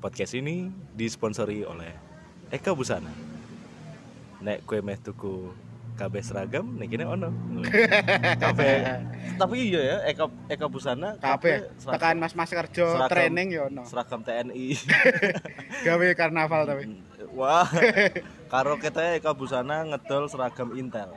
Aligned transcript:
Podcast 0.00 0.32
ini 0.32 0.72
disponsori 0.96 1.60
oleh 1.60 1.92
Eka 2.48 2.72
Busana. 2.72 3.12
Nek 4.40 4.64
kue 4.64 4.80
meh 4.80 4.96
tuku 4.96 5.52
kabeh 6.00 6.24
seragam, 6.24 6.80
nek 6.80 6.88
kene 6.88 7.04
ono. 7.04 7.28
kabeh. 8.44 8.74
Tapi 9.36 9.56
iya 9.68 9.80
ya, 9.84 9.96
Eka 10.08 10.24
Eka 10.48 10.66
Busana 10.72 11.20
kabeh 11.20 11.68
seragam- 11.76 11.92
tekan 11.92 12.16
mas-mas 12.16 12.48
kerja 12.48 12.86
seragam- 12.88 13.10
training 13.12 13.48
ya 13.52 13.68
ono 13.68 13.82
seragam 13.84 14.24
TNI. 14.24 14.66
gawe 15.86 16.06
karnaval 16.16 16.64
tapi 16.64 16.84
Wah, 17.36 17.68
karo 18.50 18.76
kita 18.76 19.14
Eka 19.14 19.30
Busana 19.30 19.86
ngedol 19.86 20.26
seragam 20.26 20.74
Intel. 20.74 21.14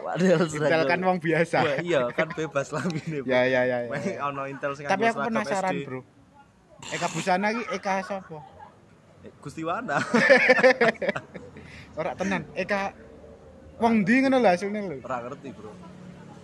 Waduh, 0.00 0.48
Intel 0.48 0.82
kan 0.84 1.00
wong 1.00 1.18
biasa 1.20 1.60
Wah, 1.60 1.76
iya 1.78 2.08
kan 2.10 2.32
bebas 2.32 2.72
lah 2.72 2.82
ini. 2.88 3.20
ya 3.22 3.44
ya 3.44 3.62
ya, 3.62 3.78
ya. 3.84 3.90
Meh 3.92 4.16
ono 4.18 4.42
Intel 4.44 4.72
sing 4.72 4.88
tapi 4.88 5.04
aku 5.06 5.22
penasaran 5.22 5.70
SD. 5.70 5.84
bro 5.84 6.00
Eka 6.88 7.06
Busana 7.08 7.52
ki 7.52 7.62
Eka 7.70 8.00
sapa 8.00 8.40
Eh, 9.20 9.28
Gusti 9.36 9.60
Wana. 9.60 10.00
ora 12.00 12.16
tenan 12.16 12.48
Eka 12.56 12.96
wong 13.76 14.00
ndi 14.02 14.24
ngono 14.24 14.40
lho 14.40 14.48
hasilnya 14.48 14.80
lho 14.82 14.96
Ora 15.04 15.20
ngerti, 15.20 15.52
Bro. 15.52 15.76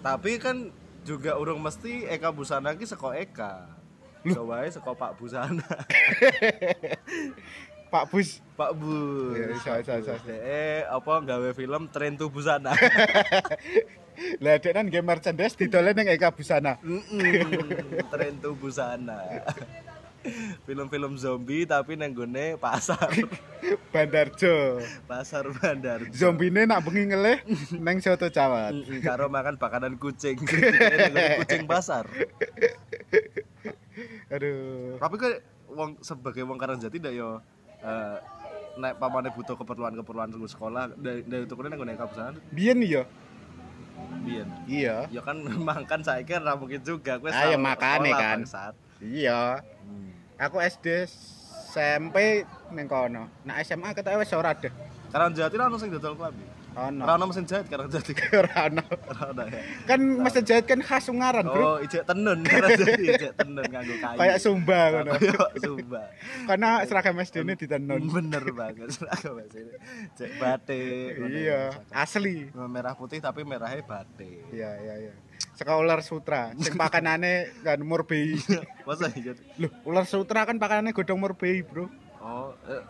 Tapi 0.04 0.36
kan 0.36 0.68
juga 1.00 1.40
urung 1.40 1.64
mesti 1.64 2.04
Eka 2.04 2.28
Busana 2.30 2.76
ki 2.76 2.84
saka 2.84 3.16
Eka. 3.16 3.52
Wae 4.28 4.68
saka 4.68 4.92
Pak 4.92 5.16
Busana. 5.16 5.64
Pak 7.86 8.04
Bus 8.10 8.42
Pak 8.56 8.72
Bus. 8.72 9.36
Iya, 9.36 9.46
bisa, 9.52 9.70
bisa, 9.78 9.92
bisa. 10.00 10.14
Eh, 10.32 10.82
apa 10.82 11.12
gawe 11.20 11.48
film 11.52 11.86
Tren 11.92 12.16
to 12.16 12.26
Busana. 12.32 12.72
lah 14.40 14.56
dek 14.56 14.72
kan 14.72 14.88
game 14.88 15.04
merchandise 15.04 15.52
didole 15.52 15.92
ning 15.92 16.08
Eka 16.08 16.32
Busana 16.32 16.80
Mm-mm, 16.80 17.68
Tren 18.08 18.40
to 18.40 18.56
Busana. 18.60 19.44
Film-film 20.66 21.14
zombie 21.14 21.62
tapi 21.62 21.94
nang 21.94 22.10
gone 22.10 22.58
pasar. 22.58 23.06
Bandarjo 23.94 24.82
Pasar 25.06 25.46
Bandar. 25.54 26.02
zombine 26.10 26.66
nak 26.66 26.82
bengi 26.82 27.12
ngelih 27.12 27.38
neng 27.78 28.02
soto 28.02 28.26
cawat 28.26 28.74
karo 29.04 29.30
makan 29.30 29.54
pakanan 29.54 29.94
kucing. 30.00 30.34
Nang 30.42 31.44
kucing 31.44 31.68
pasar. 31.70 32.10
aduh 34.26 34.98
Tapi 34.98 35.14
kan 35.14 35.32
wong 35.70 35.90
sebagai 36.00 36.42
wong 36.42 36.58
Karangjati 36.58 36.98
ndak 36.98 37.14
yo 37.14 37.38
eh 37.82 38.16
nek 38.76 39.00
pamane 39.00 39.32
butuh 39.32 39.56
keperluan-keperluan 39.56 40.28
tunggu 40.28 40.48
sekolah. 40.48 40.92
Dari 40.94 41.24
dari 41.24 41.44
tukune 41.44 41.68
nang 41.68 41.80
ngene 41.80 41.96
kapusan 41.96 42.36
biyen 42.52 42.80
ya 42.80 43.04
biyen. 44.22 44.48
iya. 44.68 45.08
Ya 45.08 45.20
kan 45.24 45.40
makan 45.70 46.00
saiki 46.02 46.36
ora 46.36 46.52
mungkin 46.54 46.82
juga. 46.82 47.16
Kowe 47.16 47.32
Ah, 47.32 47.48
ya 47.48 47.58
makane 47.58 48.10
kan. 48.12 48.38
iya. 49.00 49.60
Hmm. 49.86 50.10
aku 50.36 50.60
SD 50.60 51.08
SMP 51.70 52.44
neng 52.72 52.88
kono. 52.88 53.28
Nah 53.44 53.54
SMA 53.62 53.92
kata 53.92 54.16
wis 54.16 54.32
ora 54.32 54.52
deh 54.52 54.72
Karangjati 55.06 55.54
ra 55.56 55.70
ono 55.70 55.78
sing 55.78 55.88
dodol 55.88 56.18
klambi. 56.18 56.44
Ono 56.76 57.00
Ora 57.00 57.12
ono 57.14 57.24
mesin 57.26 57.44
jahit 57.44 57.66
Karangjati. 57.66 58.12
ora 58.32 58.52
ono 58.68 58.84
Ora 58.84 59.22
ono 59.30 59.42
ya. 59.44 59.60
kan 59.84 59.96
mesin 59.98 60.44
jahit 60.44 60.64
kan 60.64 60.78
khas 60.78 61.08
Ungaran 61.08 61.42
bro 61.42 61.64
Oh, 61.66 61.76
ijek 61.78 62.04
tenun 62.04 62.44
Karangjati 62.46 63.04
ijek 63.08 63.32
tenun 63.34 63.64
nganggo 63.64 63.94
kayu. 63.96 64.18
kayak 64.18 64.36
Sumba 64.36 64.80
ngono 64.92 65.12
Kayak 65.16 65.56
Sumba. 65.58 66.02
karena 66.44 66.70
seragam 66.84 67.16
SD 67.18 67.36
ini 67.40 67.54
ditenun 67.54 68.02
Bener 68.14 68.44
banget 68.50 68.88
seragam 68.92 69.40
ini. 69.40 69.72
Cek 70.12 70.30
batik. 70.36 71.12
iya 71.26 71.72
ya. 71.72 71.96
asli 71.96 72.52
Merah 72.52 72.92
putih 72.92 73.18
tapi 73.18 73.40
merahnya 73.40 73.80
batik. 73.80 74.44
iya 74.50 74.76
iya 74.76 74.94
iya 75.02 75.12
saka 75.52 75.72
ular 75.74 76.00
sutra 76.00 76.52
sing 76.54 76.76
pakanane 76.76 77.48
kan 77.60 77.80
murbei 77.80 78.36
Masa 78.84 79.08
iya? 79.10 79.32
Loh, 79.56 79.72
ular 79.82 80.04
sutra 80.04 80.44
kan 80.44 80.56
pakanane 80.56 80.92
godhong 80.92 81.16
murbei, 81.16 81.60
Bro. 81.60 81.88
Oh, 82.20 82.52
eh, 82.66 82.82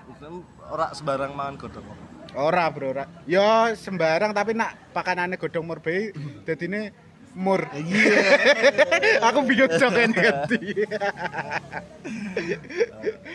ora 0.66 0.90
sembarang 0.90 1.32
mangan 1.32 1.56
godhong. 1.58 1.86
Ora, 2.36 2.68
Bro, 2.68 2.92
ora. 2.92 3.04
Yo 3.24 3.40
sembarang 3.72 4.30
tapi 4.30 4.52
nak 4.52 4.92
pakanane 4.92 5.40
godhong 5.40 5.64
murbei 5.64 6.12
dadine 6.44 6.92
mur. 7.32 7.64
Iya. 7.72 8.12
Aku 9.32 9.40
bingung 9.42 9.72
joken 9.72 10.12
ganti. 10.12 10.84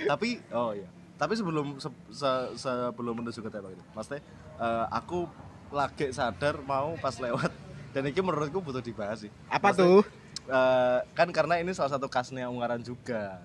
tapi 0.09 0.37
oh 0.51 0.71
iya. 0.73 0.87
Tapi 1.17 1.33
sebelum 1.33 1.77
se- 1.77 2.01
se- 2.09 2.51
sebelum 2.57 3.13
menuju 3.13 3.41
ke 3.41 3.49
tema 3.49 3.69
ini, 3.69 3.83
maksudnya 3.93 4.21
eh, 4.57 4.85
aku 4.89 5.29
lagi 5.69 6.09
sadar 6.09 6.61
mau 6.61 6.97
pas 6.97 7.13
lewat 7.13 7.49
dan 7.93 8.05
ini 8.05 8.17
menurutku 8.17 8.57
butuh 8.57 8.81
dibahas 8.81 9.21
sih. 9.21 9.31
Apa 9.45 9.69
Maksudnya, 9.69 10.01
tuh? 10.01 10.03
eh, 10.49 10.99
kan 11.13 11.29
karena 11.29 11.57
ini 11.57 11.73
salah 11.73 11.93
satu 11.93 12.05
khasnya 12.05 12.49
Ungaran 12.49 12.81
juga. 12.81 13.37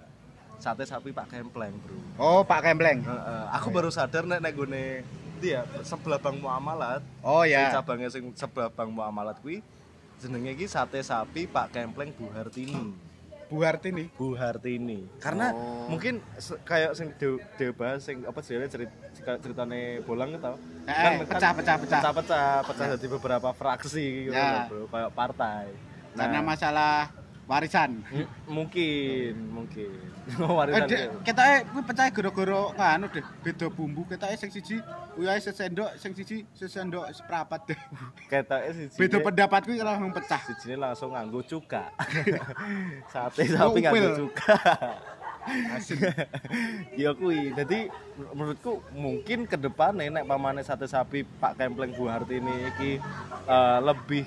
Sate 0.56 0.88
sapi 0.88 1.12
Pak 1.12 1.28
Kempleng, 1.28 1.76
Bro. 1.84 2.00
Oh, 2.16 2.40
Pak 2.40 2.64
Kempleng. 2.64 3.04
Heeh, 3.04 3.44
aku 3.52 3.68
baru 3.68 3.92
sadar 3.92 4.24
nek 4.24 4.40
nek 4.40 4.56
gone 4.56 5.04
dia 5.36 5.60
sebelah 5.82 6.16
Bang 6.16 6.36
Muamalat. 6.36 7.00
Oh 7.20 7.42
Sing 7.42 7.52
ya. 7.52 7.72
cabangnya 7.72 8.08
sing 8.08 8.24
sebelah 8.32 8.68
Bang 8.68 8.90
Muamalat 8.90 9.38
kuwi 9.40 9.60
jenenge 10.16 10.52
iki 10.52 10.66
sate 10.66 11.00
sapi 11.00 11.44
Pak 11.44 11.70
Kempleng 11.70 12.12
Bu 12.12 12.28
Hartini. 12.30 12.74
Bu 13.46 13.62
Hartini. 13.62 14.10
Bu 14.12 14.34
Hartini. 14.34 15.06
Karena 15.16 15.54
Oh. 15.54 15.86
mungkin 15.86 16.18
kayak 16.64 16.98
sing 16.98 17.14
de, 17.14 17.38
de 17.54 17.70
bahas 17.70 18.02
sing 18.02 18.26
apa 18.26 18.42
sih 18.42 18.58
cerita 18.66 18.90
ceritane 19.38 20.02
bolang 20.02 20.34
itu 20.34 20.40
tau. 20.40 20.58
Eh, 20.82 21.22
pecah, 21.22 21.52
pecah, 21.54 21.76
pecah. 21.78 22.00
Pecah-pecah, 22.02 22.50
pecah 22.66 22.86
jadi 22.98 23.06
beberapa 23.08 23.50
fraksi 23.54 24.04
gitu 24.26 24.34
Ya. 24.34 24.66
Bro, 24.66 24.90
kayak 24.90 25.14
partai. 25.14 25.70
Karena 26.16 26.40
masalah 26.40 27.12
warisan. 27.46 28.02
M- 28.10 28.30
mungkin, 28.50 29.32
mungkin. 29.50 29.90
Eh, 30.26 30.42
Warisan 30.42 30.90
itu. 30.90 31.22
kita 31.22 31.62
kuwi 31.70 31.86
pecah 31.86 32.10
gara-gara 32.10 32.60
nganu 32.74 33.06
deh, 33.14 33.22
beda 33.46 33.66
bumbu. 33.70 34.02
Kita 34.10 34.26
sing 34.34 34.50
siji 34.50 34.82
ae 35.22 35.38
sesendok, 35.38 35.94
sing 36.02 36.18
siji 36.18 36.42
sesendok 36.50 37.06
seprapat 37.14 37.62
deh. 37.70 37.80
Ketoknya 38.26 38.70
sih. 38.74 38.86
Beda 38.98 39.22
pendapat 39.22 39.70
kuwi 39.70 39.78
langsung 39.78 40.10
pecah. 40.10 40.42
langsung 40.74 41.14
nganggo 41.14 41.46
cuka. 41.46 41.94
Sate 43.14 43.46
sapi 43.46 43.78
nganggo 43.86 44.26
cuka. 44.26 44.58
Ya 46.98 47.14
kuwi. 47.14 47.54
Jadi 47.54 47.86
menurutku 48.34 48.82
mungkin 48.90 49.46
ke 49.46 49.54
depan 49.54 49.94
nek 49.94 50.26
pamane 50.26 50.66
sate 50.66 50.90
sapi 50.90 51.22
Pak 51.22 51.54
Kempleng 51.54 51.94
Bu 51.94 52.10
Hartini 52.10 52.66
iki 52.74 52.98
eh, 53.46 53.78
lebih 53.78 54.26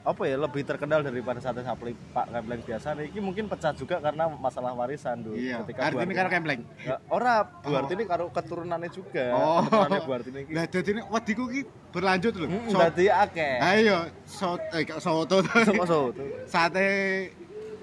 apa 0.00 0.22
ya 0.24 0.40
lebih 0.40 0.64
terkenal 0.64 1.04
daripada 1.04 1.36
sate 1.38 1.60
sapi 1.60 1.92
Pak 1.92 2.32
Kempleng 2.32 2.64
biasa 2.64 2.96
iki 3.04 3.20
mungkin 3.20 3.44
pecah 3.46 3.76
juga 3.76 4.00
karena 4.00 4.32
masalah 4.32 4.72
warisan 4.72 5.20
dulu 5.20 5.36
Iya, 5.36 5.60
ketika 5.60 5.92
Bu 5.92 6.00
Hartini 6.00 6.14
karo 6.16 6.28
Kempleng. 6.32 6.60
Ya, 6.80 6.96
ora 7.06 7.34
Bu 7.44 7.68
Oh. 7.68 7.76
Hartini 7.76 8.04
karo 8.08 8.24
keturunannya 8.32 8.88
juga 8.88 9.24
Oh. 9.30 9.60
keturunannya 9.60 10.00
Bu 10.00 10.12
Hartini 10.16 10.38
iki 10.40 10.52
Lah 10.56 10.64
dadi 10.64 10.90
ini 10.90 11.02
wediku 11.04 11.44
ki 11.46 11.60
berlanjut 11.92 12.32
lho. 12.32 12.46
Mm, 12.48 12.68
So- 12.68 12.80
dadi 12.80 13.04
akeh 13.06 13.54
Ayo, 13.60 13.98
soto 14.24 14.64
eh 14.72 14.82
gak 14.88 15.00
soto. 15.04 15.36
Soto. 15.84 16.22
Sate 16.48 16.88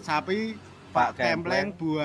sapi 0.01 0.57
Pak 0.89 1.13
Pak 1.13 1.21
Kempleng, 1.21 1.67
Bu 1.71 2.01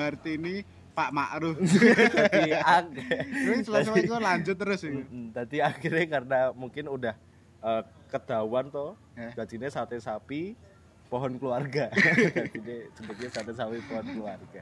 Pak 0.93 1.09
Ma'ruf. 1.09 1.57
dadi 2.29 2.53
akeh 2.53 3.17
Terus 3.65 3.89
itu 3.97 4.13
lanjut 4.13 4.55
terus 4.55 4.81
ini. 4.85 5.01
Mm, 5.03 5.27
Tadi 5.33 5.57
akhirnya 5.57 6.05
karena 6.05 6.39
mungkin 6.53 6.85
udah 6.85 7.17
eh, 7.65 7.81
ketahuan 8.13 8.69
toh, 8.69 8.93
Eh. 9.13 9.31
jadinya 9.37 9.69
sate 9.69 10.01
sapi 10.01 10.57
pohon 11.13 11.37
keluarga. 11.37 11.93
Jadi 12.57 12.89
jenenge 12.97 13.27
sate 13.29 13.53
sapi 13.53 13.77
pohon 13.85 14.05
keluarga. 14.09 14.61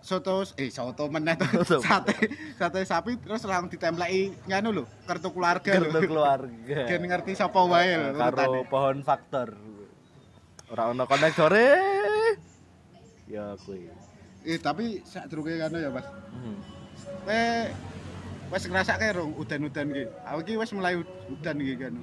Soto 0.00 0.48
eh 0.56 0.72
soto 0.76 1.04
meneh. 1.12 1.36
Sate 1.68 2.16
sate 2.56 2.80
sapi 2.88 3.20
terus 3.20 3.44
langsung 3.44 3.68
ditempleki 3.68 4.48
nganu 4.48 4.72
lho, 4.72 4.84
kartu 5.04 5.28
keluarga. 5.28 5.76
Kartu 5.76 6.00
keluarga. 6.08 6.78
Gen 6.88 7.04
ngerti 7.04 7.36
sapa 7.36 7.60
wae 7.68 8.00
lho 8.00 8.16
Karo 8.16 8.64
pohon 8.72 9.04
faktor. 9.04 9.52
Ora 10.72 10.88
ono 10.88 11.04
konektore. 11.04 11.68
Ya 13.28 13.52
kuwi. 13.60 13.92
Eh 14.48 14.56
tapi 14.56 15.04
sak 15.04 15.28
druke 15.28 15.52
kan 15.60 15.76
ya, 15.76 15.92
Mas. 15.92 16.08
Hmm. 16.32 16.56
Kowe 17.28 17.44
wis 18.56 18.64
ngrasake 18.64 19.12
rong 19.12 19.36
udan-udan 19.36 19.92
iki. 19.92 20.04
Aku 20.24 20.38
iki 20.48 20.54
wis 20.56 20.72
mulai 20.72 20.96
udan 21.28 21.56
iki 21.60 21.74
kan. 21.76 21.94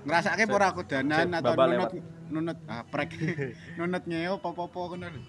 Ngrasake 0.00 0.42
apa 0.42 0.54
ora 0.54 0.68
kudanan 0.70 1.26
Sik, 1.26 1.38
atau 1.38 1.52
nunut 1.54 1.92
nunut 2.30 2.58
ah 2.64 2.82
prek. 2.82 3.10
nunut 3.78 4.02
ngeo 4.02 4.34
apa-apa 4.36 4.78
ngono 4.88 5.06
lho. 5.08 5.20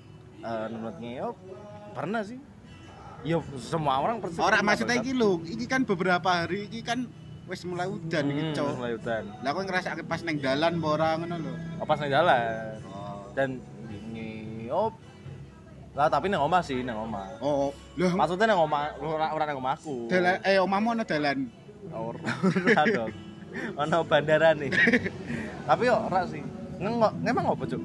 eh, 0.41 0.65
menurut 0.67 0.97
ngeyop 0.97 1.35
pernah 1.91 2.21
sih. 2.21 2.39
Ya 3.21 3.37
semua 3.55 3.99
orang 3.99 4.17
Ora 4.17 4.31
pernah, 4.57 4.61
maksudnya 4.63 4.97
Bang. 4.97 5.03
iki 5.03 5.13
lho, 5.13 5.31
iki 5.45 5.65
kan 5.65 5.81
beberapa 5.83 6.25
hari 6.25 6.65
iki 6.65 6.81
kan 6.81 7.05
wis 7.45 7.61
mulai 7.61 7.85
udan 7.85 8.25
iki, 8.25 8.41
Hmm, 8.41 8.55
Cok. 8.55 8.67
mulai 8.75 8.93
udan. 8.95 9.23
Lah 9.39 9.49
kowe 9.51 9.61
ngrasake 9.61 10.01
pas 10.03 10.21
neng 10.21 10.37
dalan 10.37 10.73
apa 10.73 10.87
ora 10.89 11.09
ngono 11.15 11.35
lho. 11.37 11.53
Oh, 11.77 11.85
pas 11.85 11.97
nang 11.97 12.09
jalan. 12.09 12.79
Oh. 12.87 13.29
dan 13.31 13.49
ngeyop 14.09 14.93
Lah 15.91 16.07
tapi 16.07 16.25
nang 16.25 16.39
omah 16.41 16.63
sih, 16.63 16.79
nang 16.81 16.95
omah. 17.01 17.27
Oh, 17.37 17.75
lho 17.93 18.07
Maksudnya 18.09 18.47
nang 18.47 18.63
omah, 18.63 18.95
ora 18.97 19.27
ora 19.29 19.43
nang 19.43 19.59
omahku. 19.59 20.07
dalan 20.07 20.39
eh 20.41 20.55
omahmu 20.57 20.87
ana 20.89 21.03
dalan. 21.03 21.51
Ora 21.91 22.23
dong. 22.95 23.11
Ono 23.77 23.97
bandara 24.07 24.55
nih. 24.55 24.71
Tapi 25.67 25.83
yo 25.87 25.95
ora 26.07 26.25
sih. 26.27 26.41
Ngengok, 26.81 27.13
emang 27.23 27.45
apa, 27.53 27.63
Cuk? 27.69 27.81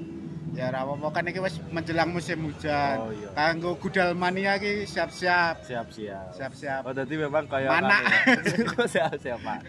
Ya 0.57 0.73
ora 0.73 0.89
apa-apa 0.89 1.21
kan 1.21 1.29
iki 1.29 1.37
wis 1.45 1.61
menjelang 1.69 2.17
musim 2.17 2.49
hujan. 2.49 2.97
Oh, 2.97 3.13
iya. 3.13 3.29
Kanggo 3.37 3.77
gudal 3.77 4.17
mania 4.17 4.57
iki 4.57 4.89
siap-siap. 4.89 5.61
Siap-siap. 5.61 6.33
Siap-siap. 6.33 6.81
Oh, 6.81 6.97
jadi 6.97 7.29
memang 7.29 7.45
kayak 7.45 7.69
Mana? 7.69 8.01
Kok 8.73 8.89
siap-siap, 8.89 9.37
Pak? 9.45 9.61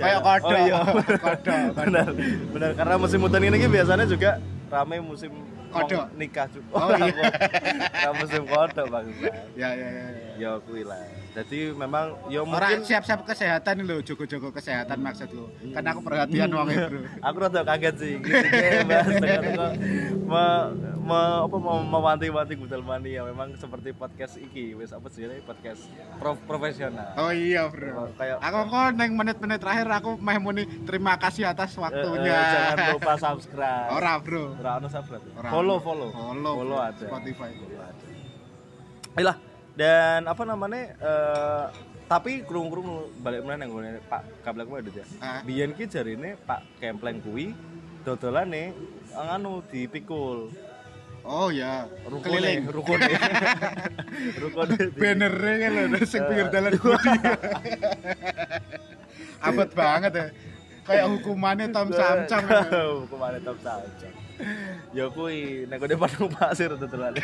Kayak 0.00 0.20
kodok. 0.24 0.56
Oh, 0.56 0.56
iya. 0.56 0.80
Kodok, 1.24 1.60
Benar. 1.76 2.08
Benar 2.48 2.70
karena 2.72 2.94
musim 2.96 3.20
hutan 3.20 3.44
ini 3.44 3.60
ki 3.60 3.68
biasanya 3.68 4.08
juga 4.08 4.40
rame 4.72 5.04
musim 5.04 5.36
Kodok. 5.68 6.08
mau 6.08 6.16
nikah 6.16 6.48
juga. 6.48 6.72
Oh, 6.80 6.88
iya. 6.96 8.10
Musim 8.16 8.42
kodok, 8.48 8.86
Bang. 8.88 9.06
Ya 9.52 9.68
ya 9.76 9.88
ya. 9.92 10.04
ya. 10.08 10.32
Ya 10.40 10.50
kuwi 10.64 10.80
lah. 10.80 11.25
Jadi 11.36 11.68
memang 11.70 12.16
ya 12.26 12.40
mungkin 12.40 12.80
siap-siap 12.80 13.20
kesehatan 13.22 13.84
lho, 13.84 14.00
jogo-jogo 14.00 14.48
kesehatan 14.50 14.96
maksudku. 14.98 15.52
Kan 15.68 15.84
aku 15.84 16.00
perhatian 16.00 16.48
wong 16.48 16.64
e, 16.66 16.76
Bro. 16.80 17.00
aku 17.28 17.36
rada 17.38 17.60
kaget 17.62 17.94
sih 17.94 18.12
gitu 18.16 18.32
me, 20.26 20.42
me, 20.98 21.20
apa 21.38 21.56
mau 21.58 21.78
mewanti-wanti 21.78 22.56
budal 22.56 22.80
mania 22.80 23.20
memang 23.22 23.52
seperti 23.54 23.92
podcast 23.92 24.34
iki 24.38 24.72
wis 24.72 24.90
apa 24.90 25.06
sih 25.06 25.28
podcast 25.42 25.84
prof, 26.16 26.40
profesional 26.42 27.12
Oh 27.16 27.28
iya, 27.28 27.68
Bro. 27.68 28.16
Kayak- 28.16 28.40
Aku 28.40 28.58
kok 28.66 28.88
neng 28.94 29.12
menit-menit 29.12 29.58
terakhir 29.58 29.86
aku 29.92 30.16
meh 30.16 30.38
muni 30.38 30.64
terima 30.82 31.14
kasih 31.16 31.44
atas 31.46 31.76
Eh, 31.76 31.78
waktunya. 31.78 32.32
eh, 32.32 32.48
jangan 32.48 32.76
lupa 32.96 33.12
subscribe 33.14 33.88
Ora, 33.92 34.12
Bro. 34.18 34.56
ora 34.56 34.70
ono 34.78 34.88
subscribe 34.88 35.24
follow 35.46 35.76
follow 35.78 36.08
Follow, 36.08 36.54
follow 36.56 36.78
ada 36.80 36.96
Spotify. 36.98 37.50
follow 37.52 37.76
ada 37.78 38.04
Ayolah 39.14 39.36
dan 39.76 40.24
apa 40.24 40.42
namanya 40.42 40.82
eh, 40.96 41.64
tapi 42.06 42.40
kurung-kurung 42.42 42.88
balik 43.18 43.42
mana 43.42 43.62
yang 43.62 43.72
gue 43.72 44.00
Pak 44.02 44.22
Kablak 44.40 44.66
mau 44.66 44.78
ya 44.78 45.04
Ah. 45.18 45.40
biyen 45.42 45.70
ki 45.70 45.84
jarine 45.84 46.38
Pak 46.40 46.62
Kempleng 46.78 47.20
kuwi 47.20 47.52
dodolane 48.02 48.72
nganu 49.12 49.60
dipikul 49.66 50.48
Oh 51.26 51.50
ya, 51.50 51.90
rukune 52.06 52.38
keliling. 52.38 52.70
rukune 52.70 53.02
di- 54.70 54.94
Bannernya 54.94 55.54
kan 55.58 55.70
lho, 55.90 55.98
sing 56.06 56.22
Eh. 56.22 56.28
pinggir 56.30 56.46
dalan 56.54 56.78
budi. 56.78 57.10
Abot 59.42 59.70
banget 59.74 60.12
ya. 60.14 60.26
Kayak 60.86 61.06
hukumannya 61.10 61.66
Tom 61.74 61.90
Samcam. 61.90 62.42
ya. 62.46 62.62
Hukumannya 63.02 63.40
Tom 63.42 63.58
Samcam. 63.58 64.12
Ya 64.92 65.08
kuwi 65.12 65.64
nek 65.68 65.76
kode 65.80 65.94
padang 65.96 66.28
pasir 66.32 66.70
dodolane. 66.76 67.20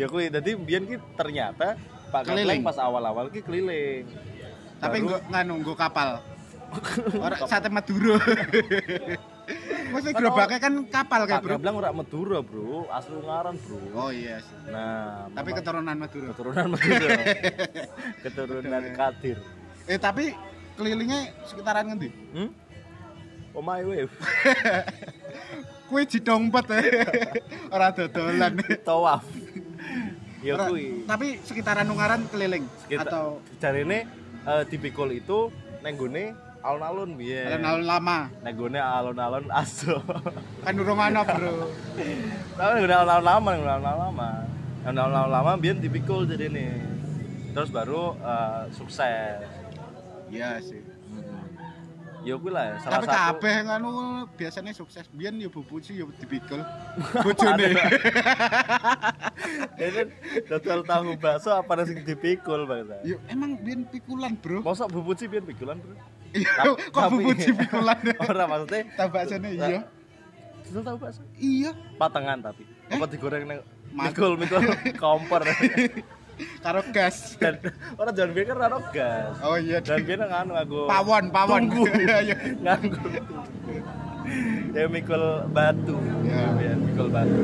ya 0.00 0.06
kuwi 0.08 0.28
dadi 0.28 0.56
biyen 0.56 0.84
ki 0.84 0.96
ternyata 1.16 1.76
Pak 2.12 2.22
Keliling. 2.28 2.60
Pas 2.64 2.78
awal-awal 2.80 3.28
ki 3.32 3.40
keliling. 3.44 4.04
Tapi 4.80 4.96
nggak 5.02 5.22
nganu 5.32 5.54
nggo 5.64 5.74
kapal. 5.76 6.20
Ora 7.16 7.36
sate 7.46 7.68
Madura. 7.72 8.18
Maksudnya 9.86 10.14
Kan 10.18 10.20
gerobaknya 10.20 10.58
kan 10.58 10.74
kapal 10.90 11.20
kayak 11.30 11.42
bro. 11.46 11.54
Kempleng 11.54 11.76
ora 11.78 11.90
Madura, 11.94 12.38
Bro. 12.42 12.90
Asli 12.90 13.14
Ungaran, 13.14 13.54
Bro. 13.62 13.78
Oh 13.94 14.10
iya 14.10 14.42
sih. 14.42 14.56
Nah, 14.74 15.30
Tapi 15.30 15.50
keturunan 15.54 15.94
Madura. 15.94 16.26
keturunan 16.34 16.66
Madura. 16.74 17.10
keturunan 18.26 18.84
Kadir. 18.98 19.38
Eh 19.86 19.98
tapi 20.02 20.34
kelilingnya 20.74 21.30
sekitaran 21.46 21.86
ngendi? 21.94 22.10
Hmm? 22.34 22.50
Oh 23.56 23.64
my 23.64 23.80
wave. 23.88 24.12
Kue 25.88 26.04
jidompet 26.04 26.66
ya. 26.68 26.82
Ora 27.74 27.88
dodolan. 27.88 28.52
Tawaf. 28.84 29.24
Ya 30.44 30.60
kuwi. 30.68 31.08
Tapi 31.08 31.40
sekitaran 31.40 31.88
Ungaran 31.88 32.28
keliling 32.28 32.68
Kita, 32.84 33.08
atau 33.08 33.40
jarine 33.56 34.04
eh, 34.44 34.62
dipikul 34.68 35.08
itu 35.08 35.48
neng 35.80 35.96
gone 35.96 36.36
alun-alun 36.60 37.16
biyen. 37.16 37.48
alun-alun 37.48 37.86
lama. 37.88 38.18
Neng 38.44 38.54
gone 38.60 38.76
alun-alun 38.76 39.48
aso. 39.64 40.04
Kan 40.60 40.76
urung 40.76 41.00
ana, 41.00 41.24
Bro. 41.24 41.72
Tapi 42.60 42.70
neng 42.76 42.92
alun-alun 42.92 43.24
lama, 43.24 43.48
neng 43.56 43.62
alun-alun 43.64 44.02
lama. 44.12 44.30
Alun-alun 44.84 45.32
lama 45.32 45.50
biyen 45.56 45.80
dipikul 45.80 46.28
jadi 46.28 46.52
nih. 46.52 46.76
Terus 47.56 47.72
baru 47.72 48.12
eh, 48.20 48.62
sukses. 48.76 49.48
Iya 50.28 50.60
sih. 50.60 50.82
Ya 52.26 52.34
kuwi 52.34 52.50
lah 52.50 52.74
salah 52.76 52.92
Tapi 52.92 53.06
satu. 53.06 53.18
kabeh 53.38 53.54
nganu 53.62 53.90
biasanya 54.34 54.72
sukses. 54.74 55.06
Biyen 55.08 55.38
ya 55.38 55.46
bubuci 55.46 55.94
ya 55.94 56.04
dipikul. 56.12 56.58
Bojone. 57.24 57.70
Ini 59.78 60.02
dodol 60.44 60.80
tahu 60.82 61.14
bakso 61.14 61.54
apa 61.54 61.72
nasi 61.76 61.94
dipikul 61.96 62.66
bang? 62.66 62.90
Ya 63.02 63.16
emang 63.28 63.54
biyen 63.56 63.86
pikulan, 63.86 64.34
Bro. 64.34 64.60
Masa 64.60 64.84
bubuci 64.84 65.24
biyen 65.24 65.46
pikulan 65.46 65.78
bro? 65.78 65.94
Iya, 66.34 66.50
kok 66.90 67.08
bubuci 67.08 67.50
pikulan. 67.54 67.96
Orang 68.26 68.48
maksudnya 68.50 68.80
Tahu 68.92 69.08
baksone 69.08 69.48
iya. 69.48 69.80
dodol 70.66 70.82
tahu 70.82 70.96
bakso 70.98 71.22
Iya. 71.38 71.70
patengan 71.94 72.42
tapi 72.42 72.66
apa 72.86 73.06
digoreng 73.06 73.46
neng 73.46 73.62
Mas- 73.94 74.10
mikul 74.10 74.34
mikul 74.34 74.62
kompor 75.02 75.46
Karo 76.64 76.80
gas. 76.88 77.36
dan 77.36 77.56
orang 77.94 78.12
jangan 78.12 78.30
biar 78.30 78.44
kan 78.46 78.56
raro 78.58 78.78
gas 78.90 79.34
Oh 79.40 79.56
iya. 79.56 79.78
dan 79.78 80.00
biar 80.00 80.20
nganu 80.20 80.52
aku 80.54 80.78
Pawon, 80.84 81.24
pawon. 81.30 81.62
Tunggu. 81.64 81.84
Iya, 82.02 82.16
iya. 82.22 82.36
nganggu 82.58 83.00
ya 84.72 84.84
mikul 84.86 85.22
batu 85.48 85.96
Ya. 86.20 86.50
ya 86.58 86.72
mikul 86.74 87.08
batu 87.08 87.40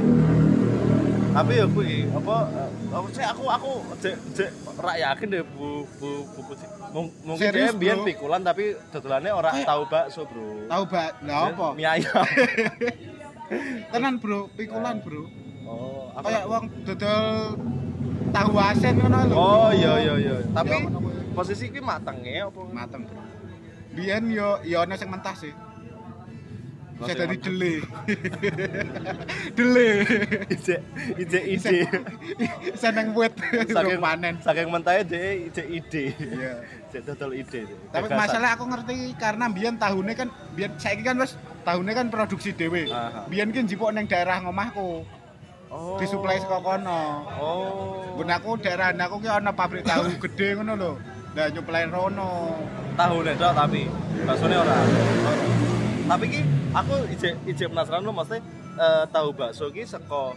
tapi 1.33 1.53
ya 1.55 1.65
kuwi 1.65 2.05
apa 2.13 2.37
eh, 2.53 2.69
apa 2.93 3.07
sih 3.09 3.25
aku 3.25 3.43
aku 3.49 3.73
cek 3.97 4.15
cek 4.37 4.51
rak 4.77 4.97
yakin 5.01 5.27
deh 5.31 5.43
bu 5.47 5.69
bu 5.97 6.29
bu, 6.29 6.41
bu 6.43 6.53
Mung- 6.93 7.15
mungkin 7.25 7.49
dia 7.49 7.73
Bro? 7.73 8.05
pikulan 8.05 8.43
tapi 8.43 8.77
dodolannya 8.91 9.33
orang 9.33 9.55
Kayak- 9.57 9.65
tahu 9.67 9.83
bakso 9.89 10.23
bro 10.27 10.69
Tahu 10.69 10.83
bak, 10.85 11.11
lah 11.23 11.49
apa? 11.49 11.67
mie 11.73 11.89
ayam 11.89 12.21
Tenan, 13.93 14.17
Bro, 14.17 14.49
pikulan, 14.53 15.01
Bro. 15.01 15.25
oh 15.65 16.13
Kayak 16.19 16.45
wong 16.47 16.65
dodol 16.85 17.57
tahu 18.33 18.53
asin 18.59 18.95
ngono 18.97 19.19
lho. 19.25 19.35
oh 19.35 19.69
iya 19.71 19.93
iya 19.99 20.15
iya 20.19 20.37
tapi 20.51 20.73
Ya, 20.73 20.89
kuwi. 20.89 21.13
posisi 21.33 21.65
ini 21.67 21.81
matangnya 21.81 22.47
apa 22.47 22.61
mateng, 22.69 23.03
Bro. 23.05 23.21
Biyen 23.93 24.25
yo 24.29 24.57
yo 24.63 24.81
ana 24.81 24.97
sing 24.97 25.07
mentah 25.07 25.33
sih. 25.35 25.53
Dari 26.99 27.35
mentah. 27.35 27.43
dele. 27.43 27.73
dele. 29.53 29.89
ije 30.49 30.77
ije 31.19 31.41
ide 31.51 31.79
Bisa 32.73 32.89
nang 32.91 33.11
wit 33.13 33.35
saking 33.67 33.99
panen. 33.99 34.35
saking 34.39 34.69
mentahnya 34.69 35.03
dia 35.03 35.21
ije 35.43 35.63
ide 35.69 36.05
Iya. 36.15 36.53
ije 36.87 36.99
total 37.03 37.31
ide 37.33 37.61
Tapi 37.91 38.07
masalah 38.09 38.55
aku 38.55 38.65
ngerti 38.67 38.95
karena 39.17 39.45
biyen 39.49 39.77
tahunnya 39.77 40.15
kan 40.17 40.29
biyen 40.53 40.73
saiki 40.77 41.03
kan 41.03 41.19
wis 41.19 41.35
tahunnya 41.63 41.93
kan 41.93 42.07
produksi 42.07 42.51
dhewe. 42.51 42.87
Biyen 43.27 43.51
ki 43.51 43.65
njipuk 43.65 43.91
ning 43.91 44.07
daerah 44.07 44.39
ngomahku. 44.41 45.03
Oh. 45.73 45.97
Disuplai 45.97 46.37
saka 46.37 46.61
kono. 46.61 47.25
oh 47.35 48.13
Bun 48.13 48.29
aku 48.29 48.61
daerah 48.61 48.93
aku 48.93 49.19
ki 49.19 49.29
ana 49.29 49.51
pabrik 49.51 49.83
tahu 49.83 50.05
gede 50.21 50.55
ngono 50.55 50.73
lho. 50.77 50.93
Lah 51.33 51.49
nyuplai 51.49 51.89
rono. 51.89 52.61
tahu 52.93 53.25
nih 53.25 53.33
tapi 53.41 53.89
baksonya 54.23 54.61
orang 54.61 54.85
tapi 56.05 56.25
ki 56.29 56.41
aku 56.71 56.93
ije 57.09 57.31
ije 57.49 57.65
penasaran 57.65 58.05
lo 58.05 58.13
maksudnya 58.13 58.45
eh, 58.77 59.05
tahu 59.09 59.33
bakso 59.33 59.73
ki 59.73 59.81
seko 59.83 60.37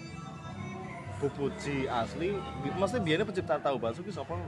bubuji 1.20 1.84
asli 1.86 2.40
maksudnya 2.76 3.04
biasanya 3.04 3.28
pencipta 3.28 3.56
tahu 3.60 3.76
bakso 3.76 4.00
ki 4.00 4.12
siapa 4.12 4.32
lho 4.32 4.48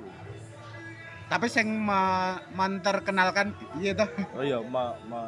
Tapi 1.27 1.51
sing 1.51 1.67
me- 1.67 2.39
menterkenalkan 2.56 3.51
iya 3.75 3.91
toh. 3.91 4.08
oh 4.32 4.39
iya 4.39 4.63
ma 4.63 4.96
ma 5.03 5.27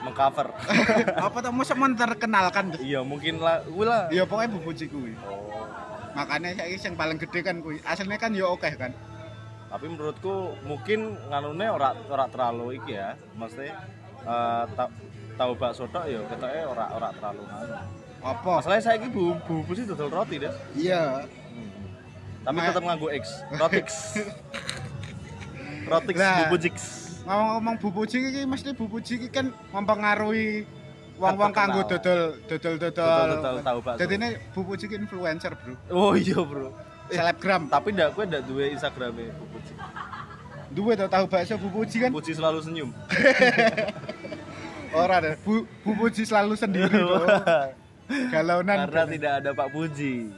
mengcover 0.00 0.48
Apa 1.26 1.36
tuh 1.40 1.50
masa 1.50 1.74
menterkenalkan? 1.74 2.78
iya 2.78 3.00
mungkin 3.00 3.38
lah 3.38 3.62
gue 3.62 3.82
lah 3.82 4.06
Ya 4.08 4.22
pokoknya 4.22 4.50
bubuji 4.52 4.86
kuwi. 4.86 5.12
oh 5.20 5.66
Makanya 6.10 6.50
saya 6.56 6.74
yang 6.74 6.94
paling 6.94 7.14
gede 7.16 7.40
kan 7.40 7.56
kuwi. 7.58 7.78
Aslinya 7.82 8.16
kan 8.16 8.30
ya 8.30 8.46
oke 8.46 8.70
kan. 8.72 8.90
tapi 9.68 9.84
menurutku 9.84 10.32
mungkin 10.62 10.98
nganune 11.28 11.68
ora 11.68 11.92
ora 12.02 12.24
terlalu 12.26 12.80
iki 12.80 12.96
ya 12.96 13.12
maksudnya 13.34 13.76
eh, 14.18 14.64
ta- 14.72 14.88
tahu 15.36 15.52
bakso 15.54 15.84
tok 15.86 16.04
ya 16.04 16.24
ketoknya 16.24 16.64
ora 16.64 16.84
ora 16.90 17.08
terlalu 17.12 17.44
nganu 17.44 17.76
Apa? 18.18 18.50
masalahnya 18.58 18.80
saya 18.80 18.96
ini 18.96 19.12
bu 19.12 19.36
bu 19.36 19.70
sih 19.70 19.84
dodol 19.84 20.08
roti 20.08 20.40
deh 20.40 20.48
Iya. 20.72 21.28
tapi 22.40 22.56
Ma- 22.56 22.64
tetap 22.64 22.80
nganggo 22.80 23.12
X 23.12 23.24
rotix 23.52 23.86
rotix 25.90 26.16
Lah. 26.16 26.36
bumbu 26.42 26.56
Jix 26.58 26.76
Ngomong-ngomong 27.28 27.76
bubuji 27.76 28.16
iki 28.24 28.42
mesti 28.42 28.72
bubuji 28.72 29.12
iki 29.16 29.28
kan 29.28 29.52
mempengaruhi 29.68 30.64
wong-wong 31.20 31.52
kanggo 31.52 31.84
dodol 31.84 32.40
dodol-dodol. 32.48 33.28
Jadi 33.94 34.14
ini 34.16 34.28
bubuji 34.50 34.88
iki 34.88 34.96
influencer, 34.96 35.52
Bro. 35.52 35.74
oh 35.90 36.14
iya 36.14 36.40
bro 36.40 36.72
Eh, 37.08 37.16
Selebgram. 37.16 37.68
tapi 37.68 37.92
ndak 37.92 38.12
gue 38.12 38.24
ndak 38.24 38.42
duwe 38.44 38.68
Instagramnya 38.70 39.32
bubuji 39.34 39.72
Duwe 40.68 40.92
tau 40.92 41.08
tahu 41.08 41.24
bakso 41.24 41.56
bubuji 41.56 41.96
kan? 41.98 42.12
bubuji 42.12 42.32
selalu 42.32 42.60
senyum 42.60 42.90
Ora 44.92 45.16
deh. 45.18 45.36
Bu, 45.40 45.64
bubuji 45.84 46.24
selalu 46.24 46.56
sendiri. 46.56 46.96
Galaunan 48.32 48.88
karena 48.88 49.04
tidak 49.04 49.32
ada 49.40 49.50
Pak 49.52 49.68
Puji. 49.68 50.32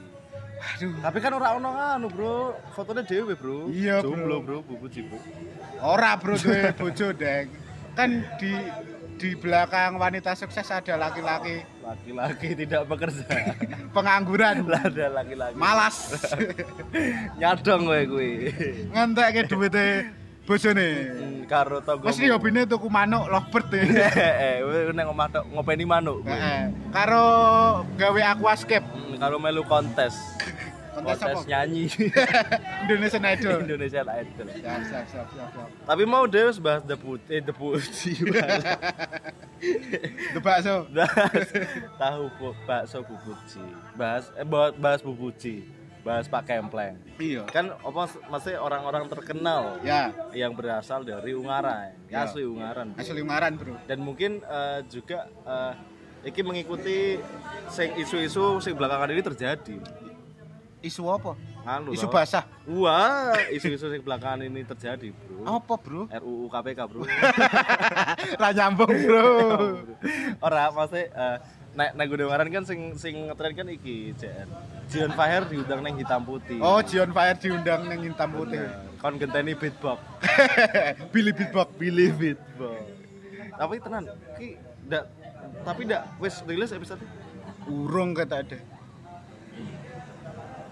Aduh 0.60 0.92
Tapi 1.00 1.18
kan 1.18 1.32
orang 1.32 1.52
ono 1.56 1.68
anu, 1.72 2.08
Bro. 2.08 2.52
Fotonya 2.72 3.02
dewe, 3.02 3.32
Bro. 3.32 3.68
Iya, 3.68 4.00
Bro. 4.00 4.12
Jomblo, 4.12 4.36
Bro, 4.40 4.56
Bu 4.62 4.74
Puji, 4.78 5.00
Bro. 5.04 5.18
ora 5.80 6.12
bro 6.14 6.36
duwe 6.36 6.68
bojo 6.78 7.08
deng 7.16 7.48
kan 7.96 8.10
di 8.36 8.52
di 9.16 9.32
belakang 9.34 9.96
wanita 9.96 10.32
sukses 10.32 10.68
ada 10.68 10.96
laki-laki 10.96 11.64
Laki-laki 11.80 12.52
tidak 12.54 12.84
bekerja. 12.86 13.24
pengangguran 13.96 14.62
ada 14.64 15.06
laki-laki. 15.10 15.56
malas 15.56 16.12
Nyadong 17.40 17.82
kowe 17.84 18.02
kuwi. 18.06 18.52
ngentekke 18.92 19.42
duwite 19.48 19.86
bojone 20.46 20.88
Hmm, 21.10 21.40
Karo 21.46 21.78
tonggo. 21.80 22.06
mesti 22.06 22.30
hobine 22.30 22.62
tuku 22.62 22.86
manuk 22.86 23.26
lovebird 23.26 23.70
e. 23.74 23.80
Eh, 24.44 24.56
kowe 24.62 24.92
nek 24.92 25.06
omah 25.06 25.26
tok 25.28 25.44
ngopeni 25.46 25.84
manuk. 25.84 26.22
Heeh. 26.22 26.70
karo 26.90 27.26
gawe 27.94 28.20
aquascape 28.34 28.86
Hmm, 28.86 29.18
Karo 29.18 29.36
melu 29.38 29.62
kontes. 29.62 30.14
kontes 30.90 31.22
Kontes 31.22 31.46
nyanyi 31.46 31.86
Indonesian 32.82 33.22
Idol 33.24 33.62
Indonesia 33.62 34.02
Idol. 34.02 34.46
siap 34.50 34.82
siap 34.84 35.04
siap 35.06 35.26
siap, 35.30 35.48
siap. 35.54 35.68
Tapi 35.86 36.02
mau 36.02 36.26
deh 36.26 36.50
bahas 36.58 36.82
debut 36.82 37.22
eh 37.26 37.38
debut 37.40 37.78
The 40.34 40.40
bakso 40.40 40.88
bahas 40.88 41.48
tahu 41.94 42.24
bakso 42.66 42.98
bubuji 43.04 43.62
bahas 43.94 44.24
eh 44.34 44.42
bahas, 44.42 44.72
bahas 44.74 45.00
bubuji 45.00 45.68
bahas 46.00 46.26
Pak 46.26 46.48
Kempleng. 46.48 46.96
Iya. 47.20 47.44
Kan 47.48 47.76
apa 47.76 48.02
masih 48.32 48.56
orang-orang 48.56 49.04
terkenal 49.08 49.76
ya. 49.84 50.12
yang 50.32 50.56
berasal 50.56 51.04
dari 51.04 51.36
Ungaran 51.36 51.92
Ya. 52.08 52.24
asli 52.26 52.42
Ungaran 52.42 52.96
bro. 52.96 53.00
asli 53.00 53.20
Ungaran 53.20 53.52
bro. 53.60 53.74
Dan 53.84 53.98
mungkin 54.00 54.40
eh, 54.40 54.80
juga 54.88 55.28
eh, 55.28 55.72
iki 56.24 56.40
mengikuti 56.40 57.20
sing 57.68 57.96
isu-isu 58.00 58.58
sing 58.60 58.72
belakangan 58.76 59.12
ini 59.12 59.22
terjadi. 59.22 59.76
Isu 60.80 61.04
apa? 61.12 61.36
Anu 61.60 61.92
isu 61.92 62.08
basah. 62.08 62.48
Wah 62.64 63.36
isu-isu 63.52 63.92
sing 63.92 64.00
belakangan 64.00 64.40
ini 64.40 64.64
terjadi 64.64 65.12
bro. 65.12 65.44
Apa 65.44 65.74
bro? 65.76 66.02
RUU 66.08 66.48
KPK 66.48 66.80
bro. 66.88 67.04
Ra 68.40 68.48
nyambung 68.56 68.88
bro. 68.88 69.28
Ora, 70.48 70.72
maksudnya 70.72 71.12
eh, 71.12 71.36
nek 71.76 72.06
Gunung 72.10 72.30
Waran 72.30 72.50
kan 72.50 72.64
sing 72.66 72.98
sing 72.98 73.30
ngetren 73.30 73.54
kan 73.54 73.66
iki 73.70 74.12
JN. 74.18 74.48
Jion 74.90 75.12
Fahir 75.14 75.46
diundang 75.46 75.80
neng 75.86 75.94
hitam 75.94 76.26
putih. 76.26 76.58
oh 76.58 76.82
Jion 76.82 77.14
Fire 77.14 77.38
diundang 77.38 77.86
neng 77.86 78.02
hitam 78.02 78.30
putih 78.34 78.66
kon 78.98 79.14
genteni 79.16 79.54
beatbox. 79.54 80.02
Billy 81.14 81.30
Beatbox 81.30 81.68
Billy 81.78 82.10
beatbox. 82.10 82.82
Tapi 83.54 83.74
tenan, 83.78 84.04
ki 84.34 84.58
ndak 84.90 85.04
tapi 85.62 85.80
ndak 85.86 86.02
wis 86.18 86.42
rilis 86.48 86.72
episode 86.74 87.02
urung 87.68 88.16
kata 88.16 88.42
ada 88.42 88.58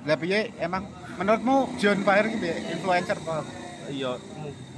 lah 0.09 0.17
piye 0.17 0.55
emang 0.57 0.89
menurutmu 1.21 1.77
John 1.77 2.01
Fire 2.01 2.27
ki 2.33 2.39
piye 2.41 2.57
influencer 2.73 3.19
apa 3.21 3.45
iya 3.93 4.17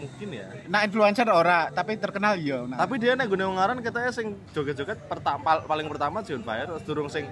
mungkin 0.00 0.28
ya. 0.33 0.47
nah 0.66 0.80
influencer 0.80 1.28
ora 1.28 1.69
tapi 1.69 1.95
terkenal 1.95 2.35
iya 2.35 2.64
nah. 2.64 2.80
Tapi 2.80 2.97
dia 2.97 3.12
nek 3.12 3.28
Gunung 3.28 3.54
Waran 3.54 3.78
katanya 3.78 4.09
sing 4.09 4.33
joget-joget 4.50 4.97
pertama 5.04 5.61
paling 5.61 5.87
pertama 5.87 6.19
Fahir 6.21 6.64
terus 6.66 6.83
durung 6.83 7.07
sing 7.07 7.28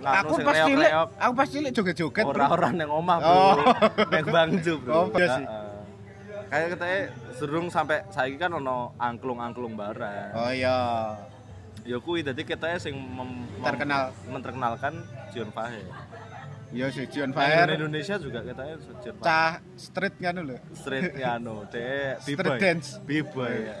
aku 0.00 0.36
pas 0.38 0.56
cilik 0.62 0.90
aku 1.16 1.32
pas 1.34 1.48
cilik 1.48 1.72
joget-joget. 1.72 2.24
Orang-orang 2.24 2.72
yang 2.78 2.92
omah 2.92 3.16
bro, 3.18 3.32
Oh. 3.34 3.56
neng 4.08 4.26
bangju 4.26 4.72
bro. 4.78 4.92
Oh, 4.92 5.04
iya 5.12 5.26
sih. 5.34 5.46
Kayak 6.44 6.66
katanya 6.72 7.00
serung 7.34 7.66
sampai 7.66 8.04
saiki 8.08 8.36
kan 8.36 8.52
ono 8.52 8.94
angklung-angklung 8.94 9.74
barang. 9.74 10.30
oh 10.34 10.50
iya 10.50 10.78
Ya 11.84 12.00
kuwi 12.00 12.24
dadi 12.24 12.48
katanya 12.48 12.80
sing 12.80 12.96
mem- 12.96 13.44
terkenal 13.60 14.08
menterkenalkan 14.24 15.04
Jion 15.28 15.52
Fahir. 15.52 15.84
Iya 16.74 16.86
sih 16.90 17.06
John 17.06 17.30
Nah, 17.30 17.36
Fire 17.38 17.70
Indonesia 17.72 18.14
juga 18.18 18.38
katanya 18.42 18.74
Jion 18.76 19.14
Fahir. 19.14 19.22
cah 19.22 19.52
street 19.76 20.14
kan 20.18 20.34
lho 20.36 20.56
Street 20.72 21.12
nganu, 21.14 21.64
deh 21.68 22.16
Street 22.20 22.36
B-boy. 22.36 22.58
dance. 22.58 22.88
B-boy. 23.00 23.54
ya. 23.62 23.74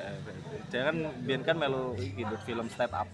Dia 0.64 0.80
kan 0.84 0.96
biar 1.22 1.40
kan 1.42 1.54
melu 1.54 1.94
di 1.94 2.36
film 2.42 2.66
Step 2.66 2.90
Up. 2.92 3.06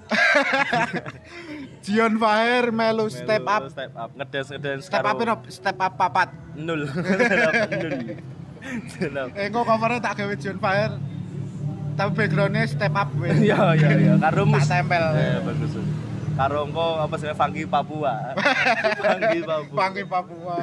John 1.85 2.13
Fire 2.17 2.69
melu 2.71 3.07
step 3.09 3.45
up 3.47 3.63
Step 3.69 3.93
Up, 3.95 4.11
ngedance 4.15 4.49
ngedance 4.51 4.83
step 4.87 5.03
up 5.03 5.19
step 5.49 5.77
up 5.79 5.93
papat 5.95 6.29
Nul. 6.55 6.87
Nul. 9.07 9.29
Eh 9.35 9.47
kok 9.49 9.63
covernya 9.63 9.99
tak 9.99 10.13
gawe 10.19 10.35
John 10.37 10.59
Fire 10.59 10.95
tapi 11.91 12.11
backgroundnya 12.15 12.65
step 12.65 12.93
up 12.93 13.09
Iya 13.19 13.59
iya 13.77 13.89
iya, 13.95 14.13
karo 14.19 14.45
mus. 14.45 14.65
Tak 14.65 14.81
tempel. 14.81 15.05
Eh 15.13 15.37
bagus. 15.43 15.71
Karo 16.41 16.65
engko 16.65 17.05
apa 17.05 17.15
sih 17.21 17.29
Funky 17.37 17.69
Papua. 17.69 18.33
Funky 19.05 19.41
Papua. 19.45 19.77
Pangki 19.77 20.05
Papua 20.09 20.57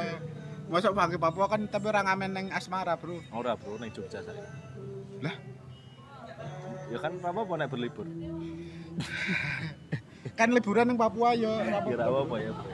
masuk 0.68 0.92
Pangki 0.92 1.16
Papua 1.16 1.46
kan 1.48 1.60
tapi 1.70 1.86
orang 1.88 2.04
ngamen 2.10 2.30
neng 2.34 2.46
asmara 2.52 2.98
bro 3.00 3.22
Ora 3.32 3.56
bro, 3.56 3.80
ning 3.80 3.88
Jogja 3.94 4.20
saya. 4.20 4.42
lah 5.24 5.36
Ya 6.90 6.98
kan 7.00 7.14
apa 7.20 7.40
apa 7.40 7.52
nek 7.56 7.68
berlibur. 7.70 8.04
kan 10.38 10.48
liburan 10.50 10.90
neng 10.90 10.98
Papua 10.98 11.38
yo 11.38 11.52
Kira 11.62 12.04
apa 12.10 12.34
ya 12.42 12.50
bro. 12.52 12.70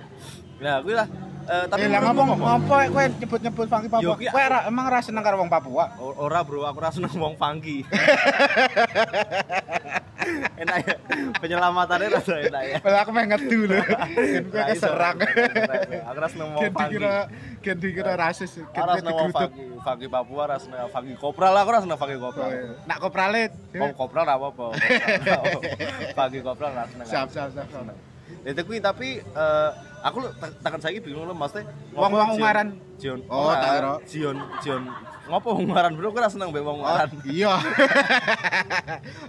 Nah, 0.64 0.76
kuwi 0.80 0.94
lah. 0.96 1.08
Eh, 1.44 1.64
tapi 1.66 1.84
Eh, 1.84 1.88
lah 1.88 2.00
ngomong 2.02 2.26
ngomong 2.34 2.60
kowe 2.88 3.04
nyebut-nyebut 3.10 3.66
Pangki 3.66 3.88
Papua. 3.88 4.14
Ki- 4.16 4.28
Kowe 4.28 4.44
ra- 4.44 4.64
emang 4.64 4.86
ra 4.86 4.98
seneng 4.98 5.20
karo 5.20 5.36
wong 5.36 5.46
Papua? 5.46 5.92
Ora 5.98 6.40
bro, 6.40 6.64
aku 6.64 6.78
ora 6.78 6.88
seneng 6.88 7.12
wong 7.12 7.34
funky. 7.34 7.84
enak 10.56 10.76
ya. 10.80 10.96
Penyelamatannya 11.36 12.08
rada 12.10 12.34
enak 12.40 12.62
ya. 12.64 12.76
Lah 12.80 13.00
aku 13.04 13.10
meh 13.12 13.24
ngedu 13.26 13.60
lho. 13.66 13.76
Gen 14.32 14.44
kowe 14.46 14.56
Ra 14.56 14.66
iso. 14.66 14.88
keserang. 14.88 15.16
Aku 16.02 16.16
ora 16.16 16.28
seneng 16.28 16.48
wong 16.48 16.62
funky. 16.64 16.80
dikira 16.88 17.14
gen 17.60 17.76
dikira 17.78 18.12
rasis. 18.14 18.50
Gen 18.54 18.64
digeruduk. 18.64 19.28
funky. 19.30 19.64
Funky 19.78 20.06
Papua 20.08 20.40
ora 20.42 20.56
seneng 20.56 20.88
funky 20.88 21.14
kopral 21.14 21.52
aku 21.54 21.68
ora 21.68 21.80
seneng 21.82 21.98
funky 21.98 22.16
Oh, 22.16 22.22
kopral. 22.24 22.48
iya. 22.48 22.72
Nak 22.84 22.98
kopralit. 22.98 23.50
Wong 23.74 23.92
kopral 23.92 24.24
ora 24.24 24.34
apa-apa. 24.34 24.66
Funky 26.16 26.40
kopral 26.40 26.70
ora 26.72 26.84
seneng. 26.86 27.04
Siap 27.04 27.28
siap 27.28 27.48
siap. 27.50 27.68
siap. 27.68 27.96
Itu 28.42 28.60
kuwi 28.62 28.78
tapi 28.78 29.20
eh, 29.20 29.70
aku 30.04 30.28
tak- 30.30 30.56
takkan 30.61 30.80
saiki 30.80 31.00
bingung 31.00 31.25
lho 31.25 31.32
maksudnya 31.32 31.64
Wong-wong 31.90 32.28
Jion- 32.30 32.37
Ungaran. 32.37 32.68
Jion. 32.94 33.20
Oh, 33.26 33.50
tak 33.50 33.70
kira. 33.73 33.92
Jion 34.04 34.37
Jion. 34.61 34.82
Ngopo 35.25 35.56
Ungaran 35.56 35.96
bro? 35.96 36.12
Aku 36.12 36.18
ora 36.18 36.28
seneng 36.28 36.52
mbek 36.52 36.61
wong 36.61 36.76
Oh, 36.76 36.84
Ungaran. 36.84 37.08
iya. 37.25 37.52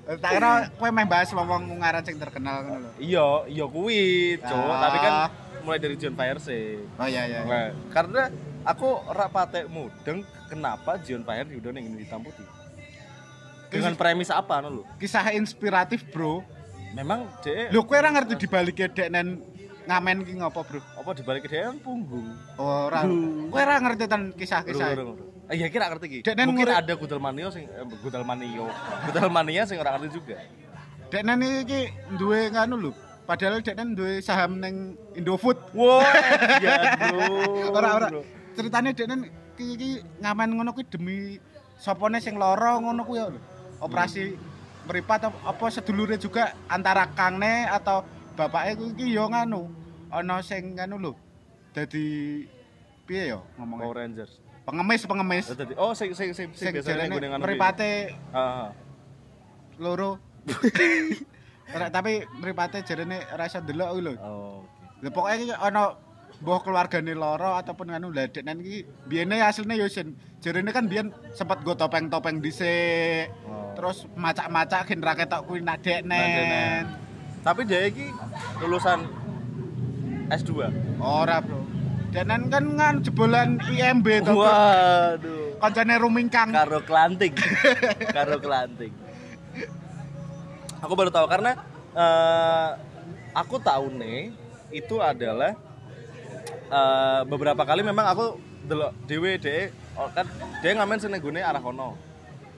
Tak 0.22 0.30
kira 0.30 0.52
kowe 0.76 0.90
meh 0.90 1.06
bahas 1.06 1.32
wong 1.32 1.48
ungaran 1.72 2.04
sing 2.04 2.18
terkenal 2.18 2.62
ngono 2.62 2.80
lho. 2.84 2.90
Iya, 3.00 3.28
iya 3.48 3.66
kuwi, 3.66 4.04
Cuk. 4.38 4.52
Ah. 4.52 4.80
Tapi 4.84 4.98
kan 5.00 5.14
mulai 5.62 5.80
dari 5.80 5.96
Jion 5.96 6.14
Fire 6.14 6.38
sih. 6.38 6.78
Oh 6.96 7.08
iya 7.08 7.24
iya. 7.26 7.40
iya. 7.42 7.48
Nah, 7.48 7.66
karena 7.90 8.22
aku 8.64 8.88
ora 9.06 9.26
patek 9.26 9.66
mudeng 9.66 10.22
kenapa 10.46 11.00
Jion 11.00 11.24
Fire 11.24 11.48
diundang 11.48 11.74
ning 11.74 11.96
hitam 11.96 12.20
putih. 12.20 12.46
Dengan 13.66 13.96
premis 13.96 14.30
apa 14.30 14.60
no 14.60 14.70
lho? 14.72 14.84
Kisah 14.96 15.32
inspiratif, 15.32 16.06
Bro. 16.08 16.46
Memang 16.94 17.28
dek 17.42 17.72
Lho 17.72 17.82
kowe 17.82 17.96
ora 17.96 18.08
ngerti 18.10 18.36
dibalik 18.38 18.78
dek 18.78 19.10
nen 19.10 19.42
ngamen 19.86 20.18
ki 20.26 20.34
ngopo, 20.42 20.62
Bro? 20.66 20.82
apa 20.82 21.10
dibalik 21.14 21.46
dia 21.46 21.70
kan 21.70 21.78
punggung. 21.80 22.34
Ora. 22.58 23.06
Duh. 23.06 23.50
Kowe 23.54 23.62
ora 23.62 23.78
ngerti 23.78 24.06
ten 24.10 24.34
kisah-kisah. 24.34 24.88
Eh, 25.46 25.62
iya 25.62 25.70
kira 25.70 25.90
ngerti 25.94 26.06
ki. 26.10 26.20
Mungkin 26.46 26.70
ada 26.74 26.94
Gudel 26.98 27.22
Manio 27.22 27.54
sing 27.54 27.70
eh, 27.70 27.86
Gudel 28.02 28.26
Manio. 28.26 28.66
Gudel 29.10 29.30
Mania 29.30 29.64
sing 29.70 29.78
ora 29.78 29.94
ngerti 29.96 30.10
juga. 30.18 30.42
Dek 31.14 31.22
nen 31.22 31.42
iki 31.62 31.94
duwe 32.18 32.50
nganu 32.50 32.90
lho. 32.90 32.92
Padahal 33.30 33.62
dek 33.62 33.78
nen 33.78 33.94
duwe 33.94 34.22
saham 34.26 34.58
ning 34.58 34.98
Indofood. 35.14 35.58
Wah, 35.78 36.02
iya 36.62 36.98
bro. 36.98 37.74
Ora 37.78 37.90
ora. 37.94 38.08
Ceritane 38.58 38.98
dek 38.98 39.06
nen 39.06 39.30
iki 39.56 40.02
ngamen 40.22 40.50
ngono 40.58 40.74
kuwi 40.74 40.86
demi 40.90 41.38
sopone 41.78 42.18
sing 42.18 42.42
lara 42.42 42.82
ngono 42.82 43.06
kuwi. 43.06 43.22
Operasi 43.86 44.34
meripat 44.90 45.30
apa, 45.30 45.38
apa 45.46 45.66
sedulure 45.70 46.18
juga 46.18 46.54
antara 46.70 47.10
Kangne 47.14 47.70
atau 47.70 48.06
bapake 48.36 48.76
kuwi 48.76 48.92
iki 48.94 49.06
yo 49.16 49.26
nganu. 49.28 49.72
Ana 50.12 50.40
sing 50.40 50.76
nganu 50.76 50.96
lho. 51.00 51.12
Dadi 51.72 52.06
piye 53.04 53.32
yo 53.32 53.40
ngomongnya? 53.58 53.84
Power 53.88 53.98
Rangers. 53.98 54.32
Pengemis 54.66 55.02
pengemis. 55.06 55.46
Oh, 55.52 55.56
tadi- 55.56 55.78
Oh, 55.78 55.92
sing 55.94 56.12
sing 56.12 56.34
sing 56.34 56.50
sing 56.52 56.74
jarene 56.82 57.12
gue 57.12 57.22
dengan 57.22 57.38
mripate 57.38 58.16
Ah, 58.34 58.40
ah. 58.40 58.70
loro. 59.78 60.18
Tapi 61.96 62.22
mripate 62.38 62.82
jarene 62.82 63.22
ora 63.30 63.46
iso 63.46 63.60
ndelok 63.60 63.90
lho. 63.98 64.14
Oh. 64.22 64.62
Lah 65.02 65.12
pokoke 65.12 65.34
iki 65.38 65.54
ana 65.54 65.98
mbah 66.36 66.60
keluargane 66.62 67.14
loro 67.16 67.56
ataupun 67.56 67.96
anu 67.96 68.12
lah 68.12 68.28
deknen 68.28 68.60
iki 68.60 68.84
biyene 69.06 69.42
asline 69.42 69.78
yo 69.78 69.88
sin. 69.88 70.18
Jarene 70.42 70.70
kan 70.70 70.86
biyen 70.86 71.10
sempat 71.34 71.62
go 71.62 71.74
topeng-topeng 71.74 72.42
dhisik. 72.42 73.30
Oh. 73.46 73.74
Terus 73.78 74.06
macak-macak 74.16 74.88
gen 74.88 75.02
ra 75.02 75.14
ketok 75.14 75.46
kuwi 75.46 75.62
nak 75.62 75.82
deknen. 75.82 76.86
Tapi 77.46 77.62
dia 77.70 77.86
iki 77.86 78.10
lulusan 78.58 79.06
S2. 80.34 80.66
Ora, 80.98 81.38
Bro. 81.46 81.62
Deknen 82.10 82.50
kan 82.50 82.66
ngan 82.66 82.96
jebolan 83.06 83.62
IMB 83.70 84.26
to. 84.26 84.34
Bro. 84.34 84.50
Waduh. 84.50 85.62
Kancane 85.62 85.96
rumingkang. 86.02 86.50
Karo 86.50 86.82
kelanting. 86.82 87.38
Karo 88.10 88.42
kelanting. 88.42 88.90
Aku 90.82 90.94
baru 90.98 91.14
tahu 91.14 91.30
karena 91.30 91.54
eh 91.96 92.70
aku 93.38 93.62
tahu 93.62 93.94
nih 93.94 94.34
itu 94.74 94.98
adalah 95.00 95.54
eh, 96.70 97.22
beberapa 97.30 97.62
kali 97.62 97.86
memang 97.86 98.10
aku 98.10 98.42
delok 98.66 98.92
dhewe 99.06 99.38
dhek 99.38 99.70
oh, 99.94 100.10
kan 100.12 100.26
dia 100.60 100.74
ngamen 100.74 100.98
sing 100.98 101.14
nggone 101.14 101.46
arah 101.46 101.62
kono. 101.62 101.94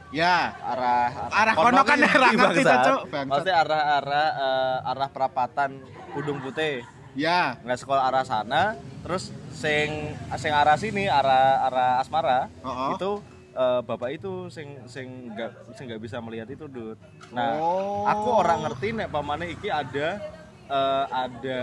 Ya. 0.10 0.56
Arah 0.56 1.28
Arah 1.30 1.54
kono 1.54 1.82
kan 1.84 1.98
ki 2.00 2.08
ora 2.08 2.30
ngerti 2.32 2.62
Cuk. 2.64 3.02
Maksudnya 3.28 3.56
arah-arah 3.60 4.28
eh, 4.34 4.92
arah 4.92 5.10
perapatan 5.10 5.84
Gunung 6.12 6.40
Putih. 6.40 6.84
Ya. 7.12 7.58
nggak 7.66 7.82
sekolah 7.82 8.08
arah 8.08 8.22
sana 8.22 8.78
terus 9.02 9.34
sing 9.50 10.14
sing 10.38 10.54
arah 10.54 10.78
sini 10.78 11.10
arah 11.10 11.66
arah 11.66 11.92
asmara 11.98 12.46
Oh. 12.62 12.94
itu 12.94 13.12
eh, 13.52 13.82
bapak 13.82 14.14
itu 14.14 14.48
sing 14.48 14.78
sing 14.86 15.34
nggak 15.34 15.74
sing 15.74 15.90
nggak 15.90 15.98
bisa 15.98 16.22
melihat 16.22 16.46
itu 16.46 16.70
dud 16.70 16.94
nah 17.34 17.58
Oh. 17.58 18.06
aku 18.06 18.30
orang 18.38 18.70
ngerti 18.70 18.94
nek 18.94 19.10
pamane 19.10 19.50
iki 19.50 19.66
ada 19.66 20.22
eh, 20.64 21.06
ada 21.10 21.62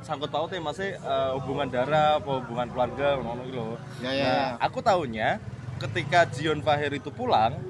sangkut 0.00 0.32
pautnya 0.32 0.56
masih 0.58 0.96
eh, 0.96 1.30
hubungan 1.36 1.68
darah 1.68 2.16
apa 2.16 2.40
hubungan 2.40 2.72
keluarga 2.72 3.20
ngono 3.20 3.44
lho 3.44 3.68
Ya, 4.00 4.08
ya, 4.08 4.24
nah 4.24 4.40
ya. 4.56 4.56
aku 4.56 4.80
tahunya 4.80 5.36
ketika 5.76 6.24
Jion 6.26 6.64
Fahir 6.64 6.90
itu 6.90 7.12
pulang 7.12 7.60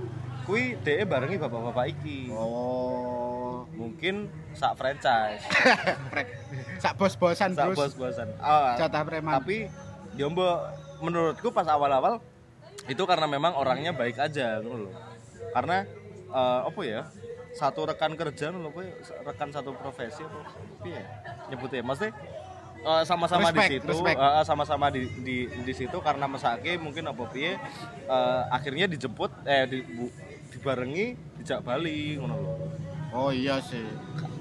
kui 0.48 0.72
DE 0.80 1.04
barengi 1.04 1.36
bapak-bapak 1.36 1.86
iki 1.92 2.32
Oh. 2.32 3.68
mungkin 3.70 4.26
sak 4.56 4.74
franchise. 4.74 5.44
Sak 6.82 6.96
bos-bosan 6.96 7.52
sak 7.52 7.74
bos-bosan 7.74 8.26
Ah, 8.38 8.74
Jatah 8.74 9.02
preman. 9.04 9.38
tapi 9.38 9.68
ya 10.16 10.26
menurutku 10.98 11.52
pas 11.52 11.66
awal-awal 11.68 12.18
itu 12.88 13.02
karena 13.04 13.26
memang 13.28 13.54
orangnya 13.54 13.92
baik 13.92 14.16
aja 14.16 14.58
gitu 14.58 14.88
loh 14.88 14.94
karena 15.52 15.84
eh, 16.28 16.60
apa 16.64 16.80
ya 16.82 17.02
satu 17.52 17.86
rekan 17.86 18.14
kerja 18.14 18.50
ya, 18.50 18.58
rekan 19.22 19.50
satu 19.50 19.74
profesi 19.74 20.22
apa 20.22 20.38
iya 20.82 21.02
nyebutnya 21.48 21.82
maksudnya 21.82 22.14
eh, 22.80 23.02
sama-sama 23.04 23.50
di 23.50 23.60
situ 23.68 23.92
eh, 24.06 24.42
sama-sama 24.42 24.86
di, 24.88 25.02
di 25.22 25.36
di 25.46 25.72
situ 25.72 25.98
karena 25.98 26.26
mesake 26.26 26.78
mungkin 26.78 27.06
apa 27.06 27.22
piye 27.28 27.58
eh, 28.06 28.42
akhirnya 28.48 28.86
dijemput 28.86 29.30
eh 29.44 29.66
di, 29.66 29.78
bu- 29.82 30.14
dibarengi 30.50 31.06
dijak 31.38 31.62
Bali 31.62 32.16
ngono 32.16 32.36
loh 32.36 32.56
Oh 33.08 33.32
iya 33.32 33.56
sih. 33.64 33.84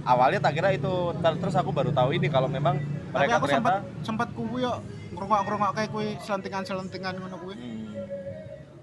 awalnya 0.04 0.44
tak 0.44 0.60
kira 0.60 0.76
itu 0.76 1.16
Ter- 1.24 1.40
terus 1.40 1.56
aku 1.56 1.72
baru 1.72 1.92
tahu 1.92 2.12
ini 2.12 2.28
kalau 2.28 2.52
memang 2.52 2.76
Tapi 2.76 3.16
mereka 3.16 3.40
aku 3.40 3.46
ternyata 3.48 3.56
sempat 3.56 3.78
sempat 4.04 4.28
kuwi 4.36 4.60
yo 4.64 4.74
ngrungok-ngrungok 5.16 5.72
kayak 5.72 5.90
kuwi 5.90 6.08
selentingan-selentingan 6.20 7.16
ngono 7.16 7.36
kuwi. 7.40 7.56
Hmm. 7.56 7.96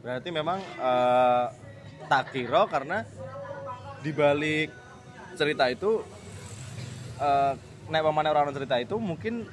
Berarti 0.01 0.29
memang 0.33 0.59
eh, 0.61 1.47
tak 2.09 2.33
kira 2.33 2.65
karena 2.65 3.05
di 4.01 4.11
balik 4.13 4.73
cerita 5.37 5.69
itu 5.69 6.01
eh 7.21 7.53
nek 7.85 8.01
pamane 8.01 8.29
orang 8.33 8.53
cerita 8.57 8.81
itu 8.81 8.97
mungkin 8.97 9.45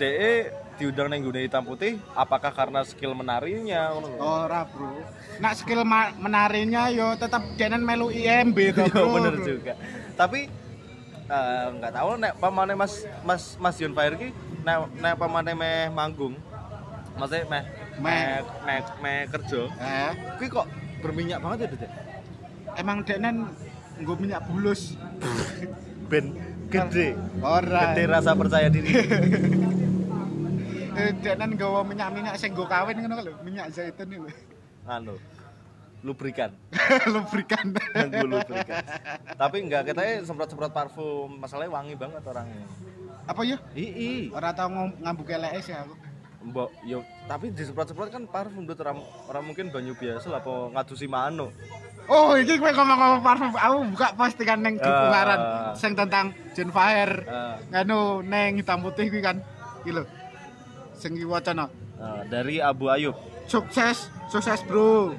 DE 0.00 0.48
diundang 0.80 1.12
neng 1.12 1.20
Gunung 1.20 1.44
Hitam 1.44 1.64
Putih 1.68 2.00
apakah 2.16 2.48
karena 2.56 2.80
skill 2.80 3.12
menarinya 3.12 3.92
ngono 3.92 4.08
lho. 4.08 4.18
Ora, 4.18 4.64
Bro. 4.64 4.96
Nak 5.40 5.52
skill 5.56 5.82
ma- 5.82 6.12
menarinya 6.14 6.92
yo 6.92 7.16
tetap 7.16 7.40
denen 7.56 7.80
melu 7.80 8.12
IMB 8.12 8.56
to, 8.76 8.84
Iya 8.86 8.92
Bro. 8.92 9.12
bener 9.16 9.34
juga. 9.40 9.72
Tapi 10.12 10.40
eh, 11.26 11.66
nggak 11.80 11.92
tahu 11.96 12.10
nek 12.20 12.32
pamane 12.36 12.74
Mas 12.76 12.92
Mas 13.24 13.56
Mas 13.56 13.76
Yun 13.80 13.96
Fire 13.96 14.14
ki 14.14 14.28
nek 14.62 14.76
nek 15.00 15.14
pamane 15.16 15.52
meh 15.56 15.88
manggung. 15.88 16.36
Maksudnya 17.16 17.48
meh 17.48 17.62
meh 17.96 18.24
meh, 18.64 18.78
meh 19.00 19.18
kerja. 19.28 19.60
Eh, 19.80 20.10
Kuwi 20.36 20.48
kok 20.50 20.66
berminyak 21.00 21.40
banget 21.40 21.58
ya, 21.64 21.88
ya? 21.88 21.88
emang 22.76 23.00
denen 23.02 23.48
nggo 23.96 24.14
minyak 24.14 24.44
bulus. 24.44 24.94
Ben 26.10 26.36
gede. 26.68 27.16
Ora. 27.40 27.96
Gede 27.96 28.02
rasa 28.06 28.36
percaya 28.36 28.68
diri. 28.68 28.92
Eh, 30.90 31.14
denen 31.22 31.54
nggawa 31.54 31.86
minyak-minyak 31.86 32.34
sing 32.36 32.50
nggo 32.52 32.66
kawin 32.66 32.98
ngono 32.98 33.22
lho, 33.22 33.32
minyak 33.40 33.70
zaitun 33.72 34.10
lho. 34.10 34.28
Anu 34.90 35.14
lubrikan 36.00 36.50
Lubrikan. 37.14 37.76
nganggo 37.92 38.26
lubrikan 38.26 38.80
tapi 39.36 39.56
enggak 39.60 39.84
kita 39.86 40.24
semprot-semprot 40.24 40.72
parfum 40.72 41.36
masalahnya 41.36 41.70
wangi 41.70 41.94
banget 41.94 42.22
orangnya 42.24 42.64
Apa 43.22 43.44
ya? 43.44 43.60
ii 43.72 44.32
Ora 44.32 44.50
tau 44.50 44.66
ngom- 44.66 44.96
ngambuk 44.98 45.28
LS 45.28 45.66
ya 45.68 45.84
aku. 45.84 45.94
mbok 46.40 46.72
yo 46.82 46.98
tapi 47.28 47.52
disemprot-semprot 47.52 48.08
kan 48.08 48.24
parfum 48.24 48.64
tuh 48.64 48.72
orang, 48.80 48.98
orang 49.28 49.44
mungkin 49.44 49.68
banyu 49.68 49.92
biasa 49.92 50.26
lah 50.26 50.40
apa 50.40 50.52
ngadusi 50.72 51.06
mano 51.06 51.52
Oh, 52.08 52.34
iki 52.34 52.58
kowe 52.58 52.66
ngomong-ngomong 52.66 53.22
parfum, 53.22 53.54
aku 53.54 53.76
buka 53.94 54.08
postingan 54.18 54.58
neng 54.60 54.74
di 54.74 54.82
Ah. 54.82 55.06
Ungaran 55.06 55.40
sing 55.78 55.94
tentang 55.94 56.34
Jen 56.50 56.66
Fire. 56.68 57.22
Nganu 57.70 58.26
neng 58.26 58.58
hitam 58.58 58.82
putih 58.82 59.06
kan. 59.14 59.38
Lho. 59.84 60.02
Sing 60.92 61.14
wacana. 61.22 61.70
eh, 61.94 62.22
dari 62.26 62.58
Abu 62.58 62.90
Ayub 62.90 63.14
Sukses, 63.50 63.98
sukses, 64.30 64.62
Bro. 64.62 65.18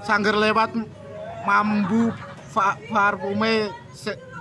Sangger 0.00 0.34
lewat 0.34 0.74
mambu 1.44 2.10
fa- 2.44 2.74
parfume 2.84 3.70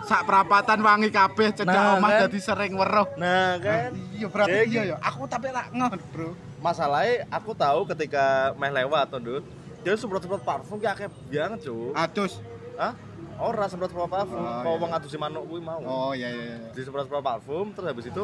sak 0.02 0.23
perapatan 0.23 0.80
wangi 0.80 1.10
kabeh 1.10 1.52
cedak 1.52 1.69
Nah, 1.69 1.95
omah 1.95 2.10
kan? 2.10 2.19
dadi 2.23 2.39
sering 2.39 2.73
weruh. 2.73 3.06
nah 3.15 3.60
kan 3.60 3.91
Iya 4.12 4.26
berarti 4.26 4.58
Jadi- 4.58 4.71
iya 4.71 4.82
ya. 4.88 4.95
Aku 5.04 5.28
tapi 5.28 5.50
rak 5.50 5.69
ngon, 5.69 6.00
Bro. 6.10 6.32
masalahnya 6.58 7.28
aku 7.28 7.52
tahu 7.54 7.86
ketika 7.88 8.26
meh 8.56 8.71
lewat 8.71 9.06
tuh 9.08 9.19
Dut, 9.19 9.43
dia 9.80 9.93
semprot-semprot 9.93 10.41
parfum 10.41 10.80
kayak 10.80 10.97
akeh 10.97 11.08
banget 11.28 11.60
cuy 11.63 11.91
Atus. 11.93 12.39
Hah? 12.76 12.93
Ora 13.38 13.65
semprot-semprot 13.65 14.08
parfum, 14.08 14.39
Oh, 14.39 14.50
kalau 14.63 14.73
iya. 14.73 14.80
mau 14.80 14.89
ngadusi 14.89 15.17
manuk 15.19 15.43
kuwi 15.45 15.62
mau. 15.62 15.80
Oh 15.80 16.12
iya 16.12 16.26
iya. 16.28 16.43
iya. 16.56 16.69
di 16.71 16.82
semprot-semprot 16.82 17.21
parfum 17.21 17.69
terus 17.71 17.88
habis 17.88 18.08
itu 18.08 18.23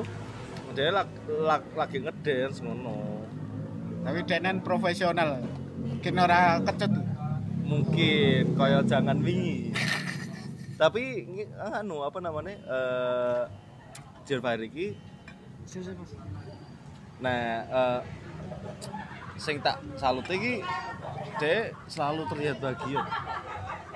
dia 0.71 0.89
lag- 0.89 1.11
lag- 1.27 1.73
lagi 1.75 1.97
ngedance 1.99 2.57
ngono 2.59 3.22
Tapi 4.03 4.19
denen 4.27 4.59
profesional. 4.61 5.39
Mungkin 5.79 6.13
ora 6.19 6.59
kecut. 6.63 6.91
mungkin 7.63 8.59
kaya 8.59 8.83
jangan 8.83 9.23
wingi 9.23 9.71
tapi 10.81 11.25
anu 11.57 12.03
apa 12.03 12.19
namanya 12.19 12.59
eh 12.59 13.43
Jervar 14.27 14.59
iki 14.59 14.99
nah 17.23 17.63
eh 17.63 17.99
sing 19.39 19.63
tak 19.63 19.79
salut 19.95 20.27
iki 20.27 20.59
dia 21.39 21.71
selalu 21.87 22.27
terlihat 22.29 22.59
bahagia 22.59 23.01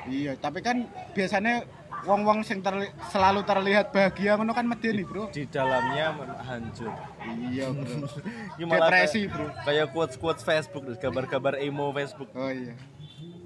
Iya, 0.08 0.40
tapi 0.40 0.64
kan 0.64 0.88
biasanya 1.12 1.68
wong-wong 2.08 2.40
sing 2.42 2.64
terli- 2.64 2.90
selalu 3.06 3.44
terlihat 3.44 3.92
bahagia 3.92 4.34
ngono 4.34 4.52
kan 4.52 4.64
medeni, 4.64 5.04
Bro. 5.04 5.28
di 5.30 5.44
dalamnya 5.46 6.16
hancur 6.42 6.88
Iya, 7.44 7.68
Bro. 7.70 8.08
Depresi, 8.72 9.28
Bro. 9.28 9.52
kayak 9.62 9.92
quotes 9.92 10.16
quotes 10.16 10.42
Facebook 10.42 10.88
gambar-gambar 10.96 11.60
emo 11.60 11.92
Facebook 11.92 12.32
Oh 12.34 12.48
iya. 12.48 12.74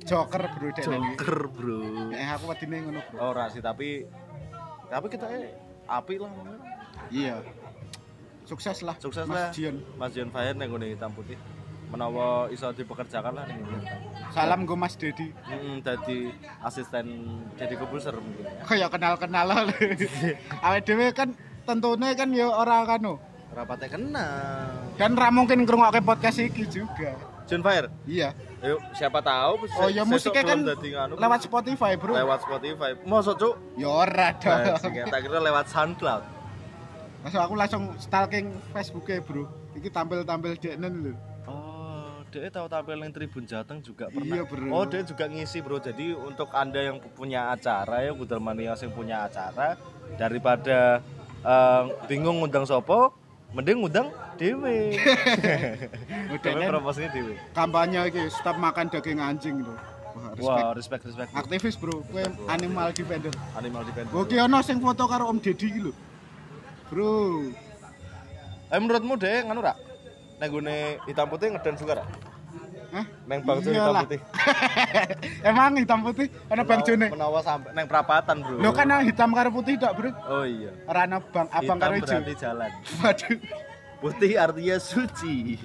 Joker, 0.01 0.45
Bro, 0.47 0.67
dek 0.71 0.83
joker 0.83 1.33
bro 1.47 1.81
Eh 2.11 2.27
aku 2.27 2.45
wedine 2.47 2.77
ngono, 2.79 3.01
Bro. 3.03 3.17
ora 3.19 3.49
sih 3.49 3.59
tapi 3.59 4.05
tapi 4.87 5.05
kita 5.07 5.25
eh 5.27 5.57
api 5.85 6.15
lah 6.15 6.29
Iya. 7.09 7.41
Sukses 8.43 8.81
lah. 8.81 8.93
sukses 8.97 9.25
Mas 9.25 9.33
lah 9.33 9.49
Jion. 9.51 9.81
Mas 9.95 10.11
Jion 10.11 10.29
Fire 10.29 10.53
ning 10.53 10.67
ngene 10.67 10.91
hitam 10.91 11.09
putih 11.11 11.37
menawa 11.91 12.25
iso 12.47 12.71
dipekerjakan 12.71 13.33
lah 13.33 13.43
ning 13.43 13.59
hitam 13.61 13.99
Salam 14.31 14.63
go 14.63 14.73
Mas 14.73 14.95
Dedi. 14.95 15.35
hmm, 15.35 15.79
dadi 15.81 16.31
asisten 16.61 17.05
jadi 17.53 17.75
kebuser 17.75 18.15
mungkin 18.15 18.47
Kayak 18.63 18.89
kenal-kenal 18.89 19.45
lah. 19.45 19.67
Awake 20.61 20.83
dhewe 20.83 21.11
kan 21.11 21.35
tentunya 21.61 22.11
kan 22.13 22.31
ya 22.31 22.47
ora 22.47 22.83
kanu. 22.85 23.19
rapatnya 23.51 23.91
kenal 23.91 24.71
Dan 24.95 25.13
ra 25.13 25.27
mungkin 25.27 25.61
ngrungokke 25.61 25.99
podcast 25.99 26.39
iki 26.39 26.63
juga. 26.65 27.11
Jion 27.43 27.59
Fire 27.59 27.91
Iya. 28.05 28.31
yuk 28.61 28.79
siapa 28.93 29.19
tahu 29.19 29.67
Oh 29.75 29.89
ya 29.89 30.07
musiknya 30.07 30.43
kan 30.45 30.59
lewat 31.11 31.39
Spotify, 31.41 31.99
Bro. 31.99 32.15
lewat 32.15 32.39
Spotify 32.41 32.95
mosok 33.03 33.35
cuk 33.35 33.53
Ya 33.75 33.89
ora 33.89 34.31
Nah, 34.31 34.79
dong. 34.79 34.95
tak 35.05 35.19
kira 35.19 35.39
lewat 35.41 35.67
SoundCloud 35.67 36.23
Masuk 37.21 37.37
aku 37.37 37.53
langsung 37.53 37.83
stalking 37.97 38.49
Facebooknya 38.71 39.19
bro. 39.19 39.45
Iki 39.71 39.87
tampil-tampil 39.87 40.57
deknen 40.57 40.93
lho. 41.01 41.13
Dia 42.31 42.47
tahu 42.47 42.67
tampil 42.71 42.95
yang 42.95 43.11
Tribun 43.11 43.43
Jateng 43.43 43.83
juga 43.83 44.07
pernah. 44.07 44.39
Iya, 44.39 44.43
bro. 44.47 44.71
Oh, 44.71 44.87
dia 44.87 45.03
juga 45.03 45.27
ngisi, 45.27 45.59
Bro. 45.59 45.83
Jadi 45.83 46.15
untuk 46.15 46.47
Anda 46.55 46.79
yang 46.79 47.03
punya 47.11 47.51
acara 47.51 48.07
ya, 48.07 48.15
Budal 48.15 48.39
Mania 48.39 48.71
yang 48.71 48.93
punya 48.95 49.27
acara 49.27 49.75
daripada 50.15 51.03
eh, 51.43 51.83
bingung 52.07 52.39
ngundang 52.39 52.63
sopo, 52.63 53.11
mending 53.51 53.83
ngundang 53.83 54.07
dewe. 54.39 54.95
Dewe 54.95 56.39
deknen 56.39 56.71
promosinya 56.71 57.09
dewe. 57.11 57.35
kampanye 57.51 57.99
iki 58.07 58.23
stop 58.31 58.55
makan 58.55 58.87
daging 58.87 59.19
anjing 59.19 59.59
lho. 59.59 59.75
Wah, 60.15 60.31
respect. 60.31 60.47
Wah, 60.47 60.71
respect 60.71 61.01
respect. 61.11 61.29
bro. 61.35 61.39
Aktivis 61.43 61.75
bro, 61.75 61.95
kowe 62.07 62.23
animal 62.47 62.95
defender. 62.95 63.31
Animal 63.59 63.83
defender. 63.83 64.11
Oke 64.15 64.39
ono 64.39 64.63
sing 64.63 64.79
foto 64.79 65.03
karo 65.03 65.27
Om 65.27 65.43
Deddy 65.43 65.67
iki 65.67 65.79
lho. 65.83 65.93
Bro, 66.87 67.11
Eh 68.71 68.79
menurutmu 68.79 69.19
deh 69.19 69.43
nganu 69.43 69.59
ra? 69.59 69.75
Nek 70.41 70.49
gune 70.49 70.97
hitam 71.05 71.29
putih 71.29 71.53
ngedance 71.53 71.85
juga 71.85 72.01
ra? 72.01 72.05
Hah? 72.91 73.05
Neng 73.29 73.39
Bang 73.45 73.61
Jo 73.61 73.69
hitam 73.71 73.93
putih. 74.03 74.19
Emang 75.47 75.77
hitam 75.77 75.99
putih 76.01 76.27
ana 76.49 76.63
Bang 76.65 76.81
Jone. 76.81 77.07
Menawa 77.13 77.39
sampai 77.45 77.71
neng 77.77 77.85
perapatan, 77.85 78.41
Bro. 78.41 78.57
Lho 78.57 78.71
kan 78.73 78.89
yang 78.89 79.05
hitam 79.05 79.29
karo 79.37 79.53
putih 79.53 79.77
tok, 79.77 79.93
Bro. 79.95 80.09
Oh 80.25 80.43
iya. 80.43 80.73
Ora 80.89 81.05
ana 81.05 81.21
Bang 81.21 81.45
abang 81.53 81.77
karo 81.77 81.93
ijo. 81.95 82.09
berarti 82.09 82.33
jalan. 82.41 82.71
Waduh. 83.05 83.37
Putih 84.01 84.31
artinya 84.33 84.77
suci. 84.81 85.61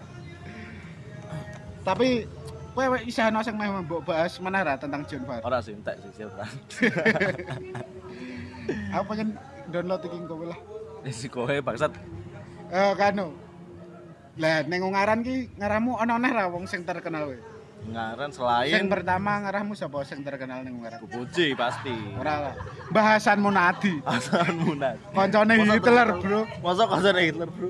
Tapi 1.86 2.24
kowe 2.72 2.86
wek 2.96 3.04
isih 3.04 3.28
ana 3.28 3.44
sing 3.44 3.60
meh 3.60 3.68
mbok 3.68 4.08
bahas 4.08 4.40
meneh 4.40 4.64
ra 4.64 4.80
tentang 4.80 5.04
John 5.04 5.22
Far. 5.28 5.44
Ora 5.44 5.60
sih 5.60 5.76
entek 5.76 6.00
sih 6.00 6.10
siapa. 6.16 6.48
Aku 8.96 9.04
pengen 9.04 9.36
download 9.68 10.00
iki 10.00 10.16
kowe 10.24 10.48
lah. 10.48 10.58
Si 11.12 11.28
kowe 11.28 11.54
bangsat. 11.60 11.92
Eh 12.72 12.92
kanu. 12.96 13.49
Lah 14.40 14.64
ning 14.64 14.80
ngaran 14.80 15.20
ki 15.20 15.52
ngaramu 15.60 16.00
ana 16.00 16.16
neh 16.16 16.32
ra 16.32 16.48
wong 16.48 16.64
sing 16.64 16.80
terkenal 16.82 17.28
kowe. 17.28 17.38
Ngaran 17.80 18.28
Sing 18.28 18.44
selain 18.44 18.92
pertama 18.92 19.40
ngarahmu 19.40 19.72
sapa 19.72 20.04
sing 20.04 20.20
terkenal 20.20 20.64
ning 20.64 20.80
ngaran? 20.80 21.00
Puji 21.04 21.52
pasti. 21.56 21.92
Ora 22.16 22.48
lah. 22.48 22.54
Bahasan 22.92 23.40
Munadi. 23.40 24.00
Asal 24.04 24.52
munat. 24.52 25.00
Koncone 25.16 25.64
Hitler, 25.64 26.08
Bro. 26.20 26.40
Masa 26.60 26.84
kancane 26.84 27.20
Hitler, 27.24 27.48
Bro? 27.48 27.68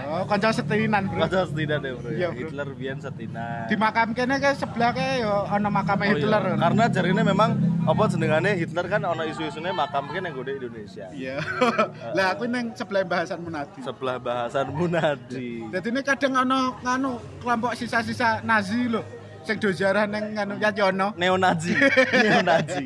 Yo, 0.00 0.24
kanca 0.28 0.48
setinan, 0.52 1.08
Bro. 1.08 1.20
Masa 1.24 1.48
setinan 1.48 1.80
ya, 1.80 1.92
Bro. 1.96 2.08
Bro. 2.12 2.30
Hitler 2.36 2.68
biyen 2.76 2.98
setinan. 3.00 3.64
Di 3.68 3.76
makam 3.80 4.12
kene 4.12 4.36
ke 4.40 4.50
sebelah 4.56 4.92
ke 4.92 5.24
yo 5.24 5.48
ana 5.48 5.68
makam 5.72 6.00
Oh, 6.00 6.04
iya. 6.04 6.16
Hitler. 6.16 6.42
Karena 6.60 6.84
jarine 6.92 7.22
memang 7.24 7.50
apa 7.80 8.02
jenengane 8.12 8.50
Hitler 8.60 8.86
kan 8.86 9.00
ana 9.00 9.24
isu-isune 9.24 9.72
makam 9.72 10.04
kan 10.12 10.20
yang 10.20 10.34
gede 10.36 10.52
Indonesia. 10.60 11.06
Iya. 11.12 11.36
Lah 12.16 12.36
aku 12.36 12.44
ning 12.44 12.76
sebelah 12.76 13.02
bahasan 13.04 13.40
Munadi. 13.40 13.80
Sebelah 13.80 14.16
bahasan 14.20 14.66
Munadi. 14.68 15.64
Jadi 15.72 15.88
ini 15.88 16.00
kadang 16.04 16.34
ana 16.36 16.76
nganu 16.84 17.16
kelompok 17.40 17.72
sisa-sisa 17.76 18.44
Nazi 18.44 18.90
lho. 18.90 19.00
Sing 19.40 19.56
do 19.56 19.72
ziarah 19.72 20.04
ning 20.04 20.36
nganu 20.36 20.60
Yajono. 20.60 21.16
Neo-Nazi. 21.16 21.72
Neo-Nazi. 22.24 22.84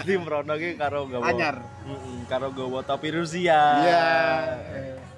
Jadi 0.00 0.12
merono 0.16 0.54
ki 0.56 0.80
karo 0.80 1.04
gawa 1.04 1.28
Anyar. 1.28 1.56
Mm-mm, 1.84 2.24
karo 2.24 2.48
gawa 2.48 2.80
topi 2.80 3.12
Rusia. 3.12 3.60
Iya. 3.84 4.04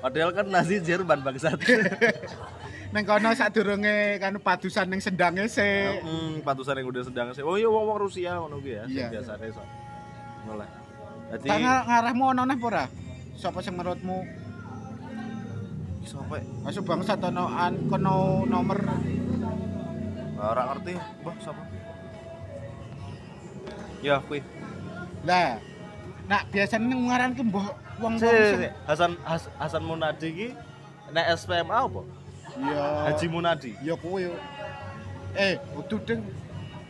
Padahal 0.02 0.30
kan 0.34 0.46
Nazi 0.50 0.82
Jerman 0.82 1.22
bangsat. 1.22 1.56
Ning 2.94 3.02
kono 3.02 3.34
sadurunge 3.34 4.22
kan 4.22 4.38
padusan 4.38 4.86
ning 4.86 5.02
sendange 5.02 5.50
se. 5.50 5.98
Hmm, 5.98 6.38
patusan 6.46 6.78
yang 6.78 6.86
udah 6.86 7.02
sedang 7.02 7.34
sih. 7.34 7.42
Oh 7.42 7.58
iya 7.58 7.66
wong 7.66 7.90
wong 7.90 7.98
Rusia 7.98 8.38
ngono 8.38 8.62
ya. 8.62 8.86
Iya. 8.86 9.10
Biasane 9.10 9.50
so. 9.50 9.58
Ngono 10.46 10.62
lah. 10.62 10.68
Nga- 11.42 11.84
ngarahmu 11.90 12.24
ana 12.30 12.42
neh 12.46 12.54
apa 12.54 12.66
ora? 12.70 12.84
Sapa 13.34 13.58
sing 13.58 13.74
menurutmu 13.74 14.22
sampai 16.04 16.44
masuk 16.62 16.84
bangsat 16.84 17.18
ana 17.18 17.48
an 17.58 17.90
kono 17.90 18.44
nomor 18.46 18.78
ora 20.36 20.62
ngerti, 20.70 20.94
Mbah 20.94 21.36
sapa? 21.40 21.62
Ya, 24.04 24.20
kuwi. 24.20 24.44
lah 25.24 25.56
nak 26.28 26.44
biasanya 26.52 26.92
ngaran 26.92 27.32
ki 27.32 27.42
mbah 27.48 27.72
wong 27.96 28.20
Si, 28.20 28.28
wong 28.28 28.36
si, 28.36 28.44
sing 28.52 28.60
si. 28.60 28.68
Hasan 28.84 29.12
Has- 29.24 29.48
Hasan 29.56 29.82
Munadi 29.82 30.28
ki 30.30 30.48
nek 31.10 31.26
SPMA 31.34 31.88
apa? 31.88 32.04
Iya 32.56 32.82
Haji 33.04 33.26
Munadi. 33.26 33.70
ya 33.80 33.94
kuwi 33.94 34.22
yo. 34.24 34.34
eh 35.34 35.58
utuh 35.74 35.98
ding 36.00 36.22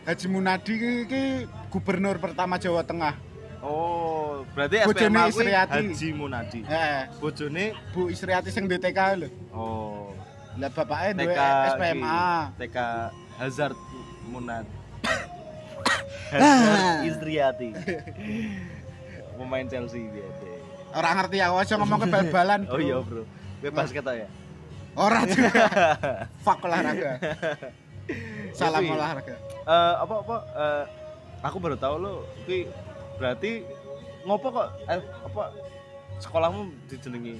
Haji 0.05 0.27
Munadi 0.27 0.73
ki, 0.73 0.91
ki 1.05 1.21
gubernur 1.67 2.17
pertama 2.17 2.55
Jawa 2.55 2.81
Tengah 2.81 3.15
Oh, 3.65 4.45
berarti 4.53 4.85
Bojone 4.85 5.09
SPMA 5.09 5.23
kuwi 5.25 5.41
Isriati. 5.41 5.73
Haji 5.89 6.07
Munadi. 6.13 6.59
eh 6.63 7.01
Bojone 7.17 7.65
Bu 7.89 8.01
Isriati 8.07 8.49
sing 8.49 8.65
DTK 8.65 8.99
lho 9.17 9.27
oh 9.49 10.13
lah 10.55 10.69
bapaknya 10.69 11.11
duwe 11.19 11.33
TK 11.33 11.41
SPMA 11.73 12.19
TK 12.55 12.77
Hazard 13.35 13.77
Munad. 14.25 14.65
Hazard 16.31 17.03
Istriati. 17.03 17.69
Pemain 19.35 19.67
Chelsea 19.67 20.07
biasa. 20.07 20.45
orang 20.95 21.13
ngerti 21.19 21.37
aku 21.41 21.55
aja 21.59 21.73
ngomong 21.75 21.99
kebal-balan 22.01 22.61
Oh 22.69 22.79
iya, 22.79 23.03
Bro. 23.03 23.27
Kowe 23.59 23.69
basket 23.69 24.05
ya? 24.05 24.27
Ora 24.95 25.19
juga. 25.31 25.63
Fuck 26.41 26.59
olahraga. 26.63 27.11
Salam 28.55 28.81
Tapi- 28.81 28.91
olahraga. 28.91 29.35
Eh 29.65 29.93
apa 29.97 30.13
apa 30.21 30.35
eh, 30.55 30.83
aku 31.41 31.57
baru 31.59 31.75
tahu 31.75 31.95
lo 31.97 32.13
kuwi 32.45 32.69
berarti 33.17 33.65
ngopo 34.23 34.47
kok 34.51 34.67
eh, 34.87 35.01
apa 35.01 35.43
sekolahmu 36.17 36.61
dijenengi 36.87 37.35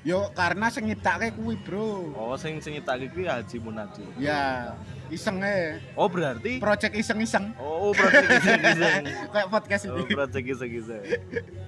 Yo 0.00 0.32
karena 0.32 0.72
sing 0.72 0.88
nyiptake 0.88 1.36
kuwi, 1.36 1.60
Bro. 1.60 2.16
oh 2.16 2.32
sing 2.32 2.56
sing 2.58 2.72
nyiptake 2.72 3.12
kuwi 3.12 3.28
Haji 3.28 3.60
Munadi 3.60 4.00
Ya, 4.16 4.72
iseng 5.08 5.44
e. 5.44 5.76
oh 5.92 6.08
berarti 6.08 6.56
Project 6.56 6.96
iseng-iseng. 6.96 7.52
oh 7.60 7.92
project 7.92 8.40
iseng-iseng 8.40 9.04
Kayak 9.36 9.48
podcast 9.50 9.82
oh 9.86 10.00
ini. 10.00 10.08
project 10.08 10.46
iseng-iseng 10.48 11.02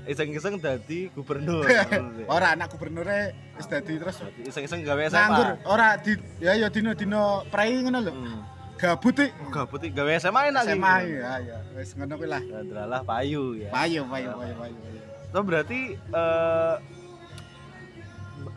iseng-iseng 0.08 0.54
dadi 0.56 1.12
gubernur 1.12 1.60
Ora 2.32 2.56
anak 2.56 2.72
gubernure 2.72 3.36
wis 3.52 3.68
dadi 3.68 4.00
terus 4.00 4.16
iseng-iseng 4.40 4.80
gawe 4.80 5.02
SMA 5.06 5.20
nganggur. 5.20 5.48
Ora 5.68 6.00
di 6.00 6.12
ya 6.40 6.56
ya 6.56 6.72
dino-dino 6.72 7.44
prei 7.52 7.84
ngono 7.84 8.00
lho. 8.00 8.12
hmm. 8.12 8.40
Gabut 8.80 9.14
iki. 9.14 9.28
gabut 9.46 9.78
iki, 9.78 9.92
gawe 9.92 10.08
SMA 10.16 10.40
enak 10.48 10.64
iki. 10.64 10.72
SMA 10.72 10.94
ya 11.04 11.32
ya. 11.38 11.56
Wis 11.76 11.92
ngono 11.92 12.16
kuwi 12.16 12.26
lah. 12.26 12.40
Adalah 12.40 13.04
payu 13.04 13.54
ya 13.54 13.68
Payu, 13.68 14.08
payu, 14.08 14.32
payu, 14.32 14.54
payu. 14.56 14.74
payu. 14.80 15.00
Itu 15.28 15.38
berarti 15.44 15.80
eh 16.00 16.74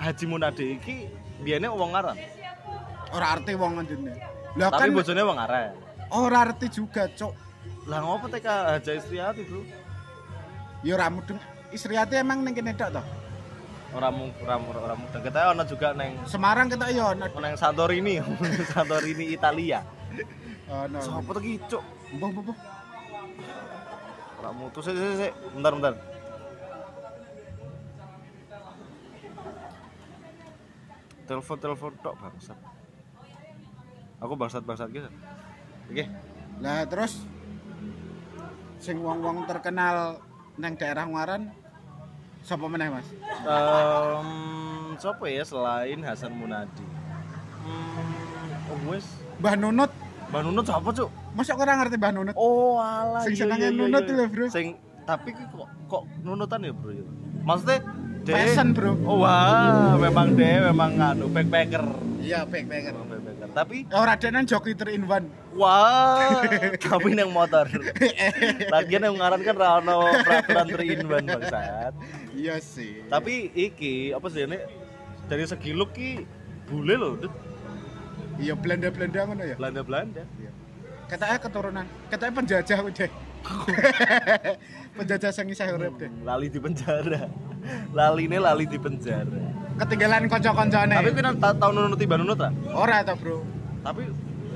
Haji 0.06 0.26
Munadi 0.30 0.78
iki 0.78 1.10
biyane 1.41 1.65
wong 1.65 1.91
ngaran. 1.98 2.18
Ora 3.10 3.26
arti 3.34 3.58
wong 3.58 3.82
ngene. 3.82 4.13
Lah 4.56 4.70
Tapi 4.70 4.82
kan 4.88 4.89
bojone 4.94 5.22
wong 5.26 5.38
ngaran. 5.41 5.72
ora 6.13 6.38
arti 6.46 6.68
juga, 6.70 7.10
Cok. 7.10 7.34
Lah 7.89 8.00
ngopo 8.02 8.30
TK 8.30 8.46
Haja 8.46 8.91
Istriati, 8.94 9.41
Bro? 9.46 9.62
Ya 10.86 10.94
ora 10.94 11.10
mudeng. 11.10 11.41
Isriati 11.74 12.22
emang 12.22 12.46
ning 12.46 12.54
kene 12.54 12.78
tok 12.78 12.94
to. 12.94 13.02
Ora 13.91 14.13
mung 14.13 14.30
ora 14.46 14.56
ora 14.62 14.94
mudeng. 14.94 15.22
Kita 15.22 15.50
ana 15.50 15.65
juga 15.65 15.91
neng 15.91 16.22
Semarang 16.30 16.70
kita 16.70 16.94
ya 16.94 17.12
ono. 17.12 17.26
neng 17.26 17.54
Santorini, 17.58 18.22
Santorini 18.74 19.34
Italia. 19.34 19.82
Ono. 20.70 20.98
Sopo 21.02 21.34
to 21.34 21.41
ki, 21.41 21.58
Cuk? 21.65 21.82
Mbah, 22.13 22.30
mbah, 22.30 22.44
mbah. 22.46 22.58
Ora 24.39 24.50
mutus 24.54 24.86
sik 24.86 24.94
sik. 24.94 25.34
Bentar 25.58 25.74
bentar. 25.74 25.94
Telepon 31.26 31.58
telepon 31.58 31.94
tok 32.02 32.16
bangsat. 32.22 32.58
Aku 34.22 34.34
bangsat 34.38 34.64
bangsat 34.64 34.90
gitu. 34.94 35.10
Oke. 35.90 36.06
Lah 36.62 36.86
terus 36.86 37.26
sing 38.80 39.02
wong-wong 39.02 39.50
terkenal 39.50 40.22
neng 40.56 40.78
daerah 40.78 41.04
Ngaran 41.10 41.52
sapa 42.46 42.66
meneh, 42.70 42.94
Mas? 42.94 43.10
Em, 43.42 44.30
siapa 45.02 45.26
ya 45.26 45.42
selain 45.42 46.00
Hasan 46.06 46.38
Munadi? 46.38 46.86
Hmm, 47.66 48.70
oh 48.70 48.78
wes. 48.94 49.06
Mbah 49.42 49.58
Nunut. 49.58 49.92
Mbak 50.30 50.42
Nunut 50.46 50.66
siapa, 50.70 50.90
Cuk? 50.94 51.10
Masa 51.34 51.58
ora 51.58 51.74
ngerti 51.82 51.98
Mbah 51.98 52.12
Nunut? 52.14 52.36
Oh, 52.38 52.78
alah. 52.78 53.26
Sing 53.26 53.34
iya, 53.34 53.42
senenge 53.50 53.68
iya, 53.74 53.74
nunut 53.74 54.06
iya. 54.06 54.14
lho, 54.14 54.26
Bro. 54.30 54.46
Sing 54.54 54.78
tapi 55.06 55.34
kok 55.34 55.70
kok 55.90 56.04
nunutan 56.22 56.62
ya, 56.62 56.74
Bro 56.74 56.94
ya? 56.94 57.06
Maksudnya 57.46 57.82
Passion, 58.26 58.74
Bro. 58.74 58.98
Oh, 59.06 59.22
wah, 59.22 59.94
memang 60.02 60.34
dia 60.34 60.66
memang 60.74 60.98
nganu 60.98 61.30
backpacker. 61.30 61.86
Iya, 62.18 62.42
backpacker. 62.50 62.94
Memang 62.98 63.10
backpacker. 63.22 63.50
Tapi 63.54 63.86
Ora 63.94 64.18
ada 64.18 64.28
nang 64.34 64.44
joki 64.50 64.74
3 64.74 64.98
in 64.98 65.06
1. 65.06 65.56
wah, 65.56 66.44
tapi 66.84 67.16
yang 67.16 67.32
motor. 67.32 67.70
Lagian 68.74 69.08
yang 69.08 69.16
ngaran 69.16 69.40
kan 69.46 69.56
ra 69.56 69.80
ono 69.80 70.12
peraturan 70.26 70.68
3 70.74 70.92
in 70.92 71.06
1 71.08 71.24
bangsat. 71.24 71.94
Iya 72.34 72.56
sih. 72.60 73.06
Tapi 73.08 73.54
iki 73.54 74.12
apa 74.12 74.28
sih 74.28 74.44
ini 74.44 74.60
dari 75.30 75.46
segi 75.46 75.72
look 75.72 75.96
ki 75.96 76.26
bule 76.66 76.96
loh, 76.98 77.14
iya 78.42 78.58
Belanda-Belanda 78.58 79.20
ngono 79.30 79.44
ya. 79.46 79.56
Belanda-Belanda. 79.56 80.24
Katanya 81.06 81.38
keturunan, 81.38 81.86
katanya 82.10 82.34
penjajah 82.34 82.80
udah. 82.82 83.10
penjajah 84.98 85.32
sing 85.32 85.48
isih 85.52 85.76
urip 85.76 85.96
deh. 86.00 86.10
Lali 86.24 86.48
di 86.50 86.60
penjara. 86.60 87.30
Laline 87.92 88.38
lali 88.40 88.66
di 88.66 88.78
penjara. 88.78 89.44
Ketinggalan 89.76 90.32
kanca-kancane. 90.32 90.96
Tapi 90.96 91.12
kan 91.12 91.36
ta 91.36 91.50
tahun 91.52 91.92
nunuti 91.92 92.06
banunut 92.08 92.38
ta? 92.40 92.50
ora 92.72 93.04
to, 93.04 93.14
Bro. 93.20 93.44
Tapi 93.84 94.08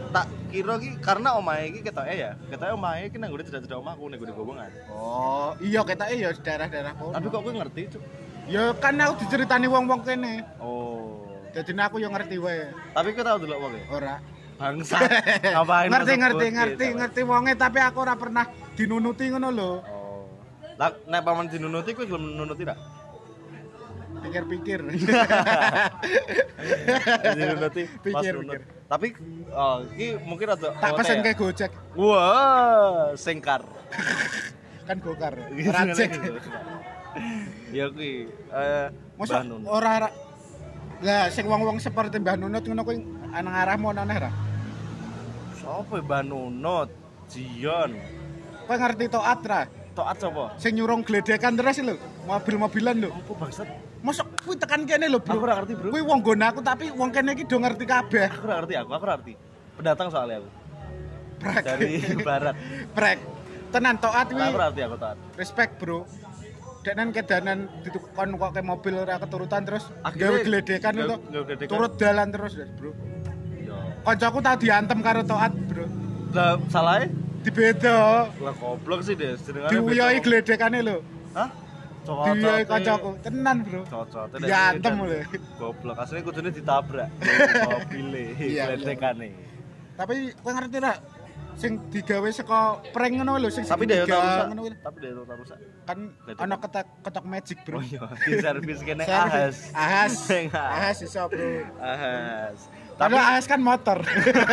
tak 0.09 0.25
kira 0.49 0.75
ki 0.81 0.89
karena 1.03 1.37
omahe 1.37 1.69
iki 1.69 1.79
ketoke 1.85 2.13
ya. 2.13 2.33
Ketoke 2.47 2.71
omahe 2.73 3.11
iki 3.11 3.17
nang 3.19 3.29
gone 3.29 3.43
cedak-cedak 3.45 3.77
omahku 3.77 4.07
ning 4.09 4.17
gone 4.17 4.33
gowongan. 4.33 4.71
Oh, 4.89 5.53
iya 5.59 5.83
ketake 5.83 6.17
ya 6.17 6.31
daerah-daerah 6.33 6.93
kono. 6.97 7.13
Tapi 7.13 7.25
kok 7.29 7.41
kowe 7.43 7.53
ngerti, 7.53 7.81
Cuk? 7.93 8.03
Ya 8.49 8.73
kan 8.81 8.97
aku 8.97 9.13
diceritani 9.27 9.67
wong-wong 9.69 10.01
kene. 10.01 10.41
Oh. 10.57 11.27
Jadi 11.53 11.73
aku 11.77 12.01
yang 12.01 12.13
ngerti 12.15 12.39
wae. 12.41 12.71
Tapi 12.95 13.09
kowe 13.13 13.23
tau 13.25 13.37
delok 13.37 13.59
wong 13.59 13.73
e? 13.75 13.81
Ora. 13.91 14.15
Bangsa. 14.59 14.99
Ngapain 15.55 15.87
ngerti 15.87 16.13
ngerti 16.19 16.45
ngerti 16.51 16.85
ngerti 16.99 17.21
wonge 17.23 17.55
tapi 17.55 17.79
aku 17.79 18.03
ora 18.03 18.19
pernah 18.19 18.43
dinunuti 18.79 19.27
ngono 19.27 19.49
lho. 19.51 19.71
Oh. 19.83 20.23
Lah 20.79 20.95
nek 21.11 21.21
paman 21.27 21.51
dinunuti 21.51 21.91
kowe 21.91 22.07
gelem 22.07 22.39
nunuti 22.39 22.63
tak? 22.63 22.79
Pikir-pikir. 24.23 24.79
dinunuti 27.35 27.81
pas 27.91 28.23
Pikir, 28.23 28.33
nunut. 28.39 28.55
pikir. 28.55 28.61
Tapi 28.87 29.07
oh, 29.51 29.77
iki 29.91 30.07
mungkin 30.23 30.47
ada 30.55 30.71
Tak 30.79 30.91
pesen 30.95 31.19
kayak 31.19 31.35
Gojek. 31.35 31.71
Wah, 31.99 33.11
singkar. 33.19 33.67
Kan 34.87 34.97
gokar. 35.03 35.35
Gitu, 35.51 35.69
Rajek. 35.69 36.09
Ya 37.75 37.85
kuwi 37.91 38.29
eh 38.53 38.87
Masa 39.17 39.41
ora 39.65 39.89
ora 39.97 40.09
Lah 40.99 41.29
sing 41.31 41.45
wong-wong 41.47 41.79
seperti 41.81 42.19
Mbah 42.19 42.35
Nunut 42.39 42.63
ngono 42.63 42.81
kuwi 42.87 42.97
nang 43.29 43.55
arahmu 43.55 43.91
ana 43.91 44.03
ra? 44.07 44.31
Sopo 45.59 45.99
Mbah 45.99 46.23
Nunut? 46.23 46.89
Jion. 47.29 48.18
Kowe 48.69 48.77
ngerti 48.77 49.09
taat 49.09 49.41
ra? 49.49 49.65
Toat 49.97 50.17
sapa? 50.21 50.53
Sing 50.61 50.77
nyurung 50.77 51.01
gledekan 51.01 51.57
terus 51.57 51.81
lho, 51.81 51.97
mobil-mobilan 52.29 53.01
lho. 53.01 53.09
Apa 53.09 53.33
bangsat? 53.33 53.65
Mosok 54.05 54.45
kuwi 54.45 54.61
tekan 54.61 54.85
kene 54.85 55.09
lho, 55.09 55.17
Aku 55.17 55.25
Bro. 55.25 55.41
ora 55.41 55.57
ngerti, 55.57 55.73
Bro. 55.73 55.89
Kuwi 55.89 56.05
wong 56.05 56.21
nggon 56.21 56.41
aku 56.45 56.59
tapi 56.61 56.93
wong 56.93 57.09
kene 57.09 57.33
iki 57.33 57.49
do 57.49 57.57
ngerti 57.57 57.89
kabeh. 57.89 58.29
Aku 58.29 58.45
ora 58.45 58.61
ngerti 58.61 58.73
aku, 58.77 58.89
aku 58.93 59.03
ora 59.09 59.13
ngerti. 59.17 59.33
Pendatang 59.73 60.07
soalnya 60.13 60.37
aku. 60.37 60.49
Prek. 61.41 61.63
Dari 61.65 61.91
barat. 62.29 62.55
Prek. 62.93 63.17
Tenan 63.73 63.95
taat 63.97 64.27
kuwi. 64.29 64.45
Aku 64.45 64.53
ora 64.53 64.65
ngerti 64.69 64.81
aku 64.85 64.95
toat. 65.01 65.17
Respect, 65.33 65.71
Bro. 65.81 65.99
Denan 66.79 67.09
kedanan 67.09 67.57
ditukon 67.81 68.37
kok 68.37 68.51
ke 68.53 68.61
mobil 68.61 68.93
ora 69.01 69.17
keturutan 69.17 69.65
terus 69.65 69.89
gawe 70.05 70.37
gledekan 70.45 70.93
itu. 70.93 71.15
gledekan. 71.25 71.73
Turut 71.73 71.97
dalan 71.97 72.29
terus, 72.29 72.53
Bro. 72.77 72.93
Yo. 73.65 73.73
Kancaku 74.05 74.45
tau 74.45 74.55
diantem 74.61 75.01
karo 75.01 75.25
taat, 75.25 75.57
Bro. 75.57 75.89
Lah 76.37 76.61
salahnya? 77.49 77.73
Dibeda. 77.73 77.97
Lah 78.39 78.53
goblok 78.55 78.99
sih. 79.01 79.15
Jenengane 79.17 79.71
Diuyoi 79.71 80.15
beda. 80.15 80.23
gledekane 80.23 80.79
lho. 80.81 80.97
Hah? 81.33 81.49
Diuyoi 82.05 82.63
kancaku. 82.65 83.09
Tenan, 83.21 83.57
Bro. 83.65 83.81
Cocok. 83.85 84.25
Diantem 84.39 84.93
lho. 84.97 85.19
Goblok, 85.57 85.97
asline 85.99 86.23
kudune 86.23 86.49
ditabrak. 86.49 87.09
Mobile, 87.69 88.23
Iya, 88.37 88.73
gledekane. 88.73 89.29
Tapi 89.97 90.31
kowe 90.39 90.51
ngerti 90.55 90.79
ra? 90.79 90.93
Sing 91.59 91.75
digawe 91.91 92.31
saka 92.31 92.79
prank 92.95 93.19
ngono 93.19 93.35
lho 93.35 93.51
sing 93.51 93.67
Tapi 93.67 93.83
dia 93.83 94.07
tak 94.07 94.15
rusak. 94.15 94.47
Tapi 94.79 94.97
dia 95.03 95.11
tak 95.11 95.37
rusak. 95.43 95.57
Kan 95.83 95.97
ana 96.39 96.55
ketok 96.55 96.85
ketok 97.03 97.25
magic, 97.27 97.57
Bro. 97.67 97.77
Oh 97.77 97.83
iya, 97.83 98.07
di 98.15 98.33
servis 98.39 98.79
kene 98.79 99.03
ahas. 99.11 99.67
Ahas. 99.75 100.13
Ahas 100.55 100.97
iso, 101.03 101.27
Bro. 101.27 101.67
Ahas. 101.83 102.71
Tapi 102.99 103.15
ahas 103.15 103.47
kan 103.47 103.63
motor. 103.63 104.03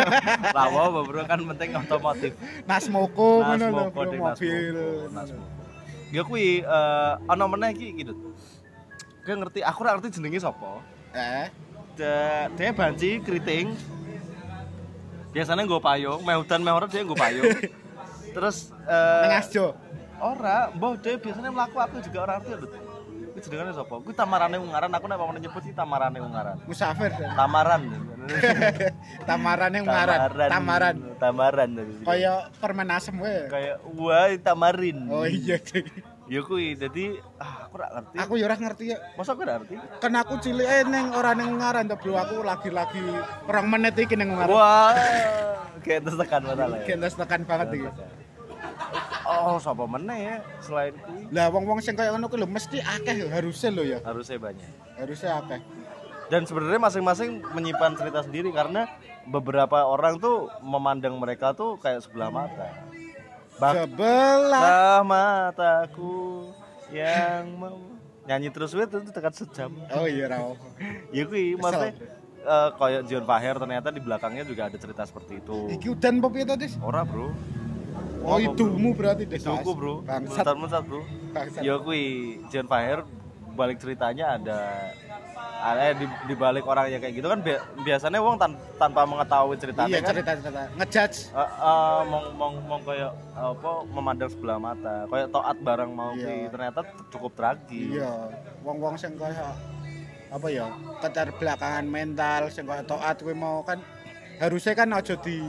lah 0.56 0.66
apa 0.70 1.00
bro 1.02 1.22
kan 1.26 1.42
penting 1.42 1.74
otomotif. 1.74 2.32
Nasmoko 2.62 3.42
Nasmoko 3.42 4.00
ding 4.06 4.22
mobil. 4.22 4.74
Nasmoko, 5.10 5.10
Nasmoko. 5.10 5.46
Ya 6.14 6.22
eh 6.62 7.12
ana 7.26 7.44
meneh 7.50 7.74
iki 7.74 8.06
gitu. 8.06 8.14
Gue 9.26 9.34
ngerti, 9.34 9.58
aku 9.58 9.78
ora 9.82 9.98
ngerti 9.98 10.22
jenenge 10.22 10.38
sapa. 10.38 10.78
Eh, 11.10 11.50
Da- 11.98 12.46
Dia 12.54 12.70
banci 12.70 13.18
keriting. 13.18 13.74
Biasanya 15.34 15.66
gue 15.66 15.80
payung, 15.82 16.22
meh 16.22 16.38
udan 16.38 16.62
meh 16.62 16.70
dia 16.86 17.02
gue 17.02 17.18
payung. 17.18 17.50
Terus 18.38 18.70
nang 18.86 19.34
eh 19.34 19.42
Asjo. 19.42 19.74
ora, 20.22 20.70
mbah 20.70 20.94
dia 21.02 21.18
biasanya 21.18 21.50
mlaku 21.50 21.76
aku 21.82 21.96
juga 22.00 22.18
ora 22.22 22.34
ngerti 22.38 22.85
Kuwi 23.36 23.52
jenengane 23.52 23.76
sapa? 23.76 24.00
Kuwi 24.00 24.16
tamarane 24.16 24.56
ungaran, 24.56 24.88
aku 24.96 25.04
nek 25.12 25.20
mau 25.20 25.28
nyebut 25.28 25.60
iki 25.60 25.76
tamarane 25.76 26.24
ungaran. 26.24 26.56
Musafir. 26.64 27.12
Tamaran. 27.36 27.84
Tamarane 29.28 29.78
ngaran. 29.84 30.18
Tamaran. 30.48 30.96
Tamaran. 31.20 31.70
Kaya 32.00 32.48
permen 32.56 32.88
asem 32.88 33.12
wae. 33.20 33.44
kayak 33.52 33.76
wah 33.92 34.32
tamarin. 34.40 35.04
Oh 35.12 35.28
iya. 35.28 35.60
Ya 36.26 36.40
kuwi 36.40 36.80
jadi 36.80 37.20
ah, 37.36 37.68
aku 37.68 37.76
ora 37.76 37.88
ngerti. 37.92 38.16
Aku 38.24 38.32
ya 38.40 38.44
ora 38.48 38.56
ngerti 38.56 38.84
ya. 38.88 38.98
Masa 39.20 39.36
aku 39.36 39.44
ora 39.44 39.60
ngerti? 39.60 39.74
Kan 40.00 40.12
aku 40.16 40.34
cilik 40.40 40.64
eh 40.64 40.82
ning 40.88 41.12
ora 41.12 41.36
ning 41.36 41.60
ngaran 41.60 41.92
to, 41.92 41.96
Bro. 42.00 42.16
Aku 42.16 42.40
lagi-lagi 42.40 43.04
orang 43.52 43.66
menit 43.68 44.00
iki 44.00 44.16
ning 44.16 44.32
ngaran. 44.32 44.48
Wah, 44.48 44.96
terus 45.84 46.16
tekan 46.16 46.40
masalah 46.40 46.80
ya. 46.80 46.88
Gendas 46.88 47.12
tekan 47.20 47.44
banget 47.44 47.68
iki. 47.84 47.88
Oh, 49.26 49.58
sapa 49.58 49.84
meneh 49.90 50.18
ya 50.22 50.36
selain 50.62 50.94
kuwi? 51.02 51.32
Lah 51.34 51.50
wong-wong 51.50 51.82
sing 51.82 51.98
kaya 51.98 52.14
ngono 52.14 52.30
kuwi 52.30 52.44
lho 52.44 52.48
mesti 52.48 52.78
akeh 52.78 53.26
harusnya 53.26 53.70
lho 53.74 53.84
ya. 53.84 53.98
Harusnya 54.06 54.38
banyak. 54.38 54.70
Harusnya 54.96 55.30
akeh. 55.42 55.60
Dan 56.26 56.42
sebenarnya 56.42 56.80
masing-masing 56.82 57.42
menyimpan 57.54 57.94
cerita 57.94 58.22
sendiri 58.26 58.50
karena 58.50 58.90
beberapa 59.26 59.86
orang 59.86 60.18
tuh 60.18 60.50
memandang 60.62 61.14
mereka 61.18 61.54
tuh 61.54 61.78
kayak 61.78 62.02
sebelah 62.02 62.30
mata. 62.30 62.70
Bahkan 63.56 63.88
Sebelah. 63.88 65.00
mataku 65.02 66.50
yang 66.92 67.56
nyanyi 68.26 68.50
terus 68.52 68.74
weh 68.74 68.84
itu 68.84 69.00
tekan 69.10 69.32
sejam. 69.32 69.70
Oh 69.94 70.06
iya 70.06 70.28
ra. 70.28 70.54
Ya 71.14 71.24
kuwi 71.24 71.54
maksudnya 71.56 71.94
eh, 72.46 72.68
kayak 72.74 73.02
John 73.10 73.24
Faher 73.26 73.56
ternyata 73.58 73.88
di 73.90 74.00
belakangnya 74.02 74.44
juga 74.46 74.68
ada 74.70 74.78
cerita 74.78 75.02
seperti 75.06 75.42
itu. 75.42 75.72
Iki 75.78 75.86
udan 75.98 76.22
apa 76.22 76.28
piye 76.30 76.44
to, 76.46 76.54
Dis? 76.58 76.74
Ora, 76.82 77.02
Bro. 77.06 77.34
Oh, 78.20 78.34
Apa, 78.34 78.42
idumu 78.44 78.90
berarti, 78.90 79.22
Dis. 79.22 79.40
Iduku, 79.40 79.70
Bro. 79.70 79.94
Bangsat. 80.02 80.42
Mencat-mencat, 80.42 80.82
Bro. 80.82 81.00
Bangsat. 81.30 81.62
Ya 81.62 81.74
kuwi 81.76 82.02
Faher 82.66 83.06
balik 83.52 83.78
ceritanya 83.78 84.36
ada 84.36 84.58
ada 85.56 85.96
di, 85.96 86.04
di 86.04 86.34
balik 86.34 86.62
orangnya 86.62 87.00
kayak 87.00 87.14
gitu 87.14 87.24
kan 87.26 87.40
bi- 87.40 87.56
biasanya 87.80 88.20
wong 88.20 88.36
tan- 88.36 88.60
tanpa 88.76 89.02
mengetahui 89.02 89.56
ceritanya 89.56 89.88
Iya, 89.90 89.98
kan 89.98 90.10
cerita-cerita. 90.12 90.62
Ngejudge. 90.76 91.18
eh, 91.32 91.40
eh, 91.40 92.00
mong 92.04 92.24
mong 92.34 92.54
mong 92.62 92.82
kayak 92.84 93.12
apa 93.32 93.70
memandang 93.86 94.28
sebelah 94.28 94.58
mata 94.58 95.08
kayak 95.08 95.28
toat 95.30 95.56
barang 95.58 95.88
mau 95.88 96.12
Iya. 96.12 96.52
ternyata 96.52 96.80
cukup 97.08 97.32
tragis 97.32 97.96
Iya, 97.96 98.12
wong-wong 98.60 99.00
sing 99.00 99.16
kaya 99.16 99.56
apa 100.28 100.46
ya, 100.50 100.66
keterbelakangan 101.00 101.84
mental 101.86 102.50
sing 102.50 102.66
kaya 102.66 102.82
taat 102.82 103.16
kuwi 103.18 103.32
mau 103.32 103.62
kan 103.62 103.80
harusnya 104.36 104.74
kan 104.74 104.92
aja 104.92 105.16
di 105.16 105.40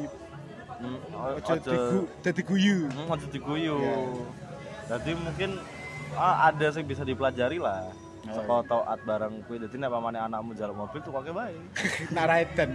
Hmm, 0.78 1.42
aja 1.42 1.58
digu, 1.58 2.00
dadi 2.22 2.42
guyu. 2.46 2.78
Hmm, 2.94 3.10
aja 3.10 3.28
diguyu. 3.34 3.76
Iya. 3.82 3.98
Jadi 4.88 5.12
mungkin 5.18 5.50
ah, 6.14 6.54
ada 6.54 6.68
sih 6.70 6.86
bisa 6.86 7.02
dipelajari 7.02 7.58
lah. 7.58 7.90
Oh, 8.28 8.36
Saka 8.36 8.56
taat 8.68 9.00
barang 9.08 9.34
kuwi 9.48 9.58
dadi 9.64 9.76
nek 9.80 9.90
pamane 9.90 10.20
anakmu 10.20 10.54
jalan 10.54 10.76
mobil 10.78 11.00
tuh 11.02 11.10
pakai 11.10 11.34
baik. 11.34 11.62
Naraedan. 12.14 12.70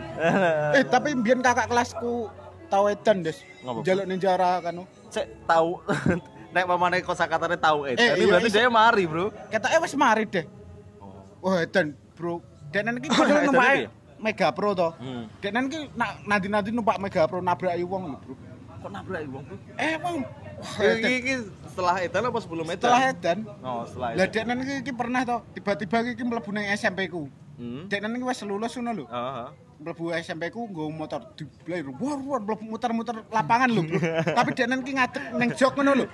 eh, 0.74 0.84
tapi 0.88 1.14
mbiyen 1.14 1.44
kakak 1.44 1.70
kelasku 1.70 2.26
tau 2.72 2.88
edan, 2.88 3.22
Des. 3.22 3.38
Jaluk 3.86 4.06
ninja 4.08 4.34
kan. 4.34 4.82
Cek 5.12 5.46
tahu 5.46 5.78
nek 6.56 6.64
pamane 6.66 7.04
kosakatane 7.04 7.56
tahu 7.60 7.86
eh. 7.86 7.96
Eh, 7.96 8.18
iya, 8.18 8.24
berarti 8.28 8.48
iso. 8.48 8.58
dia 8.58 8.72
mari, 8.72 9.04
Bro. 9.06 9.30
Ketoke 9.52 9.76
wis 9.84 9.94
mari 9.94 10.24
deh. 10.26 10.44
Oh. 11.38 11.54
Edan, 11.54 11.94
Bro. 12.18 12.42
Denan 12.72 12.96
iki 12.98 13.08
Oh, 13.12 13.16
kudu 13.22 13.30
edan 13.30 13.52
iki 13.52 13.86
ya? 13.86 13.90
Mega 14.22 14.48
Pro 14.54 14.70
to. 14.72 14.88
Hmm. 15.02 15.26
Iki 15.42 15.78
nak 15.98 16.10
nanti-nanti 16.24 16.70
numpak 16.70 16.96
Mega 17.02 17.26
Pro 17.26 17.42
nabraki 17.42 17.82
wong 17.82 18.14
lho, 18.14 18.18
Bro. 18.22 18.34
Kok 18.82 18.90
nabrak 18.90 19.22
wong, 19.26 19.42
Bro? 19.46 19.56
Eh, 19.76 19.94
wong. 19.98 20.16
Iki 20.78 21.12
iki 21.26 21.34
setelah 21.66 21.98
edan 21.98 22.30
apa 22.30 22.38
sebelum 22.38 22.66
edan? 22.70 22.86
Setelah 22.86 23.02
edan, 23.10 23.38
Oh, 23.66 23.82
setelah 23.82 24.08
lah 24.14 24.26
edan. 24.26 24.46
Denan 24.46 24.58
iki, 24.62 24.74
iki 24.86 24.92
pernah 24.94 25.20
to, 25.26 25.36
tiba-tiba 25.58 25.96
iki 26.06 26.22
mlebu 26.22 26.50
nang 26.54 26.66
SMP 26.78 27.10
ku. 27.10 27.26
Hmm. 27.58 27.90
Denan 27.90 28.14
iki 28.14 28.24
wis 28.24 28.40
lulus 28.46 28.78
ngono 28.78 29.02
lho. 29.02 29.04
Heeh. 29.10 29.48
mlebu 29.82 30.14
SMP 30.14 30.46
ku 30.54 30.70
nggo 30.70 30.86
motor 30.94 31.34
diblay 31.34 31.82
war 31.82 32.18
war 32.22 32.40
muter-muter 32.62 33.18
lapangan 33.34 33.66
lho 33.66 33.82
bro 33.82 33.98
tapi 34.38 34.54
denan 34.54 34.80
ki 34.86 34.94
ngadeg 34.94 35.22
ning 35.34 35.50
jog 35.58 35.74
ngono 35.74 35.92
lho 35.98 36.06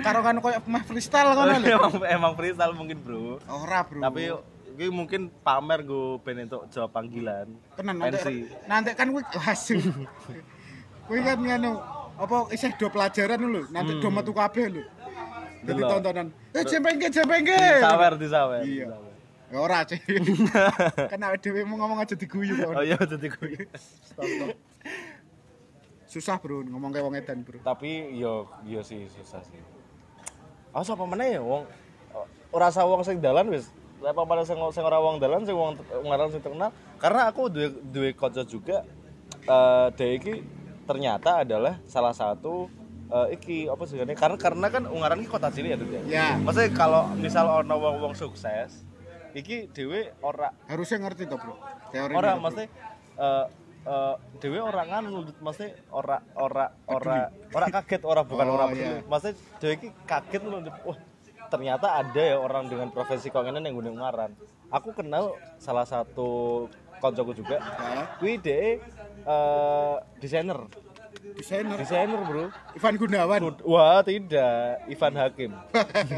karo 0.00 0.24
kan 0.24 0.40
koyo 0.40 0.58
meh 0.64 0.82
freestyle 0.88 1.36
ngono 1.36 1.52
lho 1.60 1.68
emang 1.76 1.92
emang 2.08 2.32
freestyle 2.32 2.72
mungkin, 2.72 2.96
Bro. 3.04 3.36
ora 3.44 3.84
bro 3.84 4.00
Tapi 4.00 4.32
ini 4.80 4.88
mungkin 4.88 5.28
pamer 5.44 5.84
gue 5.84 6.16
pengen 6.24 6.48
untuk 6.48 6.64
jawab 6.72 6.88
panggilan. 6.96 7.52
tenan 7.76 8.00
nanti 8.00 8.16
pensi. 8.16 8.48
nanti 8.64 8.90
kan 8.96 9.12
kuwi 9.12 9.20
hasil 9.44 9.76
kuwi 11.04 11.20
kan 11.20 11.36
ngono 11.36 11.84
apa 12.16 12.48
isih 12.56 12.72
do 12.80 12.88
pelajaran 12.88 13.44
lho 13.44 13.68
nanti 13.68 14.00
do 14.00 14.08
metu 14.08 14.32
kabeh 14.32 14.72
lho 14.72 14.82
jadi 15.60 15.80
tontonan 15.84 16.26
eh 16.56 16.64
jempengke 16.64 17.12
jempengke 17.12 17.60
Disawer, 17.60 18.12
disawer. 18.16 18.60
Iya. 18.64 18.88
ya 19.52 19.58
ora 19.60 19.84
sih 19.84 20.00
kan 21.12 21.20
awake 21.28 21.44
dhewe 21.44 21.60
mau 21.68 21.76
ngomong 21.84 22.00
aja 22.00 22.16
diguyu 22.16 22.56
kok 22.56 22.72
Oh 22.72 22.80
iya 22.80 22.96
gue. 22.96 23.68
Stop, 23.76 24.24
stop. 24.24 24.56
susah 26.08 26.40
bro 26.40 26.64
ngomong 26.64 26.88
kayak 26.88 27.04
wong 27.04 27.14
edan 27.20 27.44
bro 27.44 27.60
Tapi 27.60 28.16
yo 28.16 28.48
yo 28.64 28.80
sih 28.80 29.04
susah 29.12 29.44
sih. 29.44 29.60
Oh 30.72 30.80
sapa 30.80 31.04
meneh 31.04 31.36
ya 31.36 31.42
wong 31.44 31.68
ora 32.48 32.72
usah 32.72 32.88
wong 32.88 33.04
sing 33.04 33.20
dalan 33.20 33.52
wis. 33.52 33.68
Lek 34.00 34.12
papada 34.16 34.42
sing 34.48 34.56
sing 34.72 34.80
ora 34.80 34.96
wong 34.96 35.20
dalan 35.20 35.44
sing 35.44 35.52
wong 35.52 35.76
ngaran 36.08 36.32
sing 36.32 36.40
terkenal? 36.40 36.72
Karena 36.96 37.28
aku 37.28 37.52
duwe 37.52 37.68
duwe 37.84 38.10
kanca 38.16 38.42
juga 38.44 38.80
eh 39.44 39.86
dia 39.96 40.08
iki 40.16 40.40
ternyata 40.88 41.44
adalah 41.44 41.76
salah 41.84 42.16
satu 42.16 42.68
eh, 43.08 43.36
iki 43.36 43.68
apa 43.68 43.82
sih 43.84 44.00
karena 44.00 44.36
karena 44.40 44.66
kan 44.72 44.82
Ungaran 44.88 45.20
iki 45.20 45.28
kota 45.28 45.52
cilik 45.52 45.70
ya 45.72 45.76
tuh 45.76 45.88
ya. 45.92 46.00
ya. 46.08 46.28
Maksudnya 46.40 46.70
kalau 46.72 47.12
misal 47.14 47.44
ono 47.44 47.76
wong-wong 47.76 48.14
sukses, 48.16 48.84
iki 49.36 49.68
dhewe 49.68 50.16
ora 50.24 50.48
harusnya 50.64 51.04
ngerti 51.04 51.28
toh 51.28 51.36
bro. 51.36 51.54
Teori 51.92 52.12
ora 52.16 52.40
maksudnya 52.40 52.68
eh 53.20 53.46
eh 53.80 54.14
dhewe 54.40 54.58
ora 54.64 54.82
nganu 54.88 55.28
maksudnya 55.44 55.76
ora 55.92 56.24
ora 56.40 56.72
ora 56.88 57.28
ora 57.52 57.66
kaget 57.68 58.00
ora 58.04 58.24
bukan 58.24 58.46
Oh, 58.48 58.56
ora 58.56 58.64
iya. 58.72 58.96
peduli. 58.96 59.08
Maksudnya 59.12 59.34
dhewe 59.60 59.72
iki 59.76 59.88
kaget 60.08 60.42
lho 60.42 60.58
wah 60.88 60.98
ternyata 61.50 61.98
ada 61.98 62.22
ya 62.22 62.38
orang 62.38 62.70
dengan 62.70 62.88
profesi 62.94 63.28
kok 63.28 63.42
ngene 63.42 63.66
yang 63.66 63.76
gunung 63.76 63.98
ngaran. 63.98 64.32
Aku 64.70 64.94
kenal 64.94 65.34
salah 65.58 65.82
satu 65.84 66.66
koncoku 67.02 67.34
juga. 67.34 67.58
Hah? 67.58 68.16
Kuwi 68.22 68.38
dhek 68.38 68.78
eh 69.26 69.94
desainer. 70.22 70.70
Desainer 71.20 71.76
Desainer, 71.76 72.20
Bro. 72.24 72.48
Ivan 72.80 72.94
Gunawan. 72.96 73.40
Wah, 73.68 74.00
tidak. 74.00 74.80
Ivan 74.88 75.14
Hakim. 75.20 75.50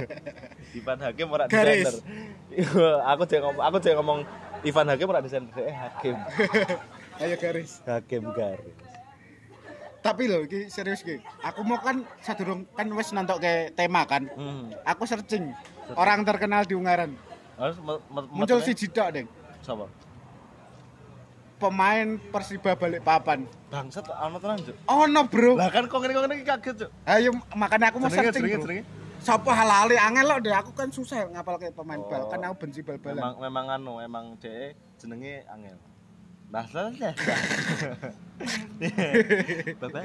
Ivan 0.79 0.99
Hakim 1.03 1.27
ora 1.27 1.45
Garis. 1.51 1.99
desainer. 1.99 3.01
Aku 3.11 3.23
jangan 3.27 3.51
ngomong, 3.51 3.65
aku 3.67 3.77
jangan 3.83 3.97
ngomong 3.99 4.21
Ivan 4.63 4.87
Hakim 4.93 5.07
ora 5.11 5.21
desainer, 5.25 5.51
eh 5.59 5.75
Hakim. 5.75 6.17
Ayo 7.23 7.35
garis. 7.39 7.83
Hakim 7.87 8.23
garis. 8.31 8.92
Tapi 10.03 10.27
loh, 10.27 10.43
iki 10.43 10.67
serius 10.67 11.07
ki. 11.07 11.23
Aku 11.47 11.63
mau 11.63 11.79
kan 11.79 12.03
sadurung 12.19 12.67
kan 12.75 12.91
wis 12.91 13.15
nonton 13.15 13.39
ke 13.39 13.71
tema 13.73 14.03
kan. 14.03 14.27
Hmm. 14.35 14.75
Aku 14.83 15.07
searching 15.07 15.55
orang 15.95 16.27
terkenal 16.27 16.67
di 16.67 16.75
Ungaran. 16.75 17.15
Harus 17.55 17.79
Muncul 18.35 18.59
si 18.67 18.75
Jidok, 18.75 19.09
Deng. 19.15 19.31
Sapa? 19.63 19.87
Pemain 21.63 22.19
Persiba 22.19 22.75
Balikpapan. 22.75 23.47
Bangsat 23.71 24.11
ana 24.11 24.43
tenan, 24.43 24.59
Cuk. 24.67 24.75
Oh 24.91 25.07
no, 25.07 25.31
Bro. 25.31 25.55
Lah 25.55 25.71
kan 25.71 25.87
kok 25.87 26.03
ngene 26.03 26.13
kok 26.13 26.23
ngene 26.27 26.35
iki 26.43 26.47
kaget, 26.51 26.75
Cuk. 26.83 26.91
Ayo 27.07 27.31
makanya 27.55 27.95
aku 27.95 28.03
mau 28.03 28.11
Jenenge 28.11 28.35
searching. 28.35 28.43
Bro. 28.43 28.63
jenenge. 28.67 28.85
Sopo 29.23 29.55
halali 29.55 29.95
angel 29.95 30.27
lo 30.27 30.37
deh 30.43 30.51
aku 30.51 30.75
kan 30.75 30.91
susah 30.91 31.31
ngapal 31.31 31.55
kayak 31.55 31.79
pemain 31.79 32.03
Oh. 32.03 32.11
bal 32.11 32.27
kan 32.27 32.43
aku 32.43 32.67
benci 32.67 32.83
bal-balan. 32.83 33.23
Memang 33.23 33.35
memang 33.39 33.67
anu, 33.71 33.95
emang 34.03 34.35
dhek 34.43 34.75
jenenge 34.99 35.47
angel. 35.47 35.79
Nah, 36.53 36.69
lah 36.77 36.93
lah. 37.01 37.15
Bapak. 39.81 40.05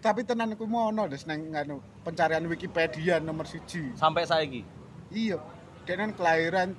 Tapi 0.00 0.20
tenan 0.24 0.56
aku 0.56 0.64
mau 0.64 0.88
des 1.04 1.20
nang 1.28 1.52
anu 1.52 1.84
pencarian 2.00 2.40
Wikipedia 2.48 3.20
nomor 3.20 3.44
siji. 3.44 3.92
Sampai 3.92 4.24
saiki. 4.24 4.64
Iya. 5.12 5.36
Denan 5.84 6.16
kelahiran 6.16 6.72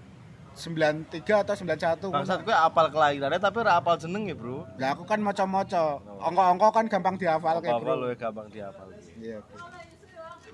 93 0.57 1.45
atau 1.45 1.53
91. 1.53 2.09
Bangsat 2.09 2.41
kowe 2.41 2.55
apal 2.57 2.89
kelahirannya 2.89 3.37
tapi 3.37 3.61
ora 3.61 3.77
apal 3.77 4.01
jenenge, 4.01 4.33
Bro. 4.33 4.65
Lah 4.81 4.97
aku 4.97 5.05
kan 5.05 5.21
maca-maca. 5.21 6.01
Angka-angka 6.17 6.67
kan 6.73 6.85
gampang 6.89 7.15
dihafal 7.21 7.61
kayak 7.61 7.77
bro. 7.77 8.01
lu 8.01 8.09
gampang 8.17 8.49
dihafal. 8.49 8.89
Iya, 9.21 9.45
Bro. 9.45 9.61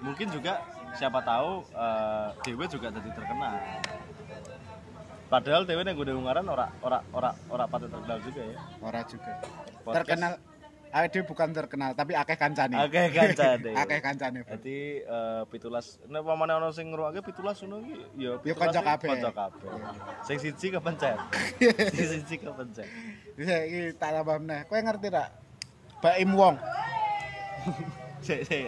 Mungkin 0.04 0.28
juga 0.36 0.60
siapa 1.00 1.24
tahu 1.24 1.64
Dewe 2.44 2.68
juga 2.68 2.92
jadi 2.92 3.10
terkenal. 3.16 3.56
Padahal 5.26 5.66
Dewe 5.66 5.82
yang 5.82 5.98
gue 5.98 6.14
ungaran 6.14 6.46
ora 6.46 6.70
ora 6.86 7.02
ora 7.10 7.34
ora 7.50 7.66
patut 7.66 7.90
terkenal 7.90 8.22
juga 8.22 8.42
ya. 8.46 8.60
Ora 8.78 9.02
juga. 9.10 9.34
Podcast. 9.82 9.96
Terkenal 9.98 10.34
Ade 10.96 11.28
bukan 11.28 11.52
terkenal 11.52 11.92
tapi 11.92 12.16
akeh 12.16 12.40
kancane. 12.40 12.78
Akeh 12.80 13.12
kancane. 13.12 13.72
akeh 13.84 14.00
kancane. 14.00 14.40
Berarti 14.48 15.04
eh, 15.04 15.44
pitulas 15.52 16.00
nek 16.08 16.24
pamane 16.24 16.56
ana 16.56 16.72
sing 16.72 16.88
ngrungokake 16.88 17.20
pitulas 17.20 17.60
ngono 17.60 17.84
iki 17.84 17.96
ya 18.16 18.40
Ya 18.40 18.54
kanca 18.56 18.80
kabeh. 18.80 19.10
Kanca 19.12 19.32
kabeh. 19.36 19.70
Sing 20.24 20.38
siji 20.40 20.72
kepencet. 20.72 21.20
Sing 22.00 22.08
siji 22.16 22.36
kepencet. 22.40 22.88
Bisa 23.36 23.66
iki 23.68 23.92
tak 24.00 24.16
tambah 24.16 24.40
meneh. 24.40 24.64
Kowe 24.72 24.80
ngerti 24.80 25.12
tak? 25.12 25.36
Baim 26.00 26.32
Wong. 26.32 26.56
Sik 28.28 28.42
sik 28.50 28.66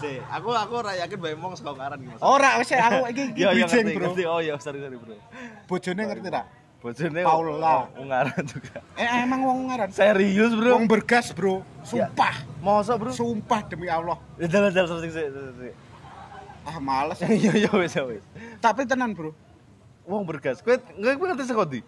sik. 0.00 0.18
Aku 0.32 0.48
aku 0.56 0.72
ora 0.80 0.96
yakin 0.96 1.18
bae 1.20 1.36
mong 1.36 1.60
saka 1.60 1.76
ungaran 1.76 2.00
iki. 2.00 2.16
Ora 2.24 2.56
wis 2.56 2.72
aku 2.72 3.04
iki 3.12 3.22
iki 3.36 3.42
bijing, 3.44 3.86
Bro. 3.92 4.04
ngerti. 4.16 4.22
Oh 4.24 4.40
iya 4.40 4.56
sorry 4.56 4.80
sorry, 4.80 4.96
Bro. 4.96 5.20
Bojone 5.68 6.02
ngerti 6.08 6.28
tak? 6.32 6.44
Bojone 6.84 7.20
Paula. 7.24 7.52
oh, 7.64 7.84
ungaran 8.04 8.44
juga. 8.44 8.80
Eh 8.96 9.08
emang 9.24 9.40
wong 9.44 9.72
ngaran. 9.72 9.88
Serius, 9.92 10.52
Bro? 10.52 10.76
Wong 10.76 10.84
bergas, 10.84 11.32
Bro. 11.32 11.64
Sumpah. 11.80 12.44
Masa, 12.60 12.96
Bro? 13.00 13.12
Sumpah 13.12 13.64
demi 13.68 13.88
Allah. 13.88 14.20
Ya 14.36 14.48
jalan 14.48 14.68
searching 14.68 15.12
sik. 15.12 15.28
Ah 16.64 16.76
males. 16.80 17.20
Iya 17.28 17.52
iya 17.56 17.70
wis 17.72 17.92
ya, 17.92 18.04
wis. 18.08 18.24
Tapi 18.60 18.88
tenan, 18.88 19.12
Bro. 19.16 19.32
Wong 20.04 20.28
bergas. 20.28 20.60
Kowe 20.60 20.76
ngerti 20.76 21.44
saka 21.44 21.64
ndi? 21.68 21.80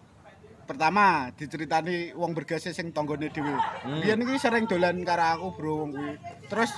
Pertama 0.67 1.31
diceritani 1.37 2.17
wong 2.17 2.33
bergas 2.33 2.65
sing 2.65 2.91
tanggane 2.91 3.29
dhewe. 3.29 3.53
Hmm. 3.85 4.01
Biyen 4.01 4.25
iki 4.25 4.41
sering 4.41 4.65
dolan 4.65 4.99
karo 5.05 5.25
aku, 5.37 5.47
Bro, 5.61 5.73
wong 5.85 5.91
kuwi. 5.93 6.13
Terus 6.49 6.73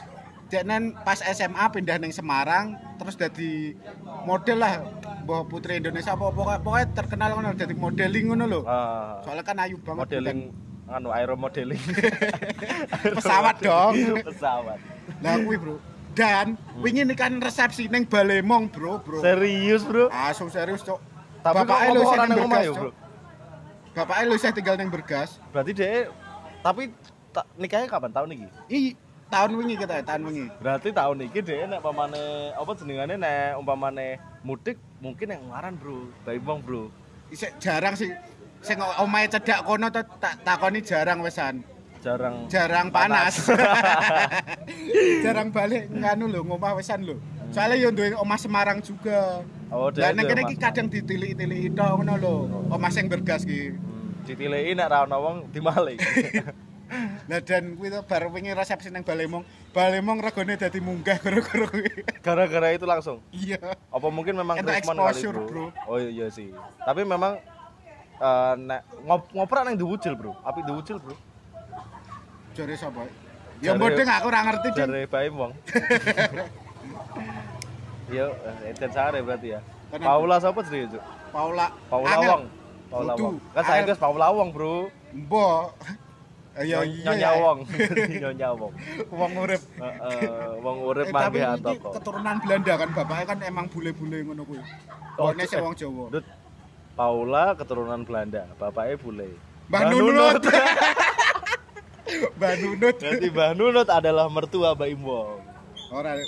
Deknen 0.48 0.96
pas 1.04 1.20
SMA 1.20 1.64
pindah 1.68 2.00
neng 2.00 2.08
Semarang, 2.08 2.72
terus 2.96 3.20
jadi 3.20 3.76
model 4.24 4.64
lah, 4.64 4.80
Mbah 5.28 5.44
Putri 5.44 5.76
Indonesia 5.76 6.16
apa 6.16 6.32
pokoknya, 6.32 6.60
pokoknya 6.64 6.86
terkenal 6.96 7.36
ngono 7.36 7.52
jadi 7.52 7.74
modeling 7.76 8.24
ngono 8.32 8.44
lho. 8.48 8.60
Ah, 8.64 9.20
Soalnya 9.28 9.44
kan 9.44 9.60
ayu 9.60 9.76
banget 9.84 10.08
modeling 10.08 10.48
anu 10.88 11.12
aero 11.12 11.36
modeling. 11.36 11.80
Pesawat 13.20 13.60
dong. 13.60 13.92
Pesawat. 14.28 14.80
Lah 15.20 15.36
kuwi, 15.44 15.56
Bro. 15.60 15.76
Dan 16.16 16.56
wingi 16.80 17.04
ini 17.04 17.14
kan 17.14 17.38
resepsi 17.38 17.86
neng 17.86 18.08
Balemong, 18.08 18.72
Bro, 18.72 19.04
Bro. 19.04 19.20
Serius, 19.20 19.84
Bro? 19.84 20.08
Asu 20.08 20.48
serius, 20.48 20.82
Cok. 20.82 20.98
Tapi 21.44 21.54
Bapaknya 21.62 21.88
lu 21.94 22.02
sing 22.08 22.18
nang 22.18 22.40
omah 22.42 22.60
Cok. 22.64 22.76
Bro? 22.80 22.90
Bapaknya 23.94 24.24
lu 24.26 24.36
tinggal 24.40 24.74
neng 24.80 24.88
Bergas. 24.90 25.38
Berarti 25.52 25.70
dia 25.76 26.08
tapi 26.58 26.90
ta, 27.30 27.46
nikahnya 27.54 27.86
kapan 27.86 28.10
tahun 28.10 28.28
ini? 28.34 28.48
Ih, 28.66 28.98
tahun 29.28 29.50
wingi 29.60 29.74
kita 29.76 30.02
tahun 30.02 30.22
wingi. 30.28 30.46
Berarti 30.58 30.88
tahun 30.90 31.16
ini 31.28 31.40
dia 31.44 31.64
nek 31.68 31.80
pamane 31.84 32.52
apa 32.56 32.70
jenengane 32.76 33.14
nek 33.20 33.60
umpamane 33.60 34.16
mudik 34.42 34.80
mungkin 34.98 35.32
yang 35.32 35.44
ngaran, 35.52 35.76
Bro. 35.76 36.08
Bayi 36.24 36.40
bang, 36.40 36.58
Bro. 36.64 36.90
Isek 37.28 37.60
jarang 37.60 37.94
sih. 37.94 38.10
Sing 38.64 38.80
omahe 38.80 39.30
cedak 39.30 39.62
kono 39.62 39.92
tak 39.92 40.08
takoni 40.42 40.82
jarang 40.82 41.22
wesan. 41.22 41.62
Jarang 41.98 42.46
Jarang 42.46 42.88
panas. 42.94 43.50
jarang 45.24 45.50
balik 45.50 45.90
nganu 45.90 46.30
lho 46.30 46.40
ngomah 46.46 46.78
wesan 46.78 47.04
lho. 47.04 47.18
Soalnya 47.50 47.80
yo 47.80 47.88
duwe 47.90 48.14
omah 48.16 48.38
Semarang 48.38 48.78
juga. 48.80 49.42
Oh, 49.68 49.92
ning 49.92 50.24
itu 50.24 50.28
kene 50.30 50.42
iki 50.48 50.56
kadang 50.56 50.86
ditilik-tiliki 50.88 51.74
tok 51.76 52.00
ngono 52.00 52.14
lho. 52.16 52.34
Omah 52.70 52.90
sing 52.90 53.10
bergas 53.10 53.42
ki. 53.44 53.74
Hmm, 53.74 54.24
ditileki 54.24 54.78
nek 54.78 54.88
ra 54.88 54.98
ono 55.04 55.16
wong 55.20 55.36
dimalik. 55.50 55.98
Lah 57.28 57.44
dan 57.44 57.76
kuwi 57.76 57.92
to 57.92 58.00
bar 58.08 58.24
wingi 58.32 58.56
resepsi 58.56 58.88
nang 58.88 59.04
Balemong. 59.04 59.44
Balemong 59.76 60.16
regane 60.24 60.56
dadi 60.56 60.80
munggah 60.80 61.20
gara-gara 61.20 61.68
kuwi. 61.68 61.92
Gara-gara 62.24 62.68
itu 62.72 62.88
langsung. 62.88 63.20
Iya. 63.28 63.76
Apa 63.92 64.08
mungkin 64.08 64.32
memang 64.32 64.56
treatment 64.64 64.96
kali, 64.96 65.12
exposure, 65.12 65.36
bro. 65.36 65.68
bro. 65.68 65.92
Oh 65.92 66.00
iya 66.00 66.32
sih. 66.32 66.48
Tapi 66.80 67.04
memang 67.04 67.36
eh 68.18 68.52
nek 68.56 68.80
ngop 69.04 69.28
ngoprak 69.36 69.62
nang 69.68 69.76
diwucil, 69.76 70.16
Bro. 70.16 70.40
Apik 70.40 70.64
diwucil, 70.64 70.96
Bro. 70.98 71.14
Jare 72.56 72.74
sapa? 72.80 73.04
Ya 73.60 73.76
Jare- 73.76 74.08
aku 74.08 74.26
ora 74.26 74.40
ngerti 74.48 74.68
ding. 74.72 74.88
Dari 74.88 75.04
Baim 75.04 75.34
Wong. 75.36 75.52
Yo, 78.08 78.32
enten 78.64 78.88
sare 78.88 79.20
berarti 79.20 79.52
ya. 79.52 79.60
Tenan, 79.92 80.08
Paula 80.08 80.40
sapa 80.40 80.64
jenenge, 80.64 80.96
Cuk? 80.96 81.02
Paula. 81.28 81.66
Paula 81.92 82.08
Angel. 82.16 82.28
Wong. 82.32 82.42
Paula. 82.88 83.12
Wong. 83.20 83.36
Kan 83.52 83.62
saya 83.68 83.84
Angel. 83.84 83.92
guys 83.92 84.00
Paula 84.00 84.26
Wong, 84.32 84.48
Bro. 84.48 84.88
Mbok. 85.12 85.76
Iya 86.58 86.78
iya. 86.82 87.02
Nyonya 87.06 87.30
ya. 87.30 87.38
Wong. 87.38 87.58
Nyonya 88.22 88.48
Wong. 88.52 88.72
Wong 89.10 89.32
urip. 89.38 89.62
Heeh, 89.74 90.30
wong 90.58 90.76
urip 90.82 91.06
Eh, 91.06 91.14
mangke 91.14 91.40
atoko. 91.40 91.88
keturunan 91.94 92.36
Belanda 92.42 92.72
kan 92.74 92.88
bapaknya 92.90 93.24
kan 93.24 93.38
emang 93.42 93.66
bule-bule 93.68 94.18
ngono 94.22 94.42
kuwi. 94.42 94.58
Oh, 95.18 95.30
Oh, 95.30 95.32
sing 95.34 95.58
eh, 95.58 95.62
wong 95.62 95.74
Jawa. 95.74 96.04
Dut. 96.10 96.26
Paula 96.92 97.54
keturunan 97.54 98.00
Belanda, 98.02 98.42
bapaknya 98.56 98.98
bule. 98.98 99.28
Mbah 99.68 99.82
Nunut. 99.86 100.42
Mbah 102.34 102.52
Nunut. 102.58 102.96
Berarti 103.02 103.26
Mbah 103.28 103.50
Nunut 103.54 103.88
adalah 103.88 104.26
mertua 104.26 104.74
Baim 104.74 104.98
Wong. 104.98 105.38
Ora. 105.90 106.18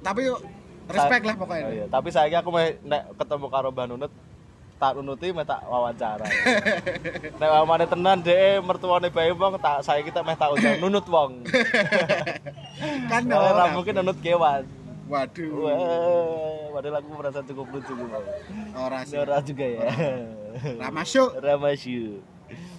Tapi 0.00 0.20
yuk 0.24 0.38
respect 0.86 1.22
lah 1.24 1.34
pokoknya. 1.34 1.64
Oh, 1.64 1.72
iya. 1.72 1.86
Tapi 1.86 2.08
saya 2.08 2.38
aku 2.38 2.50
nek 2.82 3.02
ketemu 3.16 3.46
karo 3.48 3.68
Mbah 3.70 3.86
Nunut 3.88 4.12
tak 4.80 4.96
nunuti 4.96 5.28
meh 5.28 5.44
tak 5.44 5.60
wawancara. 5.68 6.24
nek 7.40 7.50
mamane 7.52 7.84
tenan 7.84 8.24
dhek 8.24 8.64
mertuane 8.64 9.12
Baim 9.12 9.36
Wong 9.36 9.60
tak 9.60 9.84
saya 9.84 10.00
kita 10.00 10.24
meh 10.24 10.32
tak 10.32 10.56
undang 10.56 10.80
nunut 10.80 11.04
wong. 11.04 11.44
Kan 13.12 13.28
ora. 13.28 13.76
mungkin 13.76 14.00
nunut 14.00 14.16
kewan. 14.24 14.64
Waduh. 15.04 15.50
Wah, 15.68 16.80
padahal 16.80 16.96
aku 17.04 17.10
merasa 17.12 17.44
cukup 17.44 17.66
lucu 17.76 17.92
gitu. 17.92 18.20
Ora 18.72 19.04
sih. 19.04 19.20
ora 19.20 19.44
juga 19.44 19.66
ya. 19.68 19.84
Ra 20.80 20.88
masuk. 20.88 21.36
Ramasyu. 21.36 22.24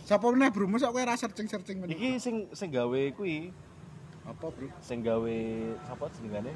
Sapa 0.08 0.26
meneh 0.34 0.50
bro? 0.50 0.66
Mosok 0.66 0.96
kowe 0.96 1.04
ra 1.06 1.14
searching-searching 1.14 1.86
meneh. 1.86 1.94
Iki 1.94 2.10
sing 2.18 2.36
sing 2.52 2.74
gawe 2.74 3.02
kuwi 3.14 3.54
Apa, 4.22 4.54
Bro? 4.54 4.70
sing 4.82 5.06
gawe 5.06 5.38
sapa 5.86 6.06
jenengane? 6.18 6.54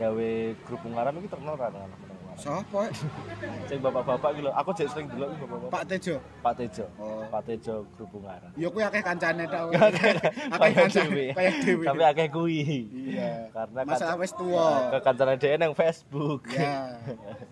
Gawe 0.00 0.30
grup 0.64 0.80
ungaran 0.86 1.18
iki 1.18 1.28
terkenal 1.28 1.56
kan 1.60 1.72
anak 1.76 2.11
ungaran. 2.32 2.64
Sapa? 2.64 2.82
Sing 3.68 3.78
bapak-bapak 3.80 4.28
iki 4.34 4.40
lho, 4.44 4.50
aku 4.52 4.70
jek 4.74 4.88
sering 4.90 5.06
delok 5.12 5.28
iki 5.32 5.38
bapak-bapak. 5.44 5.70
Pak 5.72 5.84
Tejo. 5.88 6.16
Pak 6.40 6.54
Tejo. 6.56 6.84
Oh. 6.96 7.22
Pak 7.28 7.42
Tejo 7.46 7.74
grup 7.96 8.10
ungaran. 8.16 8.50
Ya 8.56 8.68
kuwi 8.72 8.82
akeh 8.84 9.02
kancane 9.04 9.44
tok. 9.48 9.66
Akeh 10.54 10.72
kancane 10.74 11.24
kayak 11.36 11.54
dhewe. 11.62 11.84
Tapi 11.86 12.02
akeh 12.04 12.26
kuwi. 12.32 12.58
Iya. 12.90 13.52
Karena 13.52 13.80
Masalah 13.84 14.16
wis 14.20 14.32
tuwa. 14.34 14.90
Ke 14.92 14.98
kancane 15.04 15.34
dhewe 15.36 15.54
nang 15.60 15.72
Facebook. 15.76 16.48
Ya. 16.52 16.96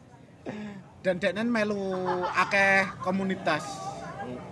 Dan 1.04 1.16
deknen 1.16 1.48
melu 1.48 1.96
akeh 2.36 2.88
komunitas. 3.00 3.64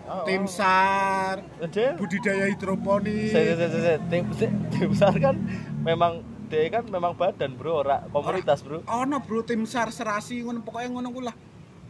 Oh, 0.09 0.25
Tim 0.25 0.49
SAR, 0.49 1.45
oh. 1.61 1.69
Dia 1.69 1.93
budidaya 1.93 2.49
hidroponik. 2.49 3.37
Tim, 4.09 4.89
besar 4.89 5.13
kan 5.21 5.37
memang 5.85 6.25
dia 6.49 6.73
kan 6.73 6.85
memang 6.89 7.13
badan 7.13 7.53
bro 7.53 7.85
ora 7.85 8.01
komunitas 8.09 8.65
bro 8.65 8.81
Ono 8.89 9.17
bro 9.21 9.45
tim 9.45 9.69
SAR 9.69 9.93
serasi 9.93 10.41
ngono 10.41 10.65
pokoknya 10.65 10.89
ngono 10.89 11.09
ku 11.13 11.21
lah. 11.21 11.37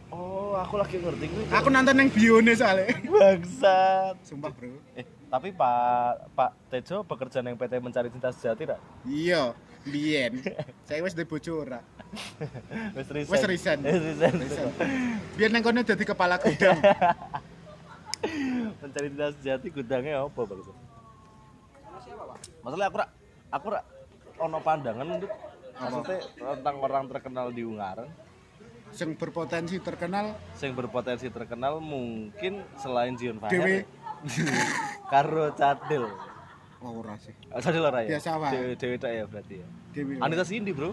Oh, 0.09 0.57
aku 0.57 0.81
lagi 0.81 0.97
ngerti 0.97 1.29
kuwi. 1.29 1.45
Aku 1.53 1.69
nonton 1.69 1.93
yang 1.93 2.09
bione 2.09 2.57
soalnya. 2.57 2.97
bangsat. 2.97 4.17
Sumpah, 4.25 4.49
Bro. 4.49 4.81
Eh, 4.97 5.05
tapi 5.29 5.53
Pak 5.53 6.33
Pak 6.33 6.49
Tejo 6.65 7.05
bekerja 7.05 7.45
yang 7.45 7.53
PT 7.53 7.77
Mencari 7.77 8.09
Cinta 8.09 8.33
Sejati 8.33 8.65
tak? 8.65 8.81
Iya, 9.05 9.53
biyen. 9.85 10.41
Saya 10.89 11.05
wis 11.05 11.13
duwe 11.13 11.29
bojo 11.29 11.61
ora. 11.61 11.85
Wis 12.97 13.05
resign. 13.13 13.29
Wis 13.37 13.43
resign. 13.45 13.79
Wis 13.85 14.01
resign. 14.01 14.33
Resign. 14.41 14.69
Biyen 15.37 15.53
nang 15.53 15.61
kono 15.61 15.85
dadi 15.85 16.01
kepala 16.01 16.35
gudang. 16.41 16.81
Mencari 18.81 19.07
Cinta 19.13 19.29
Sejati 19.37 19.67
gudangnya 19.69 20.25
apa, 20.25 20.41
Bang? 20.41 20.57
Masalah 22.65 22.85
aku 22.89 22.97
rak 22.97 23.09
aku 23.53 23.67
rak 23.77 23.83
ono 24.39 24.57
pandangan 24.63 25.07
untuk 25.19 25.31
maksudnya 25.75 26.19
tentang 26.33 26.75
orang 26.79 27.05
terkenal 27.07 27.47
di 27.51 27.63
Ungaran 27.67 28.09
Sing 28.89 29.13
berpotensi 29.13 29.77
terkenal 29.77 30.33
yang 30.57 30.73
berpotensi 30.73 31.29
terkenal 31.29 31.77
mungkin 31.77 32.65
selain 32.73 33.13
Zion. 33.13 33.37
Fahir 33.37 33.85
karo 35.13 35.53
Cadel 35.53 36.09
oh, 36.81 36.91
ora 36.99 37.13
sih. 37.21 37.37
Oh, 37.53 37.61
Cadel 37.61 37.85
ora 37.85 38.01
ya? 38.01 38.17
Biasa 38.17 38.29
wae. 38.41 38.51
Dewe, 38.51 38.71
Dewe 38.73 38.95
tak 38.97 39.11
ya 39.13 39.23
berarti 39.29 39.55
ya 39.61 39.67
Dewe. 39.93 40.13
Anita 40.17 40.41
Cindy 40.41 40.73
bro 40.73 40.91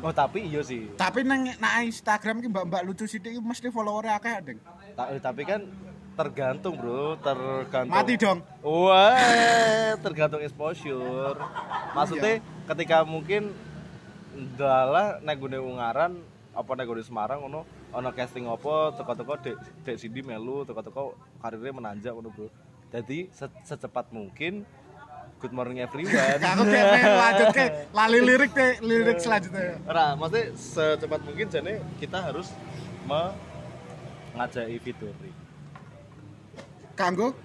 Oh 0.00 0.12
tapi 0.12 0.48
iya 0.48 0.64
sih 0.64 0.88
Tapi 0.96 1.24
nang 1.24 1.44
nang 1.60 1.84
Instagram 1.84 2.40
ki 2.40 2.48
mbak-mbak 2.48 2.82
lucu 2.88 3.04
sithik 3.04 3.36
mesti 3.40 3.68
follower 3.68 4.08
akeh, 4.16 4.34
Ding. 4.44 4.58
Ta- 4.96 5.12
Tapi 5.12 5.42
kan 5.44 5.60
tergantung 6.16 6.74
bro 6.74 7.14
Tergantung 7.20 7.92
Mati 7.92 8.16
dong. 8.16 8.40
Wah, 8.64 9.94
tergantung 10.00 10.40
exposure. 10.40 11.36
Maksudnya 11.92 12.40
ketika 12.66 13.04
mungkin 13.04 13.52
dalah 14.56 15.20
nek 15.20 15.36
gune 15.36 15.60
Ungaran 15.60 16.18
apa 16.52 16.70
nek 16.72 16.88
gune 16.88 17.04
Semarang 17.04 17.44
ngono 17.44 17.62
ono 17.92 18.08
casting 18.12 18.44
apa 18.44 18.92
teko-teko 18.92 19.36
dek 19.38 19.56
dek 19.84 19.96
Cindy 19.96 20.20
melu 20.20 20.64
teko-teko 20.64 21.12
karirnya 21.38 21.72
menanjak 21.72 22.12
ngono, 22.12 22.28
Bro. 22.28 22.48
Jadi 22.90 23.28
se- 23.30 23.62
secepat 23.62 24.08
mungkin 24.10 24.64
Good 25.36 25.52
morning 25.52 25.84
everyone. 25.84 26.16
Aku 26.40 26.64
kayak 26.64 26.86
pengen 26.96 27.12
lanjut 27.12 27.48
ke 27.52 27.64
lali 28.00 28.24
lirik 28.24 28.56
deh, 28.56 28.80
lirik 28.80 29.20
selanjutnya. 29.20 29.76
Ora, 29.84 30.16
maksudnya 30.16 30.56
secepat 30.56 31.20
mungkin 31.28 31.52
jane 31.52 31.84
kita 32.00 32.24
harus 32.24 32.56
mengajai 33.04 34.80
Fituri. 34.80 35.45
Kanggo 36.96 37.36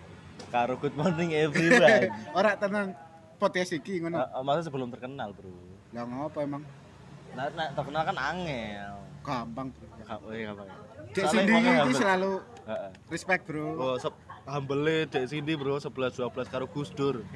Karo 0.51 0.75
good 0.75 0.95
morning 0.99 1.31
everyone. 1.31 2.11
ora 2.37 2.59
tenan 2.59 2.91
podcast 3.39 3.71
iki 3.71 4.03
ngono. 4.03 4.19
Eh, 4.19 4.43
maksudnya 4.43 4.67
sebelum 4.67 4.91
terkenal, 4.91 5.31
Bro. 5.31 5.47
Lah 5.95 6.03
ngopo 6.03 6.43
emang? 6.43 6.67
Nah, 7.31 7.47
nah 7.55 7.71
terkenal 7.71 8.03
kan 8.03 8.17
angel. 8.19 8.99
Gampang, 9.23 9.71
Bro. 9.71 9.87
Ya, 9.95 10.15
oh 10.19 10.33
iya 10.35 10.51
ya? 10.51 10.75
Dek 11.15 11.25
Cindy 11.31 11.55
iki 11.55 11.95
selalu 11.95 12.43
Heeh. 12.67 12.91
respect, 13.07 13.47
Bro. 13.47 13.79
Oh, 13.79 13.95
sep 13.95 14.11
humble 14.43 15.07
Dek 15.07 15.23
Cindy, 15.31 15.55
Bro, 15.55 15.79
11 15.79 16.19
12 16.19 16.51
karo 16.51 16.67
Gus 16.67 16.91
Dur. 16.91 17.23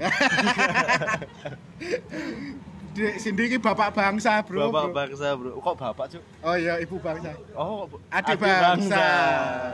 Cindy 2.95 3.51
iki 3.51 3.59
bapak 3.59 3.91
bangsa, 3.91 4.39
Bro. 4.47 4.71
Bapak 4.71 4.87
bro. 4.87 4.95
bangsa, 4.95 5.27
Bro. 5.35 5.51
Kok 5.59 5.75
bapak, 5.75 6.05
Cuk? 6.15 6.23
Oh 6.39 6.55
iya, 6.55 6.79
ibu 6.79 6.95
bangsa. 7.03 7.35
Oh, 7.51 7.91
Adik 8.07 8.39
bangsa. 8.39 9.05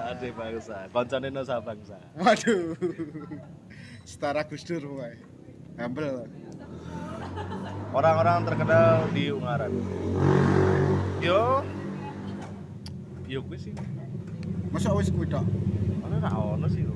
Adik 0.09 0.33
bangsa. 0.33 0.89
Koncone 0.89 1.29
Nusa 1.29 1.61
bangsa. 1.61 2.01
Waduh. 2.17 2.73
Setara 4.01 4.41
Gus 4.49 4.65
Dur 4.65 4.81
pokoknya. 4.81 5.21
Humble. 5.77 6.25
Orang-orang 7.93 8.41
terkenal 8.43 9.05
di 9.13 9.29
Ungaran. 9.29 9.71
Yo. 11.21 11.61
Yo 13.29 13.39
kuwi 13.45 13.57
sih. 13.61 13.73
Masa 14.73 14.91
wis 14.97 15.13
kuwi 15.13 15.29
tok? 15.29 15.45
Ono 16.09 16.15
ra 16.17 16.29
ono 16.33 16.67
sih 16.67 16.81
lho. 16.83 16.95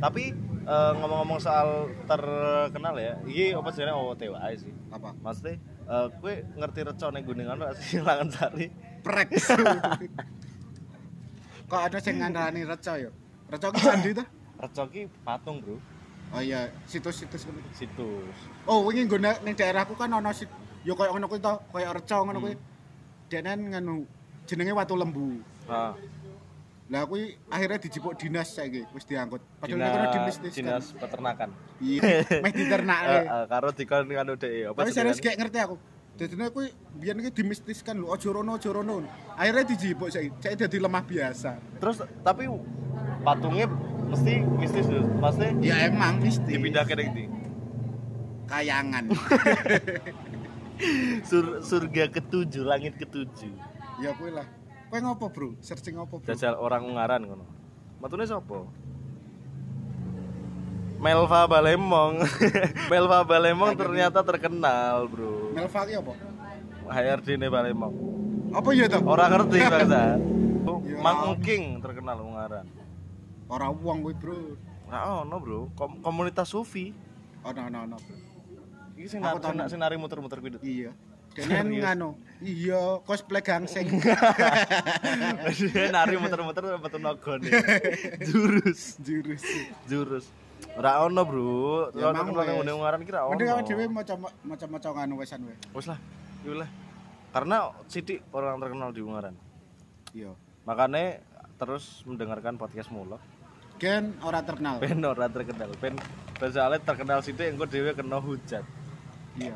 Tapi 0.00 0.32
eh, 0.64 0.92
ngomong-ngomong 0.96 1.40
soal 1.40 1.92
terkenal 2.08 2.96
ya, 2.96 3.14
iki 3.28 3.52
apa 3.52 3.68
jenenge 3.72 3.96
OOTW 3.96 4.34
ae 4.40 4.54
sih. 4.56 4.72
Apa? 4.88 5.12
Maksudnya, 5.20 5.60
eh 5.60 6.06
kue 6.18 6.34
ngerti 6.56 6.80
recone 6.84 7.18
gunungan 7.20 7.60
ora 7.60 7.76
sih 7.78 8.00
langan 8.00 8.28
sari? 8.32 8.66
Prek. 9.04 9.28
Kok 11.70 11.80
ada 11.80 11.98
sing 12.00 12.20
ngandani 12.20 12.64
reca 12.64 12.92
ya? 13.00 13.10
Reca 13.48 13.66
ki 13.72 13.80
sandi 13.80 14.10
ta? 14.12 14.24
Reco 14.62 14.82
ki 14.88 15.08
patung, 15.24 15.60
Bro. 15.60 15.76
Oh 16.34 16.42
iya, 16.42 16.72
situs-situs 16.88 17.46
ngono. 17.46 17.60
Situs. 17.76 18.36
Oh, 18.66 18.88
wingi 18.88 19.06
nggone 19.06 19.44
ning 19.44 19.54
daerahku 19.54 19.94
kan 19.94 20.12
ana 20.12 20.34
sit 20.34 20.48
ya 20.84 20.92
koyo 20.96 21.14
ngono 21.14 21.28
kuwi 21.30 21.40
to, 21.40 21.54
koyo 21.72 21.88
reca 21.92 22.16
ngono 22.24 22.38
kuwi. 22.42 22.54
Denen 23.30 23.72
nganu 23.72 24.04
jenenge 24.44 24.72
Watu 24.76 24.94
Lembu. 24.96 25.40
Nah, 25.64 25.96
Lah 26.92 27.08
kuwi 27.08 27.32
akhirnya 27.48 27.80
dijipuk 27.80 28.12
dinas 28.20 28.52
saiki, 28.52 28.84
wis 28.92 29.08
diangkut. 29.08 29.40
Padahal 29.56 29.80
nek 29.80 29.88
kono 29.88 30.04
dinas, 30.04 30.36
dimistis 30.36 30.52
dinas 30.52 30.84
peternakan. 30.92 31.48
Iya, 31.80 32.00
meh 32.44 32.52
diternake. 32.52 33.08
Eh, 33.14 33.24
eh, 33.24 33.44
karo 33.48 33.68
dikon 33.72 34.04
anu 34.12 34.36
dhek 34.36 34.52
apa 34.68 34.78
Tapi 34.84 34.90
serius 34.92 35.18
kayak 35.18 35.36
ngerti 35.40 35.58
aku. 35.64 35.76
Dadine 36.14 36.46
kuwi 36.52 36.68
biyen 37.00 37.18
iki 37.24 37.42
dimistiskan 37.42 37.98
lho, 37.98 38.12
aja 38.12 38.28
rono 38.30 38.54
aja 38.54 38.70
rono. 38.70 39.02
Akhirnya 39.34 39.64
dijipuk 39.64 40.12
saiki, 40.12 40.30
saiki 40.38 40.56
dadi 40.60 40.78
lemah 40.78 41.02
biasa. 41.02 41.50
Terus 41.80 41.96
tapi 42.20 42.46
patungnya 43.24 43.66
mesti 44.12 44.44
mistis 44.60 44.86
lho. 44.86 45.08
Pasti 45.18 45.48
Ya 45.64 45.88
emang 45.88 46.20
mistis. 46.20 46.46
dipindah 46.46 46.84
ke 46.84 46.94
ndi? 47.00 47.24
kayangan. 48.44 49.08
Sur, 51.28 51.62
surga 51.62 52.10
ketujuh, 52.10 52.66
langit 52.66 52.98
ketujuh. 52.98 53.52
ya 54.02 54.10
kuwi 54.18 54.34
lah. 54.34 54.46
Kowe 54.94 55.02
ngopo, 55.02 55.26
Bro? 55.26 55.48
Searching 55.58 55.98
ngopo, 55.98 56.22
Bro? 56.22 56.30
Jajal 56.30 56.54
orang 56.54 56.86
Ungaran 56.86 57.26
ngono. 57.26 57.42
Matune 57.98 58.30
sapa? 58.30 58.62
Melva 61.02 61.50
Balemong. 61.50 62.22
Melva 62.94 63.26
Balemong 63.26 63.74
ternyata 63.74 64.22
terkenal, 64.22 65.10
Bro. 65.10 65.50
Melva 65.50 65.82
ki 65.82 65.98
apa? 65.98 66.14
HRD 66.94 67.42
ne 67.42 67.50
Balemong. 67.50 67.90
Apa 68.54 68.70
ya 68.70 68.86
to? 68.86 69.02
Orang 69.02 69.34
ngerti 69.34 69.58
bangsa. 69.66 70.02
Ya. 70.84 71.00
Mang 71.00 71.42
King 71.42 71.82
terkenal 71.82 72.22
Ungaran. 72.22 72.70
Ora 73.50 73.74
wong 73.74 73.98
kuwi, 74.06 74.14
Bro. 74.14 74.54
Nah, 74.86 75.26
ono, 75.26 75.42
Bro. 75.42 75.74
Kom- 75.74 75.98
komunitas 76.06 76.54
sufi. 76.54 76.94
Ono 77.42 77.60
ono 77.66 77.78
ono. 77.82 77.96
Bro. 77.98 78.16
Iki 78.94 79.08
sing 79.10 79.20
nar- 79.26 79.42
sing 79.66 79.82
nari 79.82 79.98
muter-muter 79.98 80.38
kuwi. 80.38 80.54
Iya. 80.62 80.94
Serius? 81.42 81.82
nganu. 81.82 82.08
Iya, 82.44 83.00
cosplay 83.08 83.40
gangsing. 83.40 83.88
Dia 85.72 85.88
nari 85.90 86.14
muter-muter 86.20 86.76
metu 86.76 86.98
nogone. 87.00 87.48
Jurus, 88.20 89.00
Jurus. 89.00 89.44
jurus. 89.88 90.26
Ora 90.74 91.06
ono, 91.06 91.22
Bro. 91.24 91.94
Ya, 91.94 92.10
terkenal 92.10 92.34
wes. 92.34 92.66
nang 92.66 92.76
Ungaran 92.78 93.00
kira 93.06 93.24
ono. 93.24 93.32
Mending 93.38 93.48
awake 93.48 93.66
dhewe 93.70 93.84
maca 93.88 94.14
maca-maca 94.42 94.88
nganu 94.92 95.14
wesan 95.22 95.40
wae. 95.46 95.56
Wes 95.72 95.86
lah, 95.86 95.98
yuk 96.42 96.58
lah. 96.60 96.68
Karena 97.30 97.70
Siti 97.90 98.18
orang 98.34 98.58
terkenal 98.58 98.90
di 98.90 99.00
Ungaran. 99.02 99.34
Iya. 100.14 100.34
Makanya 100.66 101.22
terus 101.58 102.02
mendengarkan 102.06 102.58
podcast 102.58 102.90
mulu. 102.90 103.18
Gen 103.78 104.14
ora 104.22 104.42
terkenal. 104.42 104.78
Ben 104.78 105.02
ora 105.02 105.26
terkenal, 105.26 105.70
ben 105.82 105.94
ben 106.38 106.50
terkenal 106.82 107.18
Siti 107.22 107.42
engko 107.50 107.66
dhewe 107.66 107.94
kena 107.94 108.18
hujat. 108.22 108.62
Iya. 109.38 109.54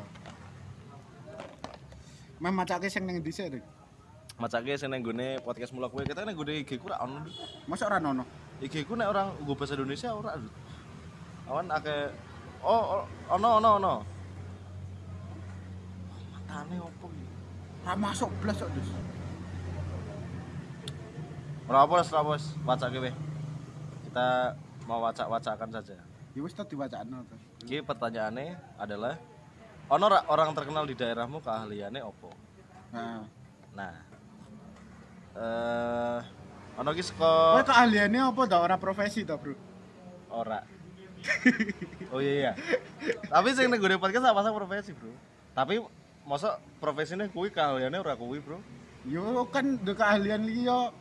Mem 2.39 2.55
macake 2.55 2.87
sing 2.87 3.03
ning 3.03 3.19
dhisik, 3.19 3.51
Dik. 3.51 3.63
Macake 4.39 4.79
sing 4.79 4.87
nang 4.87 5.03
gone 5.03 5.43
podcast 5.43 5.75
mulu 5.75 5.91
kowe 5.91 5.99
kita 6.07 6.23
nang 6.23 6.39
gone 6.39 6.63
IG 6.63 6.79
ku 6.79 6.87
ora 6.87 7.03
ono. 7.03 7.27
Masa 7.67 7.91
ora 7.91 7.99
ono? 7.99 8.23
IG 8.63 8.87
ku 8.87 8.95
nek 8.95 9.11
orang 9.11 9.35
nggo 9.43 9.53
bahasa 9.59 9.75
Indonesia 9.75 10.15
ora. 10.15 10.39
Awan 11.51 11.67
akeh 11.67 12.29
Oh, 12.59 12.99
oh, 12.99 13.03
ono 13.31 13.59
ono 13.59 13.69
ono. 13.79 13.93
Matane 16.35 16.75
opo 16.79 17.07
iki? 17.07 17.25
Ora 17.87 17.95
masuk 17.95 18.31
blas 18.43 18.59
kok, 18.59 18.71
Dus. 18.75 18.89
Ora 21.71 21.87
apa, 21.87 22.03
ora 22.03 22.19
apa, 22.19 22.33
wacake 22.67 22.99
weh. 22.99 23.15
Kita 24.07 24.27
mau 24.83 24.99
wacak-wacakan 25.07 25.69
saja. 25.71 25.95
Ya 26.35 26.39
wis 26.43 26.51
to 26.51 26.67
diwacakno 26.67 27.23
to. 27.31 27.35
Jadi 27.63 27.79
pertanyaannya 27.85 28.59
adalah 28.75 29.15
ono 29.89 30.05
ra 30.05 30.19
orang 30.29 30.53
terkenal 30.53 30.85
di 30.85 30.93
daerahmu 30.93 31.41
keahliannya 31.41 32.01
opo? 32.05 32.29
Nah, 32.93 33.25
Nah. 33.73 33.95
Eh 35.37 36.19
ono 36.79 36.95
ki 36.95 37.03
kowe 37.11 37.59
saka 37.59 37.67
keahliane 37.67 38.17
apa 38.23 38.41
to? 38.47 38.55
Ora 38.55 38.75
profesi 38.79 39.27
to, 39.27 39.35
Bro? 39.35 39.53
ora. 40.31 40.63
oh 42.15 42.23
iya 42.23 42.33
iya. 42.39 42.51
Tapi 43.27 43.51
sing 43.51 43.67
ning 43.67 43.83
gone 43.83 43.99
podcast 43.99 44.31
apa 44.31 44.39
sama 44.45 44.55
profesi, 44.55 44.95
Bro. 44.95 45.11
Tapi 45.51 45.83
masa 46.23 46.61
profesine 46.79 47.27
kuwi 47.27 47.51
keahliannya 47.51 47.99
ora 47.99 48.15
kuwi, 48.15 48.39
Bro. 48.39 48.63
Yo 49.03 49.43
kan 49.51 49.75
de 49.83 49.91
keahlian 49.91 50.47
iki 50.47 50.71
yo 50.71 50.95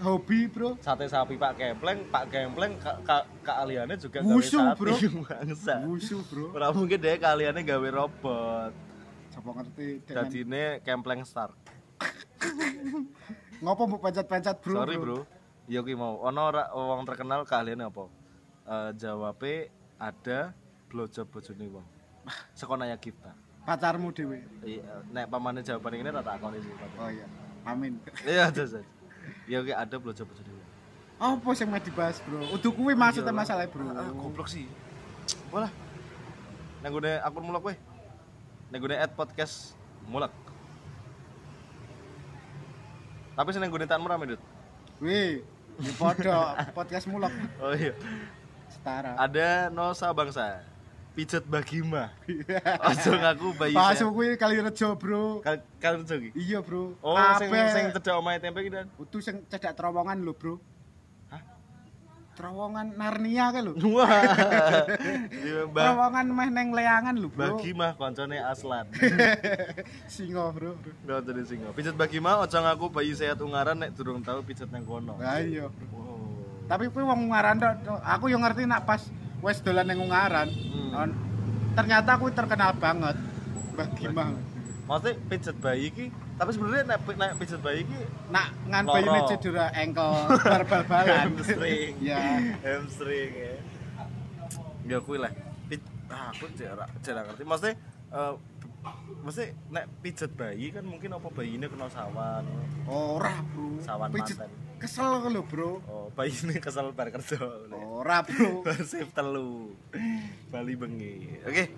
hobi, 0.00 0.48
Bro. 0.48 0.80
Sate 0.80 1.06
sapi 1.06 1.36
Pak 1.36 1.60
Gempleng, 1.60 2.08
Pak 2.08 2.24
Gempleng 2.32 2.72
ka, 2.80 2.96
ka, 3.04 3.16
keahliannya 3.44 3.96
juga 4.00 4.18
Wushu, 4.24 4.56
gawe 4.56 4.74
Bro. 4.74 4.94
bangsa. 5.28 5.74
Wushu, 5.84 6.18
Bro. 6.26 6.56
Ora 6.56 6.72
mungkin 6.72 6.98
dia 6.98 7.20
keahliannya 7.20 7.62
gawe 7.62 7.88
robot. 7.92 8.72
Sapa 9.30 9.50
ngerti 9.54 10.02
dengan 10.02 10.26
Dadine 10.26 10.64
Kempleng 10.82 11.22
Star. 11.28 11.52
Ngopo 13.62 13.82
mbok 13.86 14.00
pencet-pencet, 14.08 14.56
Bro? 14.64 14.74
Sorry, 14.80 14.96
Bro. 14.96 15.18
Ya 15.70 15.86
ki 15.86 15.94
mau 15.94 16.18
ono 16.26 16.40
ora 16.50 16.66
wong 16.74 17.06
terkenal 17.06 17.46
keahliannya 17.46 17.86
apa? 17.86 18.04
Eh 18.66 18.90
jawabe 18.98 19.70
ada 20.02 20.50
blowjob 20.90 21.30
bojone 21.30 21.66
wong. 21.70 21.86
Saka 22.58 22.74
Naya 22.74 22.98
Gifta. 22.98 23.30
Pacarmu 23.62 24.10
dhewe. 24.10 24.42
Iya, 24.66 25.04
nek 25.14 25.30
pamane 25.30 25.62
jawaban 25.62 25.94
ini 25.94 26.10
tak 26.10 26.26
takoni 26.26 26.58
sih. 26.58 26.74
Oh 26.98 27.06
iya. 27.12 27.26
Amin. 27.68 28.00
Iya, 28.24 28.48
terus. 28.50 28.82
Ya 29.50 29.58
ki 29.60 29.74
ada 29.74 29.96
blowjob 29.98 30.30
bojone 30.30 30.50
wong. 30.54 30.68
Apa 31.20 31.48
sing 31.52 31.66
mau 31.66 31.76
dibahas, 31.76 32.22
Bro? 32.22 32.38
Udah 32.48 32.70
kuwi 32.70 32.94
maksudnya 32.94 33.28
Iyalah. 33.28 33.42
masalah, 33.42 33.64
Bro. 33.66 33.82
Ah, 33.90 34.14
goblok 34.14 34.46
sih. 34.46 34.64
Walah. 35.50 35.68
Nang 36.80 36.94
gone 36.94 37.12
akun 37.18 37.42
mulak 37.42 37.60
kowe. 37.60 37.74
Nang 38.70 38.78
gone 38.78 38.96
ad 38.96 39.12
podcast 39.12 39.74
mulak. 40.06 40.30
Tapi 43.34 43.48
sing 43.50 43.60
nang 43.60 43.68
gone 43.68 43.84
tanmu 43.84 44.06
rame, 44.06 44.32
Dut. 44.32 44.42
Wih, 45.00 45.42
di 45.76 45.90
podo 45.96 46.30
podcast 46.76 47.04
mulak 47.04 47.32
Oh 47.58 47.72
iya. 47.72 47.92
setara. 48.68 49.16
Ada 49.16 49.68
Nosa 49.68 50.12
Bangsa. 50.12 50.62
Pijet 51.10 51.42
Bagima. 51.42 52.14
Ojo 52.90 53.10
ngaku 53.18 53.48
bayi. 53.58 53.74
Saya. 53.74 54.06
kuwi 54.06 54.38
kali 54.38 54.62
rejo, 54.62 54.94
Bro. 54.94 55.42
Kal 55.42 55.58
kalian 55.82 56.06
jogi. 56.06 56.30
Iya, 56.38 56.62
Bro. 56.62 56.94
Oh, 57.02 57.18
sing 57.34 57.50
Kabeh. 57.50 57.74
sing 57.74 57.84
cedhak 57.90 58.14
omahe 58.14 58.38
tempe 58.38 58.62
ki 58.62 58.70
dan. 58.70 58.86
Utu 58.94 59.18
sing 59.18 59.42
cedak 59.50 59.74
terowongan 59.74 60.22
lho, 60.22 60.30
Bro. 60.38 60.62
Hah? 61.34 61.42
Terowongan 62.38 62.94
Narnia 62.94 63.50
ke 63.50 63.58
lho. 63.58 63.74
Wah. 63.90 64.06
Iya. 65.40 65.66
Terowongan 65.66 66.26
meh 66.30 66.48
neng 66.54 66.68
leangan 66.70 67.14
lho, 67.18 67.26
Bro. 67.26 67.58
Bagimah 67.58 67.90
koncone 67.98 68.38
Aslan. 68.38 68.86
Singo, 70.14 70.54
Bro. 70.54 70.78
jadi 71.26 71.42
singa. 71.42 71.74
Pijet 71.74 71.98
Bagimah 71.98 72.38
ojo 72.46 72.54
ngaku 72.54 72.86
bayi 72.94 73.18
sehat 73.18 73.42
ungaran 73.42 73.82
nek 73.82 73.98
durung 73.98 74.22
tahu 74.22 74.46
pijet 74.46 74.70
nang 74.70 74.86
kono. 74.86 75.18
Lah 75.18 75.42
iya, 75.42 75.66
Bro. 75.66 75.86
Wow. 75.90 76.18
Tapi 76.70 76.86
kuwi 76.86 77.02
wong 77.02 77.26
Ungaran 77.26 77.58
tok. 77.58 77.98
Aku 77.98 78.30
yo 78.30 78.38
ngerti 78.38 78.62
nak 78.62 78.86
pas 78.86 79.02
wes 79.40 79.58
dolan 79.64 79.88
ning 79.88 79.98
Ungaran. 80.00 80.48
Hmm. 80.48 81.10
Ternyata 81.74 82.16
aku 82.16 82.28
terkenal 82.32 82.76
banget. 82.76 83.16
Mbah 83.74 83.88
Gimah. 83.96 84.28
Maksudnya 84.90 85.14
pijet 85.30 85.56
bayi 85.62 85.86
ki, 85.94 86.06
tapi 86.34 86.50
sebenarnya 86.50 86.82
nek 86.82 86.98
nek 87.14 87.32
pijet 87.38 87.62
bayi 87.62 87.86
ki 87.86 87.94
Nak 88.34 88.48
ngan 88.66 88.84
bayine 88.90 89.20
cedera 89.30 89.70
engkel 89.70 90.10
bal-balan. 90.66 91.30
hamstring. 91.30 91.94
Ya. 92.10 92.18
hamstring 92.58 93.30
ya. 93.30 93.54
Ya 94.90 94.98
kuwi 94.98 95.22
lah. 95.22 95.30
Ah, 96.10 96.34
aku 96.34 96.50
jarang 96.58 96.90
jarang 97.06 97.22
ngerti. 97.30 97.46
Maksudnya 97.46 97.74
eh 98.10 98.32
maksudnya 99.22 99.54
nek 99.70 99.84
pijet 100.02 100.34
bayi 100.34 100.74
kan 100.74 100.82
mungkin 100.82 101.14
apa 101.14 101.28
bayinya 101.30 101.70
kena 101.70 101.86
sawan. 101.86 102.42
Ora, 102.90 103.38
Bro. 103.54 103.78
Sawan 103.86 104.10
Pijet 104.10 104.42
manten. 104.42 104.50
Kesel 104.80 105.28
lho, 105.28 105.44
Bro. 105.44 105.84
Oh, 105.84 106.08
bayinya 106.16 106.56
kesel 106.56 106.88
bar 106.96 107.12
kerja. 107.12 107.36
Ora, 107.70 108.24
Bro. 108.24 108.62
Persib 108.66 109.12
telu. 109.12 109.76
Bali 110.48 110.74
bengi. 110.74 111.44
Oke. 111.44 111.68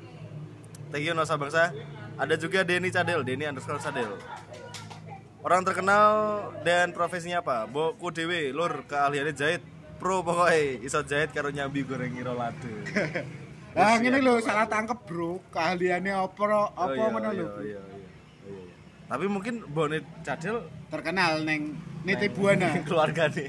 Thank 0.95 1.05
you 1.11 1.13
Nosa 1.19 1.35
Bangsa. 1.35 1.75
Ada 2.15 2.39
juga 2.39 2.63
Denny 2.63 2.95
Cadel, 2.95 3.27
Denny 3.27 3.49
underscore 3.51 3.83
Cadel. 3.83 4.15
Orang 5.43 5.67
terkenal 5.67 6.13
dan 6.63 6.95
profesinya 6.95 7.43
apa? 7.43 7.67
Boku 7.67 8.15
dewe, 8.15 8.55
lur 8.55 8.87
keahliannya 8.87 9.35
jahit. 9.35 9.63
Pro 9.99 10.23
pokoknya, 10.23 10.83
iso 10.83 11.03
jahit 11.03 11.31
karo 11.35 11.51
nyambi 11.51 11.83
goreng 11.83 12.15
rolade. 12.23 12.75
Lah 13.79 13.97
ngene 13.97 14.21
lho 14.21 14.39
salah 14.45 14.69
tangkep, 14.69 15.03
Bro. 15.09 15.43
Keahliannya 15.51 16.13
apa 16.13 16.75
apa 16.77 16.93
iya, 16.93 17.07
ngono 17.09 17.29
lho. 17.33 17.33
iya, 17.33 17.49
iya, 17.65 17.81
iya, 17.83 17.83
iya. 18.53 18.75
Tapi 19.09 19.25
mungkin 19.27 19.65
Bone 19.67 20.05
Cadel 20.21 20.69
Terkenal 20.93 21.40
neng 21.49 21.72
Niti 22.05 22.28
Buana. 22.28 22.68
keluarga 22.88 23.32
nih. 23.32 23.49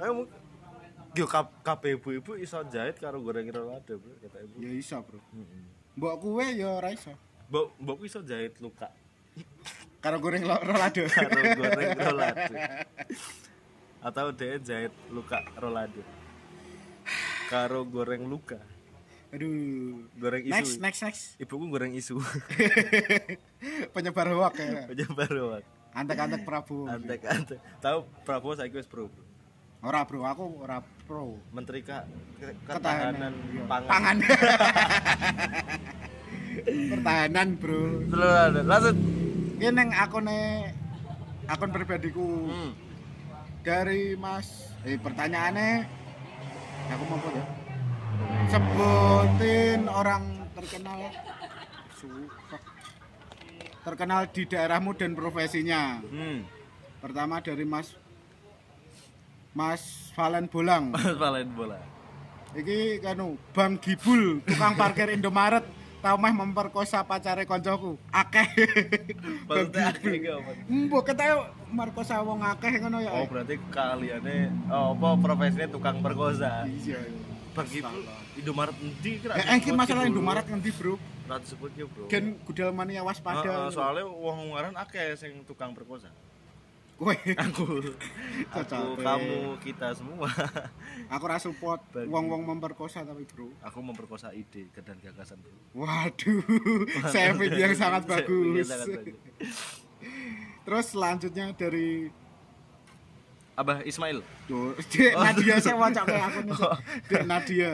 Tapi 0.00 0.10
mungkin 0.10 0.42
Yo 1.14 1.30
kap 1.30 1.62
kabeh 1.62 1.94
ibu-ibu 1.94 2.34
iso 2.34 2.58
jahit 2.66 2.98
karo 2.98 3.22
goreng 3.22 3.46
rolade, 3.46 3.94
Bro, 3.94 4.18
kata 4.18 4.42
ibu. 4.42 4.58
Ya 4.58 4.70
iso, 4.74 4.98
Bro. 4.98 5.22
Heeh. 5.22 5.62
Mbok 5.94 6.14
kuwe 6.18 6.58
ya 6.58 6.74
ora 6.74 6.90
iso. 6.90 7.14
Mbok 7.46 7.66
mbok 7.78 7.98
iso 8.02 8.18
jahit 8.26 8.58
luka 8.58 8.90
Karo 10.02 10.18
goreng 10.18 10.42
rolado. 10.42 11.06
karo 11.14 11.40
goreng 11.54 11.94
rolade. 11.96 12.56
Atau 14.02 14.34
dia 14.34 14.58
jahit 14.58 14.92
luka 15.08 15.38
rolade. 15.56 16.02
Karo 17.46 17.86
goreng 17.86 18.26
luka. 18.26 18.58
Aduh. 19.34 20.06
Goreng 20.14 20.42
isu. 20.46 20.54
Next, 20.54 20.74
next, 20.78 21.00
next. 21.02 21.22
Ibuku 21.36 21.66
goreng 21.66 21.90
isu. 21.90 22.22
Penyebar 23.94 24.30
hoak 24.30 24.54
ya. 24.56 24.86
Aja 24.94 25.04
baru. 25.10 25.58
Antek-antek 25.90 26.42
Prabowo. 26.42 26.86
Antek-antek. 26.86 27.58
Tahu 27.78 27.98
Prabowo 28.22 28.54
saiki 28.54 28.78
wis 28.78 28.86
pro. 28.86 29.10
Ora, 29.82 30.06
Bro. 30.06 30.22
Aku 30.24 30.44
ora 30.58 30.80
pro. 31.04 31.36
Menteri 31.50 31.82
Ka- 31.82 32.06
Ke- 32.38 32.56
Ketahanan 32.64 33.12
Ketahanan 33.12 33.32
iya. 33.52 33.62
Pangan. 33.66 33.88
Pangan. 33.90 34.16
Pertahanan, 36.94 37.48
Bro. 37.58 37.82
Terus 38.08 38.64
lanjut. 38.64 38.96
Ini 39.54 39.70
neng 39.70 39.90
akune 39.92 40.40
akun 41.44 41.70
pribadiku 41.70 42.26
Hmm. 42.48 42.72
dari 43.62 44.14
Mas 44.14 44.70
eh 44.82 44.96
pertanyaannya 44.96 45.86
aku 46.90 47.02
mau 47.06 47.16
apa 47.16 47.28
ya 47.30 47.44
sebutin 48.48 49.80
orang 49.90 50.22
terkenal. 50.54 51.00
Suka 51.98 52.58
terkenal 53.84 54.24
di 54.32 54.42
daerahmu 54.48 54.96
dan 54.96 55.12
profesinya. 55.12 56.00
Hmm. 56.08 56.46
pertama 57.04 57.36
dari 57.36 57.68
Mas 57.68 57.92
Mas 59.52 60.08
Valen 60.16 60.48
Bolang. 60.48 60.88
Mas 60.96 61.12
Valen 61.20 61.52
bola. 61.52 61.76
iki 62.56 63.02
kanu 63.02 63.34
Bang 63.52 63.76
Gibul 63.76 64.40
tukang 64.48 64.72
parkir 64.74 65.12
Indomaret. 65.12 65.66
Tau 66.04 66.20
meh 66.20 66.36
memperkosa 66.36 67.00
pacare 67.00 67.48
koncoku. 67.48 67.96
Akeh. 68.08 68.44
Bang 69.48 69.68
Gibul. 69.68 70.20
mbok 70.68 71.12
ketahu 71.12 71.44
merkosa 71.68 72.24
wong 72.24 72.40
akeh 72.40 72.80
ngono 72.80 73.04
ya. 73.04 73.12
Oh 73.20 73.28
berarti 73.28 73.60
kaliannya 73.68 74.48
oh 74.72 74.96
apa 74.96 75.08
profesinya 75.20 75.68
tukang 75.68 76.00
perkosa. 76.00 76.64
iya 76.64 77.00
Bang 77.54 77.68
Ibu 77.70 77.98
Indomaret 78.34 78.76
endi 78.82 79.10
kira? 79.22 79.32
Ya, 79.38 79.54
iki 79.54 79.70
masalah 79.70 80.04
Indomaret 80.04 80.44
ngendi, 80.44 80.74
Bro? 80.74 80.98
Ora 81.24 81.38
disebut 81.38 81.70
ya, 81.78 81.86
Bro. 81.86 82.10
Gen 82.10 82.36
gudal 82.42 82.74
mania 82.74 83.00
waspada. 83.00 83.46
Heeh, 83.46 83.68
soalnya 83.70 84.04
wong 84.04 84.52
ngaran 84.52 84.74
akeh 84.74 85.14
sing 85.14 85.46
tukang 85.46 85.72
perkosa. 85.72 86.10
Kowe, 86.94 87.10
Aku, 87.50 87.66
aku, 88.54 88.80
kamu, 89.02 89.58
kita 89.58 89.98
semua. 89.98 90.30
aku 91.10 91.24
ra 91.26 91.42
support 91.42 91.82
Bagi- 91.90 92.06
wong-wong 92.06 92.46
memperkosa 92.46 93.02
tapi, 93.02 93.26
Bro. 93.26 93.50
Aku 93.62 93.82
memperkosa 93.82 94.30
ide 94.30 94.70
dan 94.70 94.98
gagasan, 95.02 95.42
Bro. 95.42 95.58
Waduh, 95.74 96.42
saving 97.14 97.54
yang 97.54 97.74
sangat 97.74 98.06
bagus. 98.06 98.70
Terus 100.64 100.86
selanjutnya 100.86 101.50
dari 101.52 102.08
Abah 103.54 103.86
Ismail. 103.86 104.18
Duh, 104.50 104.74
Dek 104.92 105.14
Nadia 105.14 105.54
saya 105.62 105.76
wacak 105.78 106.04
kayak 106.10 106.24
aku. 106.30 106.40
Dek 107.06 107.22
Nadia. 107.30 107.72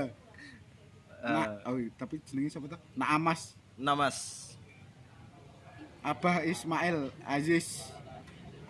Nah, 1.21 1.45
Eh, 1.61 1.69
oh, 1.69 1.77
iya, 1.77 1.91
tapi 2.01 2.17
jenenge 2.25 2.49
siapa 2.49 2.65
tuh? 2.69 2.81
Naamas. 2.97 3.53
Namas. 3.77 4.17
Abah 6.01 6.41
Ismail 6.45 7.13
Aziz. 7.25 7.93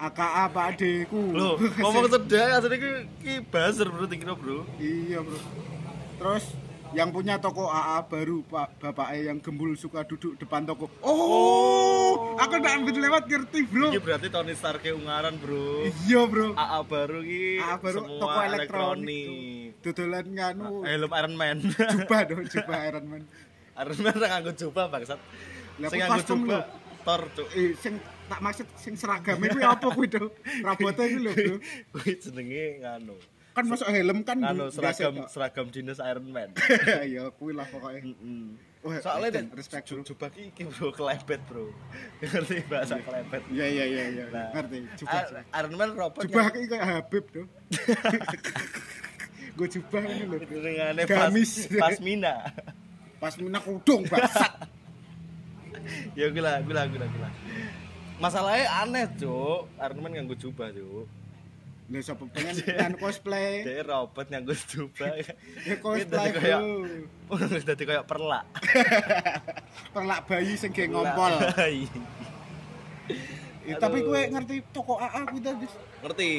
AKA 0.01 0.49
Pak 0.49 0.65
Adeku. 0.75 1.21
Loh, 1.37 1.61
ngomong 1.85 2.09
sedih 2.09 2.57
asline 2.57 2.77
ki 2.81 2.91
ki 3.21 3.33
buzzer 3.53 3.85
bro 3.85 4.09
dikira 4.09 4.33
bro. 4.33 4.65
Iya 4.81 5.21
bro. 5.21 5.37
Terus 6.17 6.45
yang 6.91 7.14
punya 7.14 7.38
toko 7.38 7.70
AA 7.70 8.03
baru 8.11 8.43
Pak 8.43 8.82
Bapak 8.82 9.14
yang 9.14 9.38
gembul 9.38 9.78
suka 9.78 10.03
duduk 10.03 10.34
depan 10.43 10.66
toko. 10.66 10.91
Oh, 11.07 12.34
aku 12.34 12.59
udah 12.59 12.72
ambil 12.82 12.99
lewat 12.99 13.30
ngerti 13.30 13.62
bro. 13.70 13.95
Iki 13.95 14.01
berarti 14.03 14.26
Tony 14.26 14.55
Stark 14.59 14.82
Ungaran 14.91 15.38
bro. 15.38 15.86
Iya 15.86 16.26
bro. 16.26 16.55
AA 16.59 16.80
baru 16.82 17.18
ki 17.22 17.43
AA 17.62 17.76
baru 17.78 17.99
semua 18.03 18.18
toko 18.18 18.38
elektronik. 18.43 19.07
elektronik. 19.07 19.82
Dodolan 19.86 20.26
nganu 20.34 20.70
Helm 20.82 21.12
Iron 21.14 21.34
Man. 21.38 21.59
jubah 21.70 22.20
dong 22.26 22.45
jubah 22.53 22.78
Iron 22.91 23.07
Man. 23.07 23.22
Iron 23.78 23.99
Man 24.03 24.14
ora 24.18 24.26
nganggo 24.34 24.53
jubah 24.59 24.84
bangsat. 24.91 25.20
Sing 25.78 25.99
nganggo 26.03 26.14
custom 26.18 26.38
jubah 26.47 26.64
Thor 27.01 27.22
cuk. 27.32 27.49
Eh 27.55 27.72
sing 27.78 27.95
tak 28.26 28.41
maksud 28.43 28.66
sing 28.76 28.95
seragam 28.99 29.38
kuwi 29.38 29.62
apa 29.62 29.86
kuwi 29.95 30.07
do? 30.11 30.34
Robotnya 30.66 31.05
iki 31.07 31.18
lho 31.22 31.32
bro. 31.32 31.57
Kuwi 31.95 32.12
jenenge 32.18 32.64
nganu. 32.82 33.16
Kan 33.51 33.64
masuk 33.66 33.86
helm 33.86 34.22
kan 34.22 34.38
biasa, 34.38 34.70
seragam 34.72 35.14
Kak. 35.16 35.28
seragam 35.28 35.66
dinas 35.68 35.98
Iron 36.01 36.26
Man. 36.26 36.51
Iya 37.03 37.28
kuwi 37.36 37.53
lah 37.53 37.66
pokoknya. 37.66 38.07
Mm-mm. 38.07 38.55
Wah, 38.80 38.96
Soalnya 38.96 39.30
dan 39.36 39.53
respect, 39.53 39.84
bro. 39.86 40.01
jubah 40.01 40.28
ki 40.30 40.48
iki 40.48 40.64
bro 40.64 40.88
kelebet 40.90 41.40
bro. 41.44 41.68
Ngerti 42.22 42.64
bahasa 42.64 42.96
kelebet. 42.96 43.42
Iya 43.48 43.66
iya 43.66 43.84
iya 43.84 44.05
iya. 44.09 44.24
Nah, 44.30 44.48
Ngerti. 44.55 44.78
Jubah. 44.96 45.20
Ir- 45.20 45.46
Iron 45.53 45.74
Man 45.74 45.90
robot 45.92 46.22
Jubah 46.24 46.44
iki 46.48 46.66
kayak 46.66 46.86
Habib 46.86 47.24
do. 47.28 47.42
Gue 49.53 49.68
jubah 49.74 50.01
ini 50.03 50.24
lho. 50.24 50.36
bro. 50.36 50.46
Jenengane 50.46 51.03
pas, 51.05 51.28
Gamis. 51.28 51.51
Pasmina. 51.68 52.34
Pas 53.18 53.34
mina 53.36 53.61
kudung 53.61 54.07
bangsat. 54.07 54.53
ya 56.14 56.28
gila 56.28 56.61
gila 56.61 56.82
gila 56.86 57.07
gila 57.09 57.28
masalahnya 58.16 58.68
aneh 58.80 59.07
cuk 59.16 59.64
Iron 59.76 59.98
Man 59.98 60.12
nganggo 60.12 60.36
jubah 60.36 60.68
cuk 60.68 61.09
Lah 61.91 61.99
sapa 62.01 62.22
pengen 62.30 62.55
kan 62.80 62.93
cosplay. 62.95 63.66
dia 63.66 63.82
robot 63.82 64.22
nganggo 64.24 64.55
jubah 64.55 65.11
Ya 65.68 65.74
cosplay 65.76 66.28
bro. 66.30 66.86
wis 67.51 67.66
dadi 67.66 67.82
kayak 67.82 68.07
perlak 68.07 68.47
Perlak 69.91 70.20
bayi 70.24 70.55
sing 70.55 70.70
ge 70.70 70.86
ngompol. 70.86 71.34
Ya, 73.61 73.74
tapi 73.76 74.01
Aduh. 74.01 74.09
kowe 74.09 74.22
ngerti 74.24 74.55
toko 74.70 74.95
AA 74.97 75.20
kuwi 75.26 75.41
ta, 75.41 75.53
Dis? 75.53 75.74
ngerti 76.01 76.30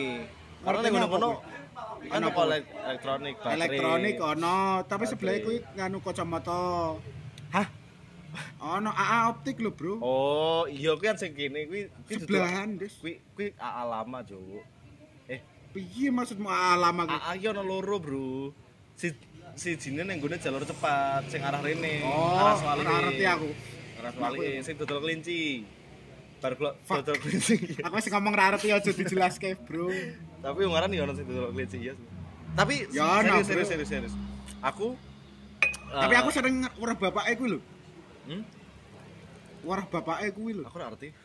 karena 0.62 0.80
kuwi? 0.82 0.98
kan 0.98 1.32
Ana 2.10 2.28
toko 2.28 2.42
elek- 2.44 2.72
elektronik 2.82 3.36
baterai 3.38 3.56
Elektronik 3.56 4.16
ono, 4.18 4.58
tapi 4.84 5.04
sebelah 5.06 5.36
kuwi 5.40 5.58
nganu 5.76 5.98
kacamata. 6.00 6.96
hah 7.52 7.68
Ono 8.74 8.90
AA 8.90 9.18
optik 9.30 9.60
lho, 9.60 9.70
Bro. 9.70 10.00
oh 10.00 10.64
iya 10.66 10.96
kuwi 10.96 11.06
kan 11.06 11.16
sing 11.16 11.32
kene 11.32 11.68
kuwi 11.68 11.92
Sebelahan, 12.10 12.76
Dis. 12.76 12.96
kuwi 12.98 13.20
kuwi 13.32 13.52
AA 13.54 13.84
lama 13.86 14.24
eh 14.24 14.64
Piye 15.72 16.12
maksudmu 16.12 16.48
AA 16.48 16.74
lama 16.78 17.08
kuwi? 17.08 17.20
AA 17.20 17.34
ki 17.40 17.46
ono 17.48 17.62
loro 17.64 17.96
bro 17.98 18.52
si 19.00 19.08
si 19.56 19.76
jine 19.80 20.04
nang 20.04 20.20
gone 20.20 20.36
jalur 20.36 20.64
cepat 20.64 21.28
sing 21.32 21.40
arah 21.40 21.64
rene 21.64 22.04
Oh, 22.04 22.36
arah 22.36 22.56
Swali 22.56 22.84
ngerti 22.84 23.24
aku. 23.26 23.50
arah 24.00 24.12
Swali 24.12 24.48
sing 24.62 24.76
dodol 24.76 25.00
kelinci 25.00 25.64
bar 26.44 26.54
kula 26.56 26.76
dodol 26.76 27.16
kelinci 27.18 27.56
Aku 27.88 27.94
wis 27.96 28.08
ngomong 28.08 28.34
ra 28.34 28.52
ngerti 28.52 28.68
aja 28.70 28.92
dijelaske, 28.92 29.56
Bro. 29.64 29.88
tapi 30.42 30.60
ngaran 30.66 30.92
ya 30.92 31.04
ono 31.04 31.14
sing 31.16 31.24
dodol 31.24 31.52
kelinci 31.52 31.78
iya 31.82 31.94
tapi 32.52 32.84
Ya 32.92 33.24
serius, 33.24 33.48
serius 33.48 33.68
serius 33.72 33.90
serius 33.90 34.14
aku 34.60 35.00
Tapi 35.88 36.14
eh, 36.16 36.20
aku 36.20 36.30
sering 36.32 36.68
warah 36.76 36.96
bapake 36.96 37.36
kuwi 37.36 37.56
lho. 37.56 37.60
hmm? 38.28 38.44
Warah 39.64 39.88
bapake 39.88 40.32
kuwi 40.32 40.52
lho. 40.52 40.64
aku 40.64 40.80
ngerti 40.80 41.16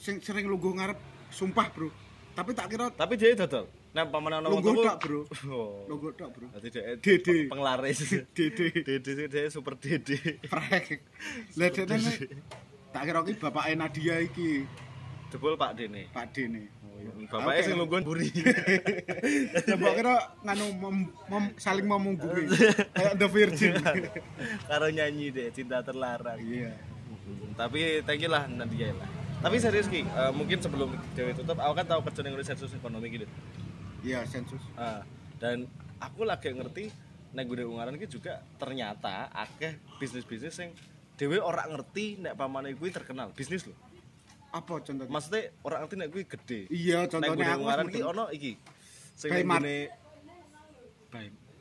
sering 0.00 0.48
lungguh 0.48 0.72
ngarep 0.72 0.96
sumpah, 1.28 1.68
Bro. 1.72 1.88
Tapi 2.32 2.50
tak 2.52 2.72
kira 2.72 2.88
tapi 2.88 3.16
dia 3.16 3.36
dodol 3.36 3.68
nah 3.92 4.04
paman 4.04 4.40
ono 4.40 4.48
lungguh 4.48 4.72
tuku- 4.72 4.84
tok, 4.84 4.96
Bro. 4.98 5.20
oh 5.52 5.84
Lungguh 5.84 6.12
tok, 6.12 6.28
Bro. 6.32 6.46
Dadi 6.56 6.68
Dede. 6.96 7.36
penglaris 7.46 8.00
Dede. 8.36 8.72
dede 8.72 9.10
sih 9.12 9.48
super 9.48 9.76
dede 9.76 10.16
Prek. 10.42 11.04
Lah 11.60 11.68
nek 11.68 12.16
tak 12.88 13.02
kira 13.04 13.20
ki 13.20 13.32
bapake 13.36 13.72
Nadia 13.72 14.16
iki, 14.18 14.64
jebul 15.28 15.56
Pak 15.56 15.72
Dene 15.74 16.08
Pak 16.08 16.28
Dene. 16.30 16.68
bapaknya 17.26 17.58
Oke. 17.58 17.66
sing 17.66 17.74
lungguhan 17.74 18.04
buri 18.04 18.30
mbok 19.74 19.92
kira 19.92 20.14
nganu 20.40 20.66
mem- 20.72 21.12
mem- 21.26 21.54
saling 21.56 21.82
memunggungi 21.82 22.46
kayak 22.92 23.18
The 23.18 23.26
Virgin. 23.26 23.72
karo 24.62 24.86
nyanyi 24.86 25.28
deh 25.28 25.50
cinta 25.50 25.82
terlarang 25.82 26.38
Iya. 26.38 26.70
tapi 27.54 28.00
thank 28.02 28.20
you 28.20 28.30
lah 28.30 28.46
Nadia 28.46 28.94
lah 28.94 29.08
tapi 29.40 29.58
serius 29.58 29.90
ki 29.90 30.06
eh, 30.06 30.30
mungkin 30.30 30.62
sebelum 30.62 30.94
dewe 31.12 31.34
tutup 31.34 31.58
aku 31.58 31.74
kan 31.74 31.86
tahu 31.88 32.00
kerja 32.04 32.22
yang 32.22 32.38
sensus 32.40 32.70
ekonomi 32.70 33.10
gitu 33.10 33.26
Iya, 34.02 34.26
sensus. 34.26 34.58
Ah, 34.74 35.06
dan 35.38 35.70
aku 35.98 36.22
lagi 36.22 36.50
ngerti 36.50 36.90
nek 37.32 37.48
gue 37.48 37.64
ungaran 37.64 37.96
ki 37.96 38.10
juga 38.10 38.44
ternyata 38.58 39.32
akeh 39.32 39.78
bisnis-bisnis 39.96 40.52
yang 40.54 40.70
dewe 41.16 41.40
ora 41.40 41.64
ngerti 41.64 42.20
nek 42.20 42.36
pamane 42.36 42.76
kuwi 42.76 42.92
terkenal 42.92 43.32
bisnis 43.32 43.64
loh 43.64 43.78
Apa 44.52 44.84
contohnya? 44.84 45.08
maksudnya 45.08 45.48
orang 45.64 45.80
ngerti 45.82 45.96
nek 45.96 46.08
kuwi 46.12 46.24
gede 46.28 46.60
Iya, 46.68 46.98
nek 47.00 47.10
contohnya 47.10 47.32
gue 47.32 47.48
aku 47.48 47.62
ungaran 47.64 47.84
wis 47.84 47.88
ki 47.88 47.98
mudeng. 47.98 48.12
ono 48.12 48.24
iki 48.28 48.52
sing 49.14 49.30
nek. 49.32 49.88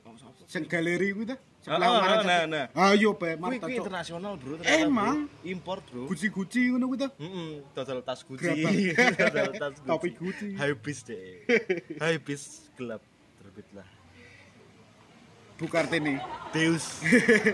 Oh, 0.03 0.11
apa? 0.11 0.43
Sing 0.43 0.63
galeri 0.67 1.07
kuwi 1.13 1.25
ta? 1.25 1.37
Ah, 1.61 1.77
Sebelah 1.77 1.85
ah, 1.85 1.93
Ungaran 1.93 2.17
nah, 2.25 2.41
satu. 2.41 2.49
nah. 2.49 2.65
Ayo 2.89 3.09
Kuwi 3.13 3.37
Marta 3.37 3.65
kuwi 3.69 3.75
internasional 3.77 4.33
bro 4.33 4.53
ternyata, 4.57 4.81
Emang? 4.81 5.17
bro. 5.29 5.45
import 5.45 5.83
bro 5.93 6.03
Guci-guci 6.09 6.61
ngono 6.73 6.85
kuwi 6.89 6.97
ta? 6.97 7.09
Heeh, 7.21 7.51
dodol 7.77 7.99
tas 8.01 8.19
Gucci. 8.25 8.49
Gerabak. 8.49 8.73
dodol 9.37 9.53
tas 9.61 9.73
Gucci. 9.77 9.87
Topi 9.93 10.09
Gucci. 10.17 10.47
High 10.57 10.73
bis 10.81 10.99
deh. 11.05 11.21
High 12.01 12.17
bis 12.17 12.41
gelap 12.73 13.01
terbitlah. 13.37 13.85
Bukartini. 15.61 16.17
Deus. 16.49 16.85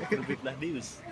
terbitlah 0.08 0.56
Deus. 0.56 1.04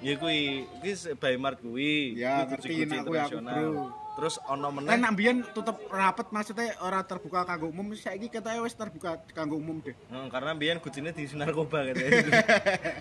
Ya 0.00 0.16
kuwi, 0.16 0.64
kuwi 0.80 0.92
by 1.20 1.36
Mart 1.36 1.60
kuwi. 1.60 2.16
Ya, 2.16 2.48
Kuwi 2.48 2.88
nak 2.88 3.04
kuwi 3.04 3.20
aku, 3.20 3.36
internasional. 3.36 3.92
Terus 4.12 4.36
ono 4.44 4.68
meneh. 4.70 4.92
nak 4.94 5.12
mbiyen 5.12 5.40
tutup 5.50 5.80
rapet 5.88 6.28
maksudnya 6.28 6.76
ora 6.78 7.00
terbuka 7.00 7.42
kanggo 7.42 7.68
umum, 7.68 7.92
saiki 7.92 8.28
ketoke 8.28 8.60
wis 8.60 8.72
terbuka 8.72 9.16
kanggo 9.32 9.56
umum 9.56 9.80
deh. 9.80 9.96
Hmm, 10.06 10.28
karena 10.28 10.52
biyen 10.52 10.78
Gucci-ne 10.78 11.10
diisi 11.10 11.32
narkoba 11.32 11.80
katanya. 11.88 12.20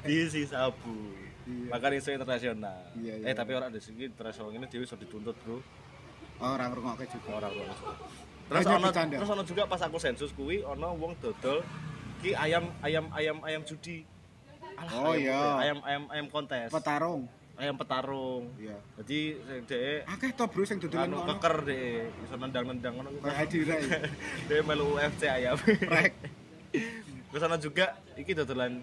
diisi 0.02 0.48
sabu. 0.48 1.12
Iya. 1.42 1.68
Makanya 1.70 1.96
iso 1.98 2.10
internasional. 2.10 2.80
Iya, 2.96 3.14
iya. 3.18 3.28
Eh 3.28 3.36
tapi 3.36 3.52
orang 3.52 3.70
di 3.70 3.82
sini 3.82 4.08
internasional 4.08 4.54
ini 4.54 4.66
dhewe 4.66 4.84
iso 4.84 4.96
dituntut, 4.96 5.36
Bro. 5.42 5.60
Ora 6.40 6.66
ngrungokke 6.66 7.06
juga. 7.06 7.38
orang 7.38 7.52
orang 7.54 7.78
terus 8.52 8.68
ono 8.68 8.88
terus 8.92 9.30
ono 9.30 9.44
juga 9.44 9.64
pas 9.64 9.80
aku 9.80 9.96
sensus 9.96 10.36
kuwi 10.36 10.60
ono 10.60 10.92
wong 10.92 11.16
dodol 11.20 11.64
ki 12.20 12.36
ayam 12.36 12.68
ayam 12.82 13.08
ayam 13.12 13.40
ayam 13.42 13.64
judi 13.64 14.04
Alah, 14.76 14.92
Oh, 14.92 15.14
ayam, 15.14 15.24
iya. 15.24 15.40
ayam 15.56 15.78
ayam 15.82 16.04
ayam 16.10 16.28
kontes 16.28 16.68
Petarung. 16.68 17.32
Ayam 17.62 17.76
petarung 17.76 18.50
Iya. 18.58 18.78
jadi 18.98 19.20
sing 19.40 19.62
dhek 19.64 20.00
Akeh 20.08 20.30
to 20.32 20.46
bro 20.46 20.64
sing 20.64 20.78
dodolan 20.78 21.08
ngono. 21.08 21.30
keker 21.30 21.56
dhek 21.62 22.10
iso 22.20 22.36
nendang-nendang 22.36 22.94
ngono 22.96 23.10
Kayak 23.22 23.38
Adira 23.40 23.76
dhek 24.50 24.62
melu 24.64 24.88
UFC 24.96 25.22
ayam 25.24 25.56
Prek. 25.62 26.14
terus 27.30 27.44
ono 27.44 27.56
juga 27.56 27.86
iki 28.16 28.34
dodolan 28.34 28.82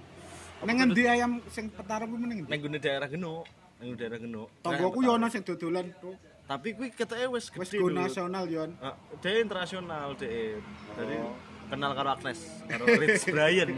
Neng 0.58 0.74
ngendi 0.76 1.02
ayam 1.04 1.38
sing 1.46 1.66
petarung 1.68 2.10
kuwi 2.10 2.20
meneng. 2.20 2.38
neng 2.44 2.58
gune 2.60 2.78
daerah 2.78 3.06
neng 3.08 3.44
gune 3.84 3.94
daerah 3.96 4.18
Geno 4.18 4.42
Tonggoku 4.58 4.98
yo 5.00 5.14
ono 5.14 5.26
sing 5.26 5.42
dodolan 5.42 5.86
bro. 5.92 6.14
tapi 6.44 6.72
kuwi 6.72 6.90
keteke 6.90 7.26
wis 7.28 7.46
Wis 7.48 7.68
gede 7.68 7.76
go 7.76 7.90
dulu. 7.90 7.98
nasional 8.00 8.44
yon. 8.46 8.70
Ah, 8.78 8.94
dia 9.18 9.38
internasional 9.38 10.16
dia. 10.16 10.56
Jadi 10.96 11.14
Oh. 11.14 11.36
kenal 11.68 11.92
karo 11.92 12.08
Agnes, 12.10 12.40
karo 12.64 12.88
Rich 12.88 13.28
Brian. 13.28 13.68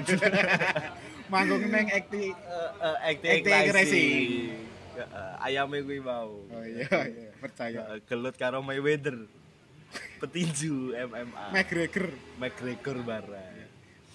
Manggung 1.34 1.66
neng 1.66 1.90
ekti. 1.90 2.30
Eh, 2.30 2.70
eh, 2.78 3.10
Acting 3.10 3.42
acting 3.42 4.69
crazy. 5.06 5.38
Ayame 5.40 5.76
kuwi 5.80 6.00
mau. 6.00 6.44
Oh 6.44 6.64
iya 6.64 6.84
iya, 7.06 7.30
percaya. 7.38 7.80
Eh, 7.94 8.00
Gelut 8.04 8.36
karo 8.36 8.60
Mayweather. 8.60 9.24
Petinju 10.18 10.92
MMA. 10.94 11.44
McGregor 11.50 12.06
McGregor 12.36 12.96
bareng. 13.00 13.58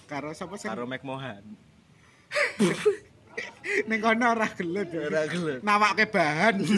karo 0.06 0.30
sapa 0.30 0.54
sing 0.54 0.70
Karo 0.70 0.86
McMohan. 0.86 1.42
ning 3.90 3.98
kono 4.00 4.32
ora 4.32 4.46
gelut. 4.54 4.88
Ora 4.88 5.22
gelut. 5.26 5.60
Nawake 5.60 6.06
bahan. 6.06 6.54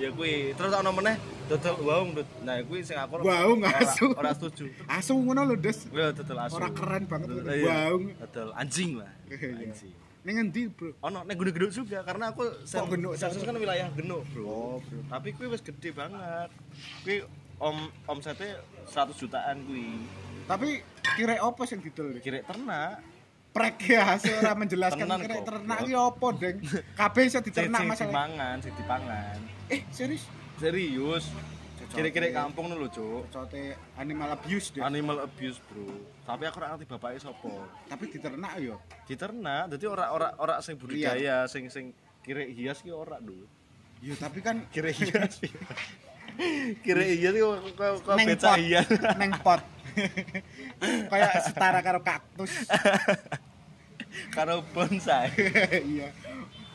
Ya 0.00 0.08
kuwi, 0.08 0.56
terus 0.56 0.72
ana 0.72 0.88
meneh 0.88 1.20
dodol 1.52 1.76
waung. 1.84 2.16
Nah, 2.42 2.64
kuwi 2.64 2.80
sing 2.80 2.96
aku 2.96 3.20
Waung, 3.20 3.60
ora- 3.60 3.76
asu. 3.76 4.08
Ora 4.16 4.32
setuju. 4.32 4.72
Asu 4.88 5.12
ngono 5.20 5.44
lho, 5.44 5.54
Des. 5.60 5.84
Ya 5.92 6.16
dodol 6.16 6.38
asu. 6.40 6.56
Ora 6.56 6.72
keren 6.72 7.04
banget. 7.04 7.28
Waung. 7.60 8.16
Dodol 8.24 8.56
anjing 8.56 9.04
lah. 9.04 9.12
Anjing. 9.28 9.92
Ning 10.24 10.36
endi, 10.40 10.62
Bro? 10.66 10.96
ono 10.98 11.20
nek 11.20 11.36
gede-gede 11.36 11.68
juga 11.70 12.00
karena 12.00 12.32
aku 12.32 12.48
sen, 12.64 12.80
Genuk, 12.86 13.12
sensus 13.14 13.44
kan 13.44 13.52
wilayah 13.52 13.92
genuk 13.92 14.24
bro 14.32 14.42
Oh, 14.42 14.76
Bro. 14.80 15.04
tapi 15.06 15.30
kuwi 15.30 15.52
wis 15.52 15.60
gede 15.60 15.92
banget 15.92 16.48
kuwi 17.04 17.28
om 17.58 17.76
omsetnya 18.06 18.56
100 18.88 19.12
jutaan 19.14 19.60
kuwi 19.62 20.00
Tapi 20.44 20.80
kira 21.14 21.36
apa 21.38 21.62
sing 21.64 21.78
didol? 21.78 22.16
kira 22.18 22.40
ternak 22.40 23.04
Prek 23.52 23.78
ya, 23.86 24.18
ora 24.18 24.50
menjelaskan 24.58 25.06
kira 25.14 25.38
ternak 25.46 25.78
iki 25.78 25.94
apa, 25.94 26.26
Deng? 26.34 26.58
Kabeh 26.90 27.22
iso 27.22 27.38
diternak 27.46 27.86
masalah. 27.86 28.10
dipangan 28.10 28.56
dipangan 28.58 29.36
Eh, 29.70 29.80
serius? 29.88 30.26
serius. 30.56 31.30
Kira-kira 31.94 32.26
kampung 32.34 32.66
dulu 32.68 32.86
cuk 32.86 33.30
Cocote 33.30 33.62
animal 33.94 34.28
abuse 34.34 34.68
deh. 34.70 34.82
animal 34.82 35.16
abuse 35.22 35.58
bro 35.64 35.86
tapi 36.24 36.42
aku 36.44 36.56
ora 36.58 36.74
ngerti 36.74 36.86
bapaknya 36.86 37.20
sapa 37.22 37.52
Tapi 37.86 38.04
diternak 38.08 38.52
yo. 38.58 38.76
diternak 39.04 39.62
jadi 39.70 39.84
ora 39.86 40.04
ora 40.34 40.54
sing 40.58 40.74
budidaya 40.74 41.46
sing 41.46 41.70
sing 41.70 41.94
kira 42.20 42.42
hias 42.42 42.80
ki 42.80 42.90
ora 42.90 43.16
dulu 43.18 43.46
Yo, 44.00 44.12
tapi 44.14 44.38
kan 44.38 44.60
kira 44.68 44.90
hias 44.90 45.40
kira 46.84 47.04
hias 47.04 47.32
kok 47.32 47.56
kok 47.72 47.90
kok 48.02 48.14
neng 48.14 48.26
beca 48.28 48.48
pot, 48.50 48.58
hias 48.58 48.86
neng 49.20 49.32
pot. 49.40 49.62
Kayak 51.10 51.32
setara 51.40 51.78
karo 51.80 52.02
kaktus. 52.02 52.52
karo 54.30 54.60
bonsai 54.70 55.30
iya. 55.86 56.10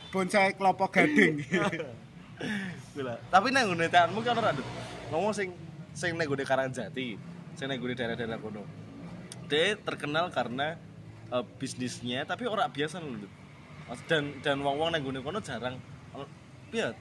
Bonsai 0.09 0.55
kelapa 0.55 0.89
gading. 0.89 1.43
Gila. 2.95 3.13
Tapi 3.29 3.47
nang 3.51 3.69
ngene 3.69 3.85
teanmu 3.87 4.23
kan 4.23 4.33
ora 4.33 4.55
Dut. 4.55 4.65
Ngomong 5.09 5.33
sing 5.33 5.49
sing 5.97 6.13
nang 6.15 6.29
ngene 6.29 6.45
Karangjati, 6.45 7.17
sing 7.57 7.65
nang 7.65 7.77
ngene 7.81 7.97
daerah-daerah 7.97 8.37
kono. 8.37 8.63
Dia 9.49 9.75
terkenal 9.81 10.29
karena 10.29 10.77
eh, 11.33 11.45
bisnisnya 11.57 12.23
tapi 12.25 12.45
ora 12.45 12.69
biasa 12.69 13.01
lho. 13.01 13.27
Dan 14.05 14.37
dan 14.45 14.61
wong-wong 14.61 14.93
nang 14.93 15.01
ngene 15.01 15.19
kono 15.25 15.41
jarang 15.41 15.81
piye? 16.69 16.93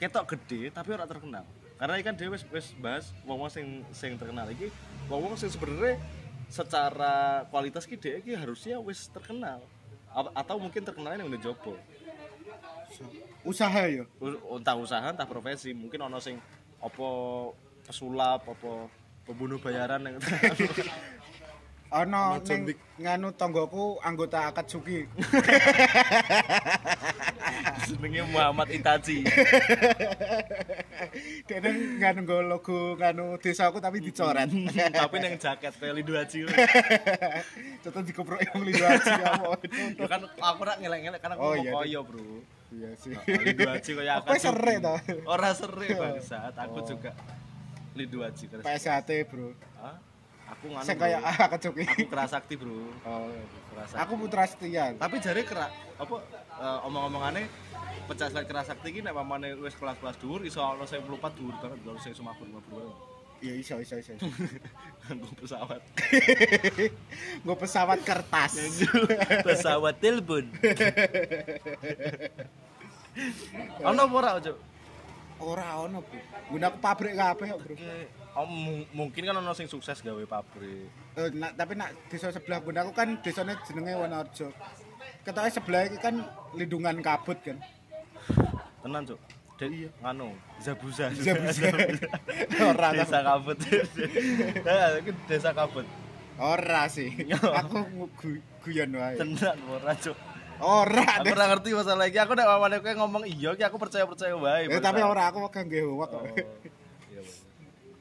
Ketok 0.00 0.34
gede 0.34 0.72
tapi 0.72 0.96
ora 0.96 1.04
terkenal. 1.04 1.44
Karena 1.76 1.98
ikan 2.00 2.14
dia 2.16 2.30
wis 2.32 2.42
wis 2.48 2.72
bahas 2.80 3.12
wong-wong 3.28 3.52
sing 3.52 3.84
sing 3.92 4.16
terkenal 4.16 4.48
iki, 4.48 4.72
wong-wong 5.06 5.36
sing 5.36 5.52
sebenarnya 5.52 6.00
secara 6.48 7.44
kualitas 7.48 7.84
ki 7.84 7.96
dia 8.00 8.18
iki 8.18 8.32
harusnya 8.32 8.80
wis 8.80 9.12
terkenal. 9.12 9.60
A- 10.12 10.32
atau 10.40 10.56
mungkin 10.56 10.84
terkenalnya 10.84 11.20
nang 11.20 11.28
ngene 11.28 11.44
jopo. 11.44 11.76
Usaha 13.44 13.88
ya. 13.88 14.04
Entah 14.56 14.76
usaha 14.76 15.06
entah 15.10 15.28
profesi 15.28 15.72
mungkin 15.76 16.06
ono 16.06 16.22
sing 16.22 16.40
apa 16.82 17.06
pesulap 17.86 18.42
apa 18.44 18.72
pembunuh 19.22 19.58
bayaran 19.58 20.02
yang 20.02 20.16
Ana 21.92 22.40
ning 22.40 22.72
nganu 22.96 23.36
tanggoku 23.36 24.00
anggota 24.00 24.48
Akatsuki. 24.48 25.04
jenenge 27.84 28.22
Muhammad 28.32 28.68
Itachi 28.72 29.20
Dene 31.48 31.70
nganu 32.00 32.20
nggo 32.24 32.36
logo 32.48 32.96
nganu 32.96 33.36
desaku 33.36 33.76
tapi 33.76 34.00
dicoret. 34.00 34.48
tapi 34.92 35.16
neng 35.20 35.36
jaket 35.36 35.72
kayak 35.76 35.94
Lido 36.00 36.14
Haji 36.16 36.40
Tetep 37.82 38.02
dikeprok 38.06 38.40
yang 38.40 38.62
aja 38.88 39.36
apa. 39.36 39.58
ya 39.98 40.06
kan 40.08 40.20
aku 40.24 40.60
rak 40.64 40.76
ngelek-ngelek 40.80 41.20
karena 41.20 41.34
aku 41.36 41.42
Oh, 41.42 41.54
mau 41.58 41.82
koyo 41.82 42.00
bro 42.06 42.24
Iya 42.72 42.90
sih. 42.96 43.12
Lido 43.12 43.68
Haji 43.68 43.90
kayak 43.92 44.14
Apa 44.18 44.32
serik 44.34 44.76
to? 44.78 44.94
ora 45.24 45.50
serik 45.52 45.92
bangsat 45.92 46.54
aku 46.54 46.78
Oh. 46.78 46.84
juga 46.86 47.10
Lido 47.92 48.18
Haji 48.20 48.44
keras 48.48 48.64
PSAT, 48.64 49.10
Bro. 49.28 49.52
Hah? 49.76 49.96
aku 50.52 50.64
nganu 50.68 50.84
Saya 50.84 50.96
kayak 50.96 51.20
Akatsuki. 51.38 51.84
aku 51.92 52.04
kerasakti 52.06 52.54
bro 52.54 52.76
Oh. 53.02 53.28
kerasakti 53.72 53.98
Aku 53.98 54.12
Putra 54.16 54.44
Setia. 54.44 54.84
tapi 54.94 55.16
jare 55.18 55.42
kera 55.42 55.68
apa 55.96 56.14
eh, 56.54 56.86
omong-omongannya 56.86 57.44
pecah 58.04 58.28
slide 58.28 58.44
kerasakti 58.44 58.86
iki 58.88 59.00
nek 59.00 59.12
pamane 59.12 59.52
wis 59.56 59.72
kelas-kelas 59.74 60.16
dhuwur 60.16 60.40
iso 60.42 60.60
ono 60.60 60.84
sing 60.84 61.00
54 61.00 61.08
dhuwur 61.32 61.54
banget 61.56 61.78
lho 61.82 61.92
sing 61.98 62.12
sumabur 62.12 62.44
mabur 62.46 62.84
Iya 63.42 63.58
iso 63.58 63.74
iso 63.76 63.98
iso. 63.98 64.14
nganggo 65.02 65.34
pesawat 65.42 65.82
Gue 67.44 67.56
pesawat 67.58 67.98
kertas. 68.00 68.52
pesawat 69.46 69.98
telepon 69.98 70.46
ono 73.82 74.02
ora 74.08 74.38
ojo 74.38 74.54
Ora 75.42 75.74
ono, 75.76 76.06
Bro. 76.06 76.22
Gunaku 76.48 76.76
pabrik 76.78 77.18
kabeh, 77.18 77.50
kok, 77.50 77.60
Bro. 77.60 77.74
Oh, 78.32 78.46
mu- 78.46 78.86
mungkin 78.94 79.26
kan 79.26 79.34
ono 79.34 79.50
sing 79.52 79.66
sukses 79.66 79.98
gawe 79.98 80.22
pabrik 80.22 80.86
Eh, 81.12 81.28
nak, 81.34 81.58
tapi 81.58 81.74
nak 81.74 81.90
desa 82.06 82.30
sebelah 82.30 82.62
gunaku 82.62 82.94
kan 82.94 83.18
desanya 83.18 83.58
jenenge 83.60 83.90
Wonorejo. 83.92 84.54
Ketoke 85.20 85.50
sebelah 85.50 85.82
iki 85.84 85.98
kan 85.98 86.14
lindungan 86.54 86.94
kabut 87.00 87.42
kan. 87.42 87.58
tenan 88.80 89.02
cuk 89.04 89.18
Dek, 89.62 89.70
Iya. 89.70 89.90
nganu 90.02 90.34
zabuza 90.58 91.06
Zabuza. 91.14 91.70
Ora 92.74 92.88
desa 92.90 93.18
kabut 93.22 93.58
desa 95.30 95.50
kabut 95.52 95.86
Ora 96.34 96.90
sih. 96.90 97.14
Aku 97.30 97.86
gu- 98.18 98.42
guyon 98.60 98.90
wae. 98.92 99.14
tenan 99.14 99.58
ora 99.68 99.94
cuk 99.94 100.18
Ora 100.58 101.02
aku 101.18 101.30
ora 101.30 101.44
ngerti 101.46 101.70
masalah 101.72 102.06
iki 102.06 102.18
aku 102.18 102.34
nek 102.34 102.46
mamane 102.46 102.78
kowe 102.78 102.94
ngomong 102.94 103.22
iya 103.24 103.50
iki 103.52 103.62
aku 103.62 103.78
percaya-percaya 103.78 104.34
wae 104.34 104.66
Eh, 104.66 104.78
tapi 104.78 104.98
ora 104.98 105.30
aku 105.30 105.46
gak 105.46 105.66
nggih 105.66 105.86
hoak 105.86 106.10
kok. 106.10 106.22
Oh. 106.22 106.26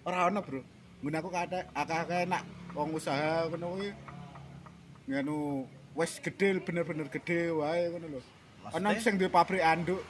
Ora 0.07 0.25
ono, 0.27 0.41
Bro. 0.41 0.61
Gunaku 0.99 1.29
kate 1.29 1.69
akeh-akeh 1.73 2.25
nak 2.25 2.41
wong 2.73 2.93
usaha 2.93 3.45
ngono 3.45 3.77
kuwi. 3.77 3.89
Nganu 5.05 5.65
wis 5.93 6.17
gede 6.17 6.57
bener-bener 6.57 7.05
gede 7.05 7.49
wae 7.51 7.89
ngono 7.89 8.17
lho. 8.17 8.21
Maksudnya? 8.63 8.97
sing 8.97 9.17
duwe 9.17 9.29
pabrik 9.29 9.61
anduk. 9.61 10.01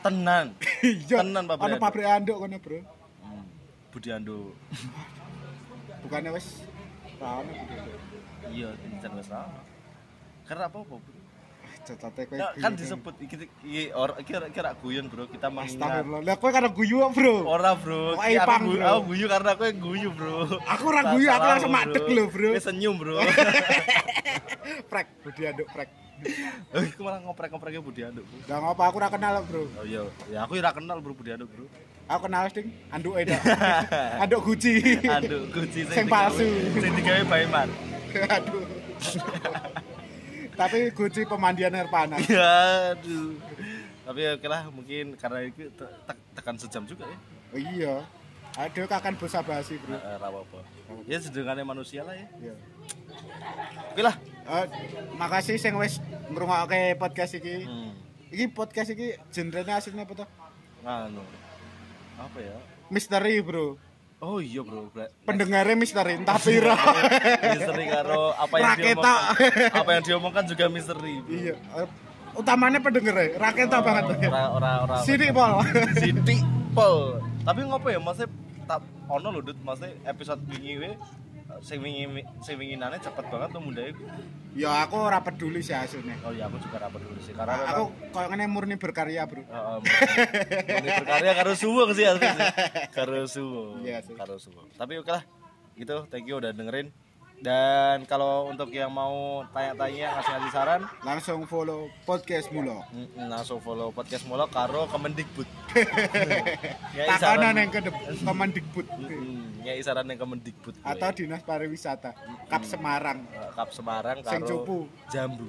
Tenan 0.00 0.46
Iya. 0.84 1.16
Tenan 1.20 1.44
pabrik 1.44 1.66
anduk. 1.68 1.80
pabrik 1.80 2.06
anduk 2.06 2.36
kono, 2.38 2.56
Bro. 2.58 2.78
Hmm, 3.20 3.44
Budi 3.88 4.08
Ando 4.08 4.36
Bukannya 6.02 6.30
wis 6.30 6.62
ra 7.16 7.28
ono 7.36 7.50
Budi 7.50 7.74
Anduk. 7.74 7.98
iya 8.48 8.68
jan 8.98 9.12
wis 9.12 9.26
sama 9.26 9.60
karena 10.44 10.64
apa 10.66 10.78
apa 10.78 10.96
bro 10.96 11.16
Cocote 11.78 12.20
kowe. 12.24 12.36
Ya, 12.36 12.52
kan 12.54 12.72
disebut 12.74 13.14
iki 13.18 13.34
iki 13.64 13.82
ora 13.90 14.12
iki 14.16 14.32
ora- 14.34 14.76
guyon 14.76 15.08
bro 15.08 15.24
kita 15.24 15.48
mengingat 15.48 15.80
Astagfirullah. 15.80 16.20
Lah 16.22 16.36
kowe 16.36 16.50
kan 16.50 16.64
guyu 16.68 16.96
Bro. 17.10 17.34
ora 17.44 17.72
bro 17.72 18.12
ipang, 18.20 18.62
guyu- 18.66 18.76
bro? 18.76 18.88
aku 18.90 19.00
guyu 19.08 19.26
karena 19.26 19.52
yang 19.56 19.76
guyu 19.78 20.08
bro 20.12 20.36
Aku 20.68 20.84
ora 20.86 21.02
guyu, 21.12 21.26
aku 21.26 21.44
langsung 21.46 21.72
madeg 21.72 22.04
lho, 22.06 22.24
bro. 22.28 22.50
Senyum 22.58 22.94
bro 22.96 23.16
Prek, 24.90 25.06
Budi 25.24 25.42
Anduk 25.44 25.68
prek. 25.68 25.88
Oh, 26.74 26.82
Aku 26.82 27.00
malah 27.00 27.22
ngoprek-ngopreknya 27.22 27.78
Budi 27.78 28.02
Anduk 28.02 28.26
bro 28.26 28.38
Lah 28.50 28.58
ngapa 28.58 28.82
aku 28.90 28.96
ora 28.98 29.08
kenal, 29.08 29.34
Bro? 29.46 29.70
Oh 29.78 29.86
iya, 29.86 30.02
ya 30.26 30.38
aku 30.42 30.58
ora 30.58 30.74
kenal 30.74 30.98
bro 30.98 31.14
Budi 31.14 31.30
Anduk 31.30 31.46
bro 31.48 31.64
Aku 32.08 32.24
kenal 32.24 32.48
sing 32.48 32.72
anduke 32.88 33.20
dak. 33.22 33.36
Anduk 34.24 34.40
Gucci. 34.42 34.80
Anduk 35.04 35.52
kunci 35.52 35.84
Sing 35.84 36.08
palsu. 36.08 36.40
Sing 36.72 36.92
digawe 36.96 37.20
Baiman 37.22 37.68
Aduh. 38.32 38.64
Tapi 40.56 40.90
Gucci 40.90 41.22
pemandian 41.22 41.70
air 41.70 41.86
panas. 41.86 42.24
Ya 42.24 42.48
aduh 42.96 43.36
Tapi 44.08 44.24
ya 44.24 44.30
oke 44.34 44.48
lah 44.48 44.72
mungkin 44.72 45.14
karena 45.14 45.44
itu 45.44 45.68
te- 45.70 45.96
te- 46.08 46.22
tekan 46.34 46.56
sejam 46.56 46.82
juga 46.82 47.04
ya 47.04 47.18
Oh 47.52 47.60
iya. 47.60 47.94
Aduh 48.58 48.88
kakan 48.88 49.14
bosa 49.14 49.38
basi, 49.38 49.76
Bro. 49.78 49.94
Eh, 49.94 50.00
eh, 50.00 50.16
apa 50.18 50.60
Ya 51.04 51.20
sedengannya 51.20 51.62
manusia 51.62 52.02
lah 52.02 52.16
ya 52.16 52.26
Iya. 52.40 52.54
Oke 53.92 54.00
lah 54.00 54.16
Eh, 54.48 54.64
makasih 55.14 55.56
sing 55.56 55.76
wis 55.76 56.00
ngrungokke 56.28 56.96
podcast 56.96 57.36
iki. 57.36 57.62
hmm. 57.62 57.92
Iki 58.28 58.44
podcast 58.50 58.88
iki 58.90 59.16
genrenya 59.28 59.76
aslinya 59.76 60.04
apa 60.04 60.14
tuh? 60.14 60.28
Nganu 60.80 61.24
Apa 62.18 62.38
ya 62.38 62.56
Misteri, 62.88 63.40
Bro. 63.40 63.76
Oh 64.18 64.42
iya 64.42 64.60
bro 64.60 64.90
Pendengarnya 65.22 65.72
misteri, 65.72 66.18
entah 66.18 66.42
piro. 66.42 66.74
misteri 67.46 67.84
karo 67.86 68.34
apa 68.34 68.50
yang 68.52 68.66
Raketo. 68.66 68.98
diomongkan 68.98 69.78
apa 69.78 69.90
yang 69.94 70.02
diomongkan 70.02 70.44
juga 70.44 70.64
misteri 70.66 71.12
bro. 71.22 71.30
iya. 71.30 71.54
Utamanya 72.34 72.78
pendengarnya, 72.78 73.38
raketa 73.38 73.78
banget. 73.78 74.04
ora 74.24 74.42
ora 74.50 74.70
ora 74.82 74.94
Sini, 75.00 75.30
Pol. 75.30 75.62
Siti 75.94 76.36
pol 76.70 77.18
tapi 77.40 77.64
ngopo 77.64 77.88
ya 77.88 77.96
maksudnya 77.96 78.28
tak 78.64 78.80
ono 79.06 79.28
lho 79.30 79.40
Dut 79.40 79.58
maksudnya 79.62 79.96
episode 80.04 80.42
wingi 80.44 80.76
sing 81.60 81.78
wingi 81.82 82.22
sing 82.40 82.56
winginane 82.56 82.98
cepet 82.98 83.24
banget 83.26 83.48
tuh 83.50 83.62
mundane 83.62 83.92
Ya 84.58 84.82
aku 84.82 84.98
ora 84.98 85.22
peduli 85.22 85.62
sih 85.62 85.70
hasilnya. 85.70 86.18
oh 86.26 86.34
iya 86.34 86.50
aku 86.50 86.58
juga 86.58 86.82
rapet 86.82 86.98
dulu 87.04 87.20
sih 87.22 87.30
karena 87.30 87.62
Aku 87.68 87.94
koyo 88.10 88.26
ngene 88.26 88.50
murni 88.50 88.74
berkarya, 88.74 89.22
Bro. 89.28 89.46
Heeh, 89.46 89.78
ini 90.82 90.88
berkarya 90.98 91.32
karo 91.38 91.52
suwung 91.54 91.94
sih 91.94 92.02
asli 92.02 92.26
sih. 92.26 92.48
Karo 92.90 93.22
suwung. 93.30 93.86
Iya. 93.86 94.02
Karo 94.02 94.34
suwung. 94.40 94.66
Tapi 94.74 94.98
oke 94.98 95.14
lah. 95.14 95.22
Gitu, 95.78 95.94
thank 96.10 96.26
you 96.26 96.42
udah 96.42 96.50
dengerin. 96.50 96.90
Dan 97.38 98.02
kalau 98.04 98.50
untuk 98.50 98.66
yang 98.68 98.90
mau 98.90 99.46
tanya-tanya 99.48 100.10
ngasih-ngasih 100.12 100.50
saran, 100.50 100.82
Langsung 101.00 101.46
follow 101.46 101.86
podcast 102.02 102.50
mulu. 102.50 102.82
mm, 102.84 103.30
langsung 103.30 103.58
follow 103.58 103.94
podcast 103.94 104.26
Molo 104.26 104.46
karo 104.48 104.90
Kemendikbud. 104.90 105.46
ya 106.98 107.14
Takanan 107.14 107.54
yang 107.56 107.70
ke 107.70 107.80
Kemendikbud 108.18 108.86
Mm, 108.90 109.62
ya 109.62 109.72
saran 109.78 110.04
yang 110.04 110.18
Kemendikbud. 110.18 110.74
atau 110.82 111.10
Dinas 111.12 111.40
Pariwisata 111.40 112.10
Kap 112.46 112.62
Semarang. 112.62 113.22
Eh, 113.28 113.50
Kap 113.54 113.70
Semarang 113.70 114.18
Sing 114.20 114.42
karo 114.42 114.50
cupu. 114.58 114.78
Jambu. 115.06 115.48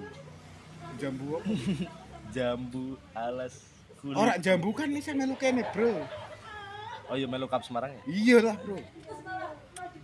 Jambu. 0.95 1.41
Jambu 2.35 2.85
alas 3.11 3.65
kulit. 3.97 4.13
Ora 4.13 4.37
jambu 4.37 4.69
kan 4.71 4.85
bisa 4.87 5.09
melu 5.11 5.33
kene, 5.33 5.65
Bro. 5.73 6.05
Oh 7.09 7.17
iya 7.17 7.25
melu 7.25 7.49
Kap 7.49 7.65
Semarang 7.65 7.89
ya? 7.89 8.01
Iya 8.05 8.37
lah, 8.43 8.55
Bro. 8.55 8.77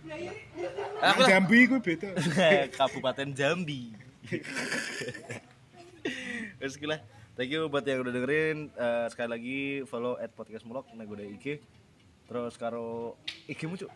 Aku 0.06 1.20
lah. 1.20 1.28
Jambi 1.28 1.58
iku 1.66 1.76
beda. 1.78 2.08
Kabupaten 2.78 3.28
Jambi. 3.32 3.92
Terus 6.58 6.74
gila. 6.76 6.98
Thank 7.36 7.52
you 7.52 7.68
buat 7.68 7.84
yang 7.84 8.00
udah 8.00 8.14
dengerin. 8.14 8.72
Eh, 8.72 9.06
sekali 9.12 9.28
lagi 9.28 9.60
follow 9.84 10.16
at 10.16 10.32
podcast 10.32 10.64
mulok 10.64 10.88
udah 10.88 11.26
IG. 11.26 11.60
Terus 12.26 12.56
karo 12.56 13.14
IG 13.44 13.68
mu 13.68 13.76
cuk. 13.76 13.90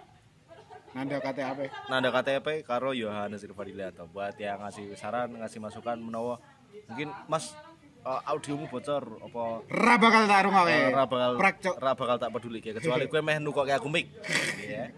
Nanda 0.91 1.23
kata 1.23 1.55
apa? 1.55 1.71
Nanda 1.87 2.11
KTP 2.11 2.67
karo 2.67 2.91
Yohanes 2.91 3.47
Irfadilanto 3.47 4.11
buat 4.11 4.35
yang 4.37 4.59
ngasih 4.61 4.99
saran, 4.99 5.31
ngasih 5.39 5.63
masukan 5.63 5.95
menawa 5.97 6.43
mungkin 6.91 7.15
Mas 7.31 7.55
eh, 8.03 8.21
audiomu 8.27 8.67
bocor 8.67 9.23
apa 9.23 9.43
Ra 9.71 9.95
bakal 9.97 10.27
tak 10.27 10.41
rungokke. 10.51 10.75
eh, 10.75 10.91
ra 10.91 11.07
bakal 11.07 11.31
Cok. 11.39 11.77
ra 11.79 11.93
bakal 11.95 12.17
tak 12.19 12.31
peduli 12.35 12.59
kayak 12.59 12.83
kecuali 12.83 13.07
gue 13.15 13.21
meh 13.23 13.39
nukoke 13.39 13.71
aku 13.71 13.87
mic 13.87 14.11
ya. 14.59 14.91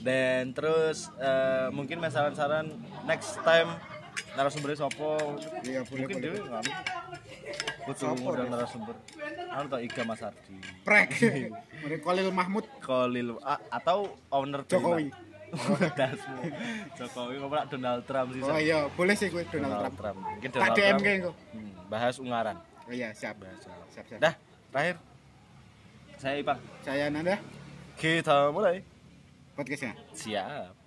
Dan 0.00 0.52
terus 0.52 1.12
eh, 1.16 1.68
mungkin 1.70 2.00
saran-saran 2.06 2.72
next 3.04 3.36
time 3.40 3.68
narasumbernya 4.32 4.78
sopo 4.78 5.16
Iya, 5.60 5.84
boleh, 5.84 6.04
mungkin 6.04 6.16
boleh. 6.16 6.30
dia 6.30 6.40
nggak 6.40 6.62
deh? 6.62 6.74
narasumber 8.46 8.96
anu 9.50 9.66
tau 9.66 9.80
Iga 9.80 10.02
Mas 10.04 10.22
Ardi 10.22 10.56
Prek. 10.80 11.10
Mereka 11.82 12.02
Kolil 12.02 12.28
Mahmud 12.30 12.64
Kolil 12.78 13.34
a- 13.40 13.62
atau 13.70 14.08
owner 14.30 14.62
Jokowi. 14.64 15.10
Bima. 15.10 15.28
Dasmu. 15.90 16.42
Jokowi 16.94 17.34
ngomong 17.36 17.66
Donald 17.68 18.02
Trump 18.06 18.28
sih 18.30 18.40
Oh 18.40 18.54
iya, 18.54 18.86
boleh 18.88 19.14
sih 19.14 19.26
gue 19.26 19.42
Donald, 19.44 19.66
Donald 19.66 19.82
Trump. 19.90 19.96
Trump 19.98 20.18
mungkin 20.30 20.48
Donald 20.48 20.76
Trump 20.76 21.34
hmm, 21.50 21.70
bahas 21.90 22.14
ungaran 22.16 22.56
Oh 22.86 22.92
iya, 22.92 23.10
siap. 23.10 23.34
bahas 23.36 23.58
Siap, 23.90 24.04
siap. 24.06 24.20
dah 24.20 24.34
terakhir 24.70 24.96
saya 26.16 26.34
Ipang 26.38 26.60
Saya 26.80 27.04
Nanda 27.08 27.36
kita 27.96 28.48
mulai 28.48 28.86
podcastnya. 29.60 29.92
siap 30.16 30.79